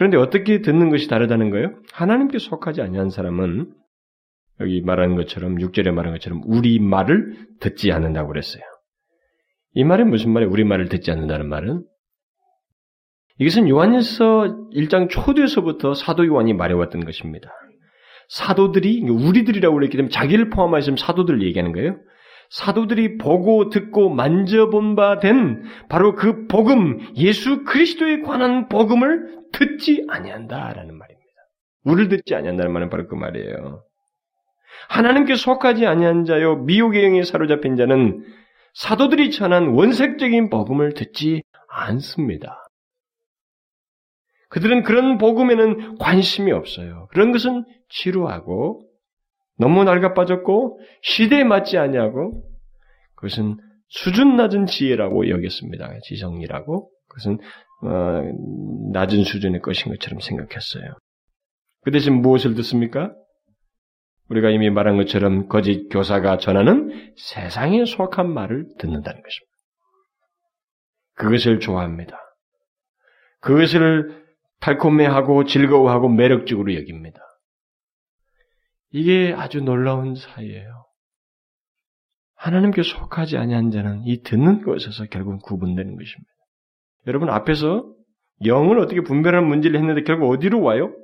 그런데 0.00 0.16
어떻게 0.16 0.62
듣는 0.62 0.88
것이 0.88 1.08
다르다는 1.08 1.50
거예요? 1.50 1.74
하나님께 1.92 2.38
속하지 2.38 2.80
아니한 2.80 3.10
사람은 3.10 3.70
여기 4.60 4.80
말하는 4.80 5.14
것처럼 5.14 5.56
6절에 5.56 5.90
말한 5.90 6.14
것처럼 6.14 6.40
우리 6.46 6.78
말을 6.78 7.36
듣지 7.60 7.92
않는다고 7.92 8.28
그랬어요. 8.28 8.62
이 9.74 9.84
말은 9.84 10.08
무슨 10.08 10.32
말이에요? 10.32 10.50
우리 10.50 10.64
말을 10.64 10.88
듣지 10.88 11.10
않는다는 11.10 11.50
말은 11.50 11.84
이것은 13.40 13.68
요한일서 13.68 14.70
1장 14.72 15.10
초두에서부터 15.10 15.92
사도 15.92 16.26
요한이 16.26 16.54
말해왔던 16.54 17.04
것입니다. 17.04 17.50
사도들이 18.30 19.02
우리들이라고 19.02 19.74
그랬기 19.74 19.98
때문에 19.98 20.10
자기를 20.10 20.48
포함하여 20.48 20.80
사도들을 20.96 21.42
얘기하는 21.42 21.72
거예요. 21.72 21.98
사도들이 22.50 23.16
보고 23.16 23.70
듣고 23.70 24.10
만져본 24.10 24.96
바 24.96 25.20
된 25.20 25.62
바로 25.88 26.14
그 26.14 26.46
복음, 26.46 26.98
예수 27.16 27.64
그리스도에 27.64 28.20
관한 28.22 28.68
복음을 28.68 29.38
듣지 29.52 30.04
아니한다라는 30.08 30.98
말입니다. 30.98 31.30
우리를 31.84 32.08
듣지 32.08 32.34
아니한다는 32.34 32.72
말은 32.72 32.90
바로 32.90 33.06
그 33.06 33.14
말이에요. 33.14 33.84
하나님께 34.88 35.36
속하지 35.36 35.86
아니한 35.86 36.24
자요 36.24 36.56
미혹의 36.56 37.04
영에 37.04 37.22
사로잡힌 37.22 37.76
자는 37.76 38.24
사도들이 38.74 39.30
전한 39.30 39.68
원색적인 39.68 40.50
복음을 40.50 40.94
듣지 40.94 41.42
않습니다. 41.68 42.66
그들은 44.48 44.82
그런 44.82 45.18
복음에는 45.18 45.98
관심이 45.98 46.50
없어요. 46.50 47.06
그런 47.12 47.30
것은 47.30 47.64
지루하고 47.88 48.89
너무 49.60 49.84
낡아 49.84 50.14
빠졌고 50.14 50.80
시대에 51.02 51.44
맞지 51.44 51.76
않냐고 51.76 52.42
그것은 53.14 53.58
수준 53.88 54.36
낮은 54.36 54.66
지혜라고 54.66 55.28
여겼습니다. 55.28 55.92
지성이라고 56.04 56.90
그것은 57.08 57.38
어, 57.82 58.22
낮은 58.92 59.24
수준의 59.24 59.60
것인 59.60 59.92
것처럼 59.92 60.20
생각했어요. 60.20 60.94
그 61.82 61.90
대신 61.90 62.20
무엇을 62.22 62.54
듣습니까? 62.54 63.12
우리가 64.30 64.48
이미 64.50 64.70
말한 64.70 64.96
것처럼 64.96 65.48
거짓 65.48 65.88
교사가 65.88 66.38
전하는 66.38 67.12
세상에 67.16 67.84
속한 67.84 68.32
말을 68.32 68.66
듣는다는 68.78 69.22
것입니다. 69.22 69.50
그것을 71.16 71.60
좋아합니다. 71.60 72.18
그것을 73.40 74.24
달콤해하고 74.60 75.44
즐거워하고 75.44 76.08
매력적으로 76.08 76.74
여깁니다. 76.74 77.20
이게 78.92 79.32
아주 79.36 79.60
놀라운 79.60 80.14
사이예요. 80.14 80.84
하나님께 82.36 82.82
속하지 82.82 83.36
아니한 83.36 83.70
자는 83.70 84.02
이 84.04 84.22
듣는 84.22 84.62
것에서 84.62 85.04
결국 85.10 85.42
구분되는 85.42 85.96
것입니다. 85.96 86.30
여러분 87.06 87.28
앞에서 87.28 87.84
영을 88.46 88.78
어떻게 88.78 89.02
분별하는 89.02 89.46
문제를 89.48 89.78
했는데 89.78 90.02
결국 90.02 90.30
어디로 90.30 90.62
와요? 90.62 90.94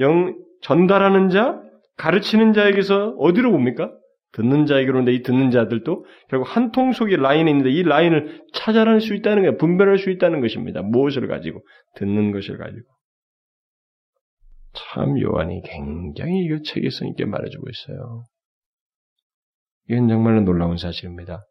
영 0.00 0.36
전달하는 0.62 1.28
자, 1.30 1.60
가르치는 1.96 2.52
자에게서 2.52 3.14
어디로 3.18 3.52
옵니까? 3.52 3.92
듣는 4.32 4.66
자에게로 4.66 4.98
오는데 4.98 5.12
이 5.14 5.22
듣는 5.22 5.50
자들도 5.50 6.04
결국 6.28 6.44
한 6.44 6.72
통 6.72 6.92
속에 6.92 7.16
라인에 7.16 7.50
있는데 7.50 7.70
이 7.70 7.82
라인을 7.84 8.42
찾아낼 8.52 9.00
수 9.00 9.14
있다는 9.14 9.42
거예요. 9.44 9.56
분별할 9.56 9.96
수 9.98 10.10
있다는 10.10 10.40
것입니다. 10.40 10.82
무엇을 10.82 11.28
가지고? 11.28 11.62
듣는 11.94 12.32
것을 12.32 12.58
가지고. 12.58 12.84
참 14.76 15.20
요한이 15.20 15.62
굉장히 15.64 16.44
이 16.44 16.62
체계성 16.62 17.08
있게 17.08 17.24
말해주고 17.24 17.66
있어요. 17.68 18.24
이건 19.88 20.08
정말로 20.08 20.42
놀라운 20.42 20.76
사실입니다. 20.76 21.44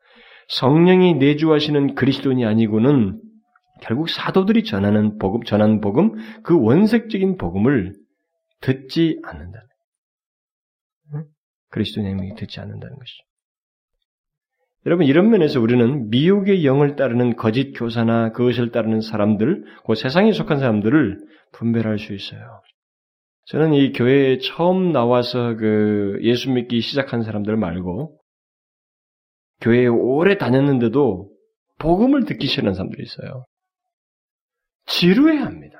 성령이 0.49 1.15
내주하시는 1.15 1.95
그리스도인이 1.95 2.45
아니고는 2.45 3.21
결국 3.81 4.09
사도들이 4.09 4.63
전하는 4.63 5.17
복음, 5.17 5.43
전한 5.43 5.81
복음, 5.81 6.13
그 6.43 6.59
원색적인 6.61 7.37
복음을 7.37 7.93
듣지 8.61 9.19
않는다는 9.23 9.67
그리스도인에게 11.69 12.35
듣지 12.35 12.59
않는다는 12.59 12.95
것이죠. 12.95 13.23
여러분 14.85 15.07
이런 15.07 15.29
면에서 15.29 15.59
우리는 15.59 16.09
미혹의 16.09 16.63
영을 16.63 16.95
따르는 16.95 17.35
거짓 17.35 17.73
교사나 17.73 18.31
그것을 18.31 18.71
따르는 18.71 19.01
사람들, 19.01 19.63
그 19.85 19.95
세상에 19.95 20.31
속한 20.31 20.59
사람들을 20.59 21.17
분별할 21.53 21.97
수 21.97 22.13
있어요. 22.13 22.61
저는 23.45 23.73
이 23.73 23.93
교회에 23.93 24.39
처음 24.39 24.91
나와서 24.91 25.55
그 25.55 26.17
예수 26.21 26.49
믿기 26.49 26.81
시작한 26.81 27.23
사람들 27.23 27.55
말고 27.57 28.19
교회에 29.61 29.87
오래 29.87 30.37
다녔는데도 30.37 31.31
복음을 31.79 32.25
듣기 32.25 32.47
싫은 32.47 32.73
사람들이 32.73 33.03
있어요. 33.03 33.45
지루해합니다. 34.85 35.77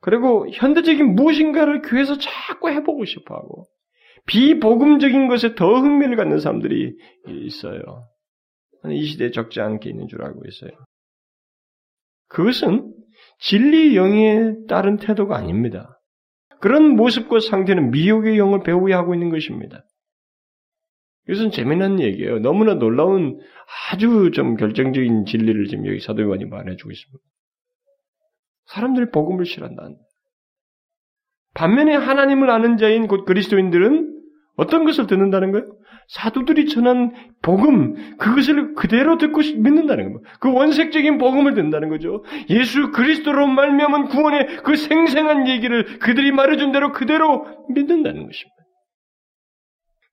그리고 0.00 0.48
현대적인 0.50 1.14
무엇인가를 1.14 1.82
교회에서 1.82 2.16
자꾸 2.18 2.70
해보고 2.70 3.04
싶어하고 3.04 3.66
비복음적인 4.26 5.28
것에 5.28 5.54
더 5.54 5.80
흥미를 5.80 6.16
갖는 6.16 6.38
사람들이 6.38 6.96
있어요. 7.26 8.08
이 8.90 9.04
시대에 9.06 9.30
적지 9.30 9.60
않게 9.60 9.90
있는 9.90 10.06
줄 10.08 10.22
알고 10.22 10.42
있어요. 10.46 10.70
그것은 12.28 12.94
진리 13.38 13.96
영에 13.96 14.54
따른 14.68 14.96
태도가 14.96 15.36
아닙니다. 15.36 15.95
그런 16.60 16.96
모습과 16.96 17.40
상태는 17.40 17.90
미혹의 17.90 18.38
영을 18.38 18.62
배우야 18.62 18.98
하고 18.98 19.14
있는 19.14 19.30
것입니다. 19.30 19.84
이것은 21.28 21.50
재미난 21.50 22.00
얘기예요. 22.00 22.38
너무나 22.38 22.74
놀라운 22.74 23.38
아주 23.90 24.30
좀 24.32 24.56
결정적인 24.56 25.24
진리를 25.26 25.66
지금 25.66 25.86
여기 25.86 26.00
사도 26.00 26.22
요한이 26.22 26.44
말해주고 26.44 26.90
있습니다. 26.90 27.24
사람들이 28.66 29.10
복음을 29.10 29.44
싫어한다. 29.44 29.88
반면에 31.54 31.94
하나님을 31.94 32.50
아는 32.50 32.76
자인 32.76 33.06
곧 33.06 33.24
그리스도인들은 33.24 34.14
어떤 34.56 34.84
것을 34.84 35.06
듣는다는 35.06 35.52
거예요? 35.52 35.75
사도들이 36.08 36.68
전한 36.68 37.12
복음, 37.42 38.16
그것을 38.18 38.74
그대로 38.74 39.18
듣고 39.18 39.40
믿는다는 39.40 40.12
겁니다. 40.12 40.30
그 40.40 40.52
원색적인 40.52 41.18
복음을 41.18 41.54
듣는다는 41.54 41.88
거죠. 41.88 42.24
예수 42.50 42.90
그리스도로 42.92 43.46
말미암은 43.46 44.08
구원의 44.08 44.58
그 44.64 44.76
생생한 44.76 45.48
얘기를 45.48 45.98
그들이 45.98 46.32
말해준 46.32 46.72
대로 46.72 46.92
그대로 46.92 47.46
믿는다는 47.68 48.26
것입니다. 48.26 48.56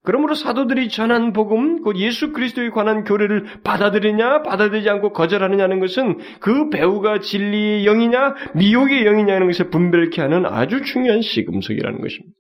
그러므로 0.05 0.35
사도들이 0.35 0.89
전한 0.89 1.31
복음, 1.31 1.81
곧 1.81 1.97
예수 1.97 2.33
그리스도에 2.33 2.69
관한 2.71 3.05
교례를 3.05 3.45
받아들이냐, 3.63 4.43
받아들이지 4.43 4.89
않고 4.89 5.13
거절하느냐는 5.13 5.79
것은 5.79 6.17
그 6.41 6.69
배우가 6.69 7.19
진리의 7.21 7.85
영이냐, 7.85 8.35
미혹의 8.55 9.05
영이냐는 9.05 9.47
것을 9.47 9.69
분별케 9.69 10.21
하는 10.21 10.45
아주 10.45 10.81
중요한 10.81 11.21
시금석이라는 11.21 12.01
것입니다. 12.01 12.35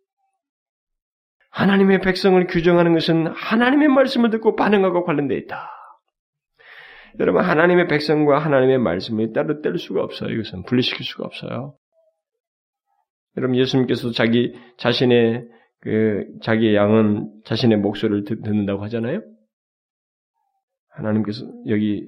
하나님의 1.53 2.01
백성을 2.01 2.45
규정하는 2.47 2.93
것은 2.93 3.27
하나님의 3.27 3.87
말씀을 3.89 4.31
듣고 4.31 4.55
반응하고 4.55 5.03
관련되어 5.03 5.37
있다. 5.37 5.69
여러분, 7.19 7.43
하나님의 7.43 7.87
백성과 7.87 8.39
하나님의 8.39 8.79
말씀을 8.79 9.33
따로 9.33 9.61
뗄 9.61 9.77
수가 9.77 10.01
없어요. 10.01 10.31
이것은 10.31 10.63
분리시킬 10.63 11.05
수가 11.05 11.25
없어요. 11.25 11.75
여러분, 13.37 13.55
예수님께서도 13.57 14.13
자기 14.13 14.53
자신의 14.77 15.47
그 15.79 16.25
자기의 16.41 16.75
양은 16.75 17.31
자신의 17.45 17.77
목소리를 17.77 18.23
듣는다고 18.23 18.83
하잖아요. 18.85 19.21
하나님께서 20.89 21.45
여기 21.67 22.03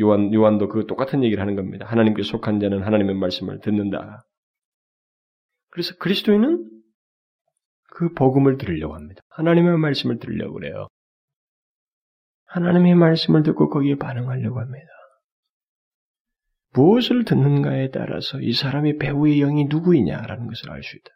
요한 0.00 0.32
요한도 0.32 0.68
그 0.68 0.86
똑같은 0.86 1.22
얘기를 1.22 1.42
하는 1.42 1.54
겁니다. 1.54 1.84
하나님께 1.86 2.22
속한 2.22 2.60
자는 2.60 2.82
하나님의 2.82 3.14
말씀을 3.16 3.60
듣는다. 3.60 4.26
그래서 5.70 5.94
그리스도인은 5.98 6.75
그 7.96 8.12
복음을 8.12 8.58
들으려고 8.58 8.94
합니다. 8.94 9.22
하나님의 9.30 9.78
말씀을 9.78 10.18
들으려고 10.18 10.52
그래요. 10.52 10.88
하나님의 12.44 12.94
말씀을 12.94 13.42
듣고 13.42 13.70
거기에 13.70 13.96
반응하려고 13.96 14.60
합니다. 14.60 14.86
무엇을 16.74 17.24
듣는가에 17.24 17.88
따라서 17.92 18.38
이 18.42 18.52
사람이 18.52 18.98
배우의 18.98 19.38
영이 19.38 19.64
누구이냐라는 19.70 20.46
것을 20.46 20.70
알 20.72 20.82
수 20.82 20.94
있다. 20.94 21.10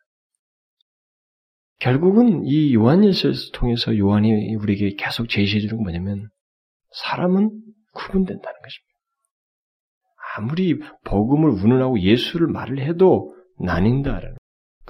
결국은 1.81 2.47
이 2.47 2.75
요한일서를 2.75 3.37
통해서 3.53 3.97
요한이 3.99 4.55
우리에게 4.55 4.97
계속 4.97 5.29
제시해 5.29 5.61
주는 5.61 5.77
건 5.77 5.83
뭐냐면 5.83 6.31
사람은 6.93 7.51
구분된다는 7.93 8.61
것입니다. 8.63 8.95
아무리 10.35 10.79
복음을 11.05 11.51
운운하고 11.51 12.01
예수를 12.01 12.47
말을 12.47 12.81
해도 12.81 13.37
나뉜다라는 13.59 14.40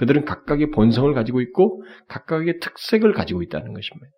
그들은 0.01 0.25
각각의 0.25 0.71
본성을 0.71 1.13
가지고 1.13 1.43
있고 1.43 1.83
각각의 2.09 2.59
특색을 2.61 3.13
가지고 3.13 3.43
있다는 3.43 3.75
것입니다. 3.75 4.11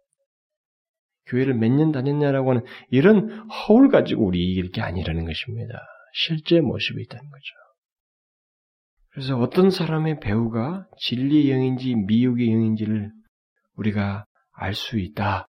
교회를 1.27 1.55
몇 1.55 1.71
년 1.73 1.91
다녔냐라고 1.91 2.51
하는 2.51 2.65
이런 2.89 3.31
허울 3.51 3.89
가지고 3.89 4.25
우리 4.27 4.45
이길 4.45 4.71
게 4.71 4.81
아니라는 4.81 5.25
것입니다. 5.25 5.81
실제 6.15 6.61
모습이 6.61 7.03
있다는 7.03 7.29
거죠. 7.29 7.53
그래서 9.11 9.39
어떤 9.39 9.71
사람의 9.71 10.21
배우가 10.21 10.87
진리의 10.99 11.51
영인지 11.51 11.97
미혹의 11.97 12.53
영인지를 12.53 13.11
우리가 13.75 14.25
알 14.53 14.75
수 14.75 15.01
있다. 15.01 15.49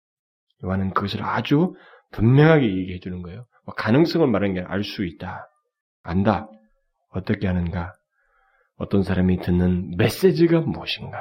요한은 0.64 0.95
그것을 0.95 1.22
아주 1.22 1.74
분명하게 2.12 2.64
얘기해 2.64 3.01
주는 3.01 3.20
거예요. 3.20 3.45
뭐 3.66 3.74
가능성을 3.74 4.26
말하는 4.28 4.55
게 4.55 4.62
알 4.62 4.83
수 4.83 5.05
있다. 5.05 5.47
안다. 6.03 6.49
어떻게 7.11 7.47
하는가? 7.47 7.93
어떤 8.83 9.05
사람이 9.05 9.39
듣는 9.43 9.97
메시지가 9.97 10.61
무엇인가? 10.62 11.18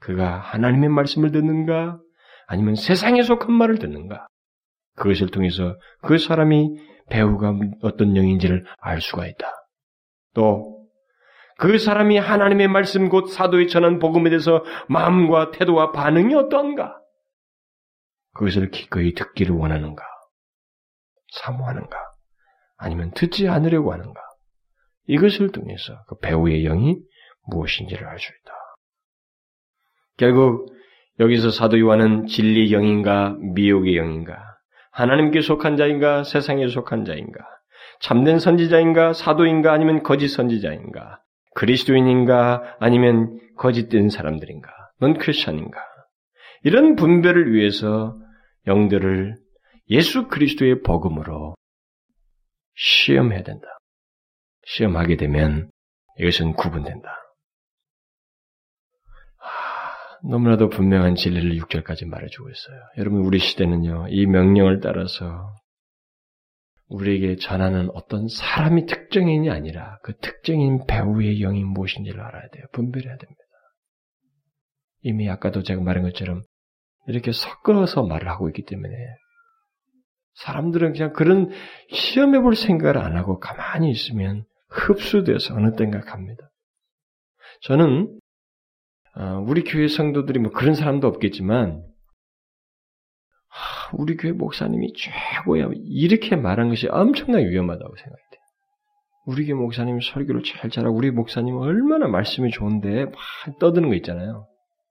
그가 0.00 0.38
하나님의 0.38 0.88
말씀을 0.88 1.30
듣는가? 1.30 2.00
아니면 2.48 2.74
세상에 2.74 3.22
속한 3.22 3.52
말을 3.52 3.78
듣는가? 3.78 4.26
그것을 4.96 5.28
통해서 5.28 5.76
그 6.02 6.18
사람이 6.18 6.76
배우가 7.08 7.54
어떤 7.82 8.16
영인지를 8.16 8.64
알 8.80 9.00
수가 9.00 9.28
있다. 9.28 9.46
또, 10.34 10.88
그 11.56 11.78
사람이 11.78 12.18
하나님의 12.18 12.66
말씀 12.66 13.08
곧 13.08 13.28
사도의 13.28 13.68
전한 13.68 14.00
복음에 14.00 14.28
대해서 14.28 14.64
마음과 14.88 15.52
태도와 15.52 15.92
반응이 15.92 16.34
어떠한가? 16.34 16.98
그것을 18.34 18.70
기꺼이 18.70 19.14
듣기를 19.14 19.54
원하는가? 19.54 20.02
사모하는가? 21.32 21.96
아니면 22.76 23.12
듣지 23.12 23.48
않으려고 23.48 23.92
하는가? 23.92 24.25
이것을 25.06 25.52
통해서 25.52 26.02
그 26.08 26.18
배우의 26.18 26.62
영이 26.64 26.96
무엇인지를 27.48 28.06
알 28.06 28.18
수 28.18 28.30
있다. 28.32 28.52
결국 30.16 30.72
여기서 31.20 31.50
사도 31.50 31.78
요한은 31.78 32.26
진리 32.26 32.72
영인가 32.72 33.36
미혹의 33.54 33.96
영인가 33.96 34.38
하나님께 34.92 35.40
속한 35.40 35.76
자인가 35.76 36.24
세상에 36.24 36.68
속한 36.68 37.04
자인가 37.04 37.40
참된 38.00 38.38
선지자인가 38.38 39.12
사도인가 39.12 39.72
아니면 39.72 40.02
거짓 40.02 40.28
선지자인가 40.28 41.20
그리스도인인가 41.54 42.76
아니면 42.80 43.38
거짓된 43.56 44.10
사람들인가 44.10 44.70
넌 45.00 45.18
크리스천인가 45.18 45.80
이런 46.62 46.96
분별을 46.96 47.52
위해서 47.52 48.14
영들을 48.66 49.36
예수 49.90 50.28
그리스도의 50.28 50.82
복음으로 50.82 51.54
시험해야 52.74 53.42
된다. 53.42 53.66
시험하게 54.66 55.16
되면 55.16 55.70
이것은 56.18 56.54
구분된다. 56.54 57.08
하, 59.38 60.28
너무나도 60.28 60.68
분명한 60.68 61.14
진리를 61.14 61.56
6절까지 61.60 62.06
말해주고 62.06 62.50
있어요. 62.50 62.80
여러분, 62.98 63.20
우리 63.20 63.38
시대는요, 63.38 64.08
이 64.10 64.26
명령을 64.26 64.80
따라서 64.80 65.54
우리에게 66.88 67.36
전하는 67.36 67.90
어떤 67.94 68.28
사람이 68.28 68.86
특정인이 68.86 69.50
아니라 69.50 69.98
그 70.02 70.16
특정인 70.18 70.86
배우의 70.86 71.38
영이 71.40 71.64
무엇인지를 71.64 72.20
알아야 72.20 72.48
돼요. 72.48 72.64
분별해야 72.72 73.16
됩니다. 73.16 73.40
이미 75.02 75.28
아까도 75.28 75.62
제가 75.62 75.82
말한 75.82 76.04
것처럼 76.04 76.42
이렇게 77.08 77.32
섞어서 77.32 78.04
말을 78.04 78.28
하고 78.28 78.48
있기 78.48 78.64
때문에 78.64 78.94
사람들은 80.34 80.92
그냥 80.92 81.12
그런 81.12 81.50
시험해 81.90 82.40
볼 82.40 82.54
생각을 82.56 82.98
안 82.98 83.16
하고 83.16 83.38
가만히 83.38 83.90
있으면 83.90 84.44
흡수돼서 84.76 85.54
어느 85.54 85.74
땐가 85.74 86.00
갑니다. 86.00 86.50
저는 87.62 88.18
어, 89.16 89.44
우리 89.46 89.64
교회 89.64 89.88
성도들이 89.88 90.38
뭐 90.38 90.52
그런 90.52 90.74
사람도 90.74 91.06
없겠지만 91.08 91.82
우리 93.94 94.16
교회 94.16 94.32
목사님이 94.32 94.92
최고야 94.94 95.70
이렇게 95.74 96.36
말한 96.36 96.68
것이 96.68 96.88
엄청나게 96.88 97.48
위험하다고 97.48 97.96
생각해요. 97.96 98.26
우리 99.26 99.46
교회 99.46 99.54
목사님이 99.54 100.00
설교를 100.02 100.42
잘 100.44 100.70
잘하고 100.70 100.96
우리 100.96 101.10
목사님은 101.10 101.60
얼마나 101.60 102.06
말씀이 102.06 102.50
좋은데 102.50 103.06
막 103.06 103.14
떠드는 103.58 103.88
거 103.88 103.94
있잖아요. 103.96 104.46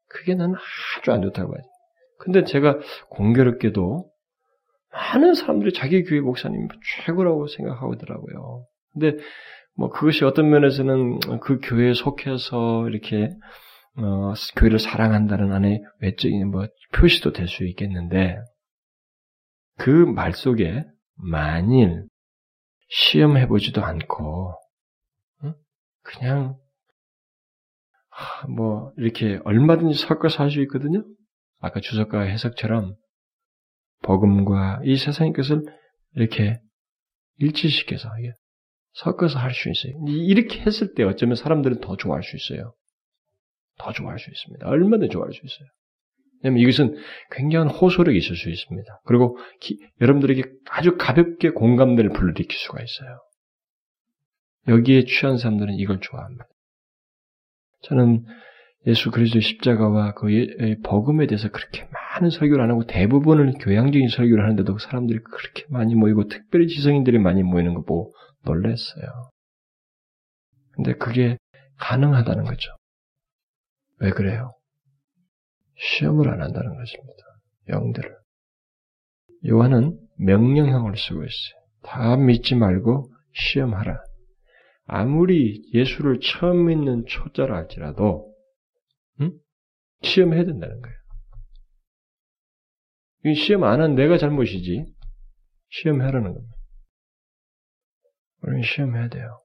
그게 0.10 0.36
나는 0.36 0.56
아주 1.00 1.12
안 1.12 1.22
좋다고 1.22 1.54
하죠. 1.54 1.64
근데 2.18 2.44
제가 2.44 2.80
공교롭게도 3.10 4.10
많은 4.92 5.34
사람들이 5.34 5.74
자기 5.74 6.04
교회 6.04 6.22
목사님이 6.22 6.68
최고라고 7.06 7.48
생각하더라고요. 7.48 8.66
근데 8.94 9.18
뭐 9.78 9.90
그것이 9.90 10.24
어떤 10.24 10.50
면에서는 10.50 11.40
그 11.42 11.60
교회에 11.62 11.94
속해서 11.94 12.88
이렇게 12.90 13.30
어, 13.98 14.34
교회를 14.58 14.80
사랑한다는 14.80 15.54
안에 15.54 15.82
외적인 16.02 16.50
뭐 16.52 16.68
표시도 16.94 17.32
될 17.34 17.48
수 17.48 17.66
있겠는데 17.66 18.38
그 19.78 19.90
말 20.06 20.34
속에 20.34 20.86
만일 21.16 22.06
시험해 22.90 23.48
보지도 23.48 23.84
않고 23.84 24.54
그냥 26.04 26.58
뭐 28.56 28.92
이렇게 28.98 29.40
얼마든지 29.44 29.98
섞어서 30.00 30.44
할 30.44 30.50
수 30.52 30.62
있거든요. 30.64 31.04
아까 31.60 31.80
주석가 31.82 32.22
해석처럼 32.22 32.96
복음과 34.04 34.82
이 34.84 34.96
세상의 34.98 35.34
것을 35.34 35.64
이렇게 36.14 36.60
일치시켜서 37.38 38.10
섞어서 38.96 39.40
할 39.40 39.52
수 39.54 39.70
있어요. 39.70 39.94
이렇게 40.08 40.62
했을 40.62 40.94
때 40.94 41.04
어쩌면 41.04 41.36
사람들은 41.36 41.82
더 41.82 41.96
좋아할 41.98 42.24
수 42.24 42.36
있어요. 42.36 42.74
더 43.78 43.92
좋아할 43.92 44.20
수 44.20 44.30
있습니다. 44.30 44.68
얼마나 44.68 45.08
좋아할 45.08 45.34
수 45.34 45.42
있어요. 45.44 45.68
왜냐면 46.44 46.62
이것은 46.64 46.96
굉장한 47.32 47.70
호소력이 47.70 48.18
있을 48.18 48.36
수 48.36 48.50
있습니다. 48.50 49.02
그리고 49.06 49.38
기, 49.60 49.80
여러분들에게 50.00 50.44
아주 50.70 50.96
가볍게 50.98 51.50
공감대를 51.50 52.12
불러일으킬 52.12 52.52
수가 52.52 52.82
있어요. 52.82 53.20
여기에 54.68 55.06
취한 55.06 55.38
사람들은 55.38 55.74
이걸 55.76 56.00
좋아합니다. 56.00 56.46
저는 57.84 58.26
예수 58.88 59.12
그리스도의 59.12 59.42
십자가와 59.42 60.14
그 60.14 60.32
예, 60.32 60.78
복음에 60.84 61.28
대해서 61.28 61.50
그렇게 61.50 61.88
많은 61.92 62.30
설교를 62.30 62.64
안 62.64 62.70
하고 62.70 62.86
대부분을 62.86 63.54
교양적인 63.60 64.10
설교를 64.10 64.44
하는데도 64.44 64.78
사람들이 64.78 65.20
그렇게 65.20 65.66
많이 65.70 65.96
모이고 65.96 66.28
특별히 66.28 66.68
지성인들이 66.68 67.18
많이 67.20 67.44
모이는 67.44 67.74
거 67.74 67.82
보고 67.84 68.14
놀랐어요. 68.46 69.30
근데 70.72 70.94
그게 70.94 71.38
가능하다는 71.78 72.44
거죠. 72.46 72.70
왜 74.00 74.12
그래요? 74.12 74.54
시험을 75.78 76.30
안 76.30 76.42
한다는 76.42 76.76
것입니다. 76.78 77.24
영들을. 77.70 78.16
요한은 79.48 80.00
명령형을 80.18 80.98
쓰고 80.98 81.24
있어요. 81.24 81.66
다 81.84 82.16
믿지 82.18 82.56
말고 82.56 83.12
시험하라. 83.34 83.98
아무리 84.88 85.62
예수를 85.74 86.20
처음 86.20 86.68
믿는 86.68 87.06
초자라 87.08 87.56
할지라도 87.56 88.34
응? 89.22 89.32
시험해야 90.04 90.46
된다는 90.46 90.80
거예요. 90.82 90.96
시험 93.36 93.64
안 93.64 93.82
한 93.82 93.96
내가 93.96 94.18
잘못이지. 94.18 94.86
시험하라는 95.70 96.34
겁니다. 96.34 96.55
우리는 98.46 98.64
시험해야 98.64 99.10
돼요. 99.10 99.42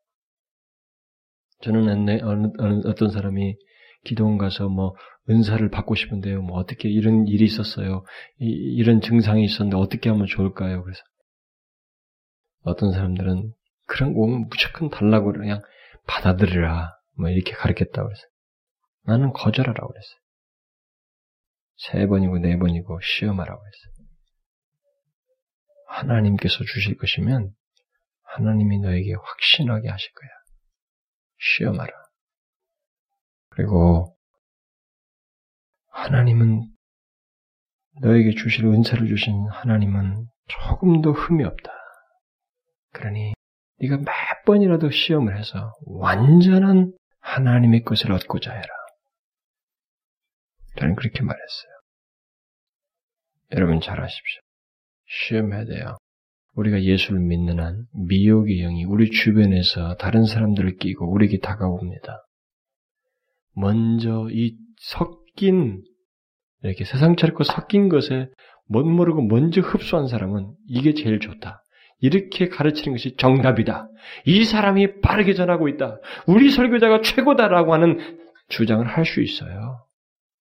저는 1.62 1.88
어느, 1.88 2.50
어느, 2.58 2.88
어떤 2.88 3.10
사람이 3.10 3.56
기도원 4.04 4.38
가서 4.38 4.68
뭐 4.68 4.94
은사를 5.28 5.68
받고 5.70 5.94
싶은데요. 5.94 6.42
뭐 6.42 6.58
어떻게 6.58 6.88
이런 6.88 7.26
일이 7.26 7.44
있었어요. 7.44 8.04
이, 8.38 8.82
런 8.82 9.00
증상이 9.00 9.44
있었는데 9.44 9.76
어떻게 9.76 10.08
하면 10.08 10.26
좋을까요? 10.26 10.82
그래서 10.82 11.02
어떤 12.62 12.92
사람들은 12.92 13.52
그런 13.86 14.14
거 14.14 14.20
오면 14.20 14.48
무조건 14.48 14.90
달라고 14.90 15.32
그냥 15.32 15.60
받아들이라 16.06 16.90
뭐 17.18 17.28
이렇게 17.28 17.52
가르쳤다고 17.52 18.08
그랬어요. 18.08 18.30
나는 19.04 19.32
거절하라고 19.32 19.88
그랬어요. 19.88 20.20
세 21.76 22.06
번이고 22.06 22.38
네 22.38 22.58
번이고 22.58 23.00
시험하라고 23.00 23.60
했어요. 23.60 24.06
하나님께서 25.88 26.64
주실 26.64 26.96
것이면 26.96 27.50
하나님이 28.34 28.78
너에게 28.80 29.14
확신하게 29.14 29.88
하실 29.88 30.12
거야. 30.12 30.30
시험하라. 31.38 31.92
그리고 33.50 34.16
하나님은 35.88 36.70
너에게 38.00 38.30
주실 38.30 38.66
은사를 38.66 39.06
주신 39.08 39.48
하나님은 39.50 40.26
조금도 40.46 41.12
흠이 41.12 41.44
없다. 41.44 41.72
그러니 42.92 43.34
네가 43.80 43.98
몇 43.98 44.06
번이라도 44.46 44.90
시험을 44.90 45.38
해서 45.38 45.72
완전한 45.86 46.92
하나님의 47.20 47.82
것을 47.82 48.12
얻고자 48.12 48.52
해라. 48.52 48.68
저는 50.78 50.94
그렇게 50.94 51.22
말했어요. 51.22 51.72
여러분 53.52 53.80
잘 53.80 54.00
아십시오. 54.00 54.40
시험해야 55.06 55.64
돼요. 55.64 55.96
우리가 56.60 56.82
예수를 56.82 57.20
믿는 57.20 57.58
한 57.58 57.84
미혹의 57.94 58.58
영이 58.58 58.84
우리 58.84 59.10
주변에서 59.10 59.96
다른 59.96 60.24
사람들을 60.24 60.76
끼고 60.76 61.10
우리에게 61.10 61.38
다가옵니다. 61.38 62.24
먼저 63.54 64.28
이 64.30 64.56
섞인 64.78 65.82
이렇게 66.62 66.84
세상 66.84 67.16
차리고 67.16 67.44
섞인 67.44 67.88
것에 67.88 68.28
못 68.68 68.84
모르고 68.84 69.22
먼저 69.22 69.60
흡수한 69.60 70.06
사람은 70.06 70.54
이게 70.68 70.94
제일 70.94 71.18
좋다. 71.18 71.62
이렇게 72.02 72.48
가르치는 72.48 72.92
것이 72.92 73.16
정답이다. 73.16 73.88
이 74.24 74.44
사람이 74.44 75.00
빠르게 75.00 75.34
전하고 75.34 75.68
있다. 75.68 75.98
우리 76.26 76.50
설교자가 76.50 77.00
최고다라고 77.02 77.74
하는 77.74 77.98
주장을 78.48 78.86
할 78.86 79.04
수 79.04 79.20
있어요. 79.22 79.84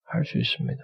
할 0.05 0.23
수 0.25 0.37
있습니다. 0.37 0.81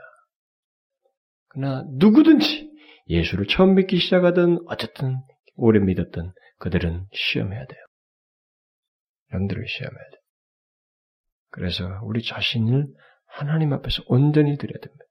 그러나 1.49 1.86
누구든지 1.93 2.64
예수를 3.08 3.47
처음 3.47 3.76
믿기 3.76 3.97
시작하든 3.97 4.60
어쨌든 4.68 5.22
오래 5.56 5.80
믿었던 5.80 6.34
그들은 6.60 7.06
시험해야 7.12 7.66
돼요. 7.66 7.80
영들을 9.34 9.66
시험해야 9.68 10.10
돼요. 10.12 10.22
그래서 11.49 11.99
우리 12.03 12.24
자신을 12.24 12.86
하나님 13.26 13.74
앞에서 13.74 14.03
온전히 14.08 14.58
드려야 14.58 14.80
됩니다. 14.80 15.06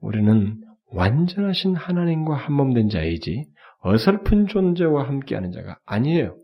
우리는 0.00 0.60
완전하신 0.86 1.76
하나님과 1.76 2.34
한몸된 2.34 2.88
자이지 2.88 3.46
어설픈 3.80 4.46
존재와 4.46 5.06
함께하는 5.06 5.52
자가 5.52 5.78
아니에요. 5.84 6.36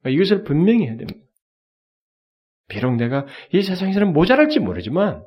그러니까 0.00 0.10
이것을 0.10 0.44
분명히 0.44 0.86
해야 0.86 0.96
됩니다. 0.96 1.20
비록 2.68 2.96
내가 2.96 3.26
이 3.52 3.62
세상에서는 3.62 4.12
모자랄지 4.12 4.60
모르지만 4.60 5.24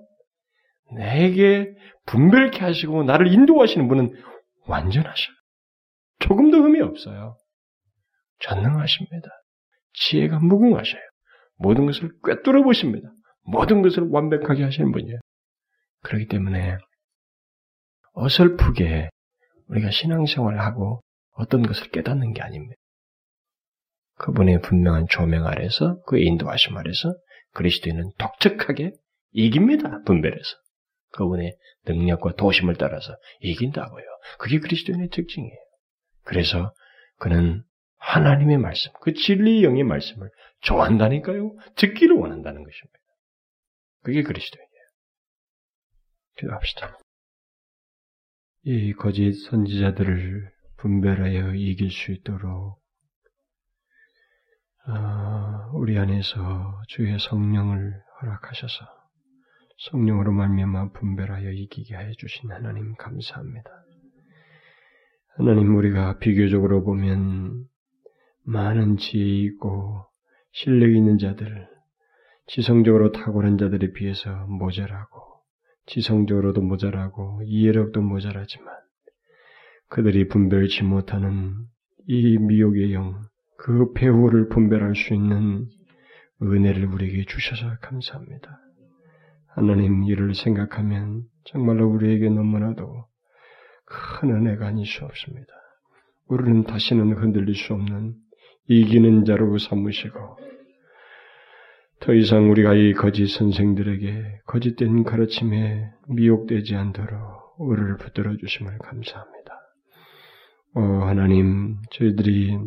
내게 0.94 1.74
분별케 2.06 2.60
하시고 2.60 3.04
나를 3.04 3.32
인도하시는 3.34 3.88
분은 3.88 4.16
완전하셔요. 4.68 5.36
조금도 6.20 6.64
흠이 6.64 6.82
없어요. 6.82 7.38
전능하십니다. 8.40 9.30
지혜가 9.94 10.40
무궁하셔요. 10.40 11.02
모든 11.58 11.86
것을 11.86 12.12
꿰뚫어 12.24 12.64
보십니다. 12.64 13.10
모든 13.44 13.82
것을 13.82 14.08
완벽하게 14.10 14.64
하시는 14.64 14.92
분이에요. 14.92 15.20
그렇기 16.04 16.28
때문에 16.28 16.78
어설프게 18.14 19.10
우리가 19.68 19.92
신앙생활을 19.92 20.60
하고 20.60 21.02
어떤 21.32 21.64
것을 21.64 21.90
깨닫는 21.90 22.34
게 22.34 22.42
아닙니다. 22.42 22.76
그분의 24.18 24.62
분명한 24.62 25.08
조명 25.10 25.46
아래서 25.46 26.02
그의 26.04 26.26
인도하심 26.26 26.78
아래서 26.78 27.14
그리스도인은 27.54 28.12
독특하게 28.18 28.92
이깁니다. 29.32 30.02
분별해서. 30.06 30.56
그분의 31.16 31.58
능력과 31.86 32.36
도심을 32.36 32.76
따라서 32.76 33.16
이긴다고요. 33.42 34.06
그게 34.40 34.60
그리스도인의 34.60 35.10
특징이에요. 35.10 35.58
그래서 36.24 36.74
그는 37.18 37.64
하나님의 37.98 38.58
말씀, 38.58 38.92
그 39.02 39.14
진리의 39.14 39.64
영의 39.64 39.84
말씀을 39.84 40.30
좋아한다니까요. 40.62 41.56
듣기를 41.76 42.16
원한다는 42.16 42.64
것입니다. 42.64 43.00
그게 44.04 44.24
그리스도인이에요. 44.24 44.86
기도합시다. 46.38 47.00
이 48.64 48.94
거짓 48.94 49.34
선지자들을 49.50 50.52
분별하여 50.78 51.54
이길 51.56 51.92
수 51.92 52.12
있도록 52.12 52.80
어, 54.88 55.72
우리 55.74 55.98
안에서 55.98 56.82
주의 56.88 57.18
성령을 57.18 58.04
허락하셔서 58.22 59.05
성령으로 59.78 60.32
말미암아 60.32 60.92
분별하여 60.92 61.52
이기게 61.52 61.96
해 61.96 62.12
주신 62.18 62.52
하나님 62.52 62.96
감사합니다. 62.96 63.70
하나님 65.38 65.76
우리가 65.76 66.18
비교적으로 66.20 66.84
보면 66.84 67.66
많은 68.44 68.98
지혜 68.98 69.24
있고 69.44 70.06
실력 70.52 70.96
있는 70.96 71.18
자들, 71.18 71.68
지성적으로 72.48 73.12
탁월한 73.12 73.58
자들에 73.58 73.92
비해서 73.92 74.46
모자라고 74.48 75.42
지성적으로도 75.88 76.62
모자라고 76.62 77.42
이해력도 77.44 78.02
모자라지만 78.02 78.74
그들이 79.90 80.28
분별치 80.28 80.84
못하는 80.84 81.54
이 82.08 82.38
미혹의 82.38 82.94
영, 82.94 83.22
그 83.58 83.94
배후를 83.94 84.50
분별할 84.50 84.96
수 84.96 85.14
있는 85.14 85.68
은혜를 86.42 86.86
우리에게 86.86 87.26
주셔서 87.26 87.78
감사합니다. 87.82 88.60
하나님 89.56 90.04
이를 90.04 90.36
생각하면 90.36 91.24
정말로 91.46 91.88
우리에게 91.88 92.30
너무나도 92.30 93.06
큰 93.86 94.32
은혜가 94.32 94.68
아닐 94.68 94.86
수 94.86 95.06
없습니다. 95.06 95.48
우리는 96.28 96.64
다시는 96.64 97.14
흔들릴 97.14 97.56
수 97.56 97.74
없는 97.74 98.16
이기는 98.68 99.24
자로 99.24 99.58
삼으시고 99.58 100.38
더 102.02 102.14
이상 102.14 102.52
우리가 102.52 102.74
이 102.74 102.92
거짓 102.94 103.28
선생들에게 103.28 104.42
거짓된 104.46 105.04
가르침에 105.04 105.90
미혹되지 106.10 106.76
않도록 106.76 107.56
우리를 107.58 107.96
붙들어 107.98 108.36
주심을 108.36 108.78
감사합니다. 108.80 109.54
어, 110.74 110.82
하나님, 110.82 111.78
저희들이 111.92 112.60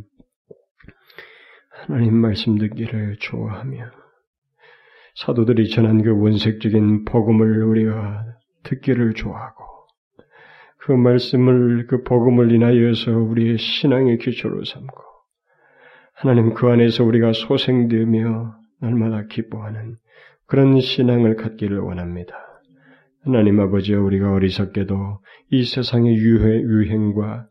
하나님 1.71 2.15
말씀 2.15 2.57
듣기를 2.57 3.19
좋아하며 3.21 3.91
사도들이 5.19 5.69
전한 5.71 6.03
그 6.03 6.17
원색적인 6.17 7.05
복음을 7.05 7.65
우리가 7.65 8.25
듣기를 8.63 9.15
좋아하고 9.15 9.65
그 10.79 10.93
말씀을 10.93 11.87
그 11.89 12.05
복음을 12.05 12.53
인하여서 12.53 13.11
우리의 13.11 13.59
신앙의 13.59 14.19
기초로 14.19 14.65
삼고 14.65 14.97
하나님 16.15 16.55
그 16.55 16.69
안에서 16.69 17.05
우리가 17.05 17.33
소생되며 17.33 18.55
날마다 18.81 19.25
기뻐하는 19.29 19.97
그런 20.47 20.81
신앙을 20.81 21.35
갖기를 21.35 21.81
원합니다. 21.81 22.35
하나님 23.25 23.59
아버지 23.59 23.95
우리가 23.95 24.33
어리석게도 24.33 25.19
이 25.51 25.65
세상의 25.65 26.15
유해, 26.15 26.61
유행과 26.61 27.49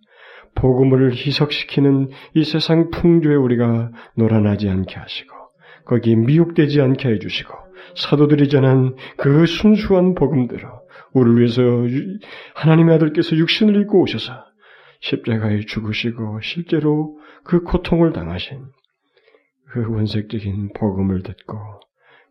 복음을 0.56 1.11
희석시키는 1.11 2.10
이 2.34 2.44
세상 2.45 2.91
풍조에 2.91 3.35
우리가 3.35 3.91
놀아나지 4.15 4.69
않게 4.69 4.95
하시고 4.95 5.47
거기에 5.88 6.16
미혹되지 6.16 6.82
않게 6.82 7.10
해주시고 7.10 7.54
사도들이 7.96 8.50
전한 8.50 8.96
그 9.18 9.46
순수한 9.46 10.14
복음대로 10.14 10.68
우리를 11.14 11.40
위해서 11.40 11.62
하나님의 12.56 12.96
아들께서 12.96 13.36
육신을 13.36 13.82
입고 13.82 14.02
오셔서 14.02 14.34
십자가에 15.02 15.62
죽으시고 15.62 16.42
실제로 16.42 17.18
그 17.44 17.64
고통을 17.64 18.14
당하신 18.14 18.66
그 19.72 19.86
원색적인 19.90 20.74
복음을 20.74 21.24
듣고 21.24 21.58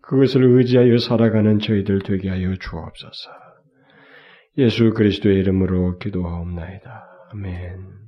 그것을 0.03 0.45
의지하여 0.45 0.99
살아가는 0.99 1.59
저희들 1.59 2.01
되게 2.01 2.29
하여 2.29 2.55
주옵소서. 2.55 3.31
예수 4.59 4.91
그리스도의 4.91 5.39
이름으로 5.39 5.99
기도하옵나이다. 5.99 7.05
아멘. 7.33 8.06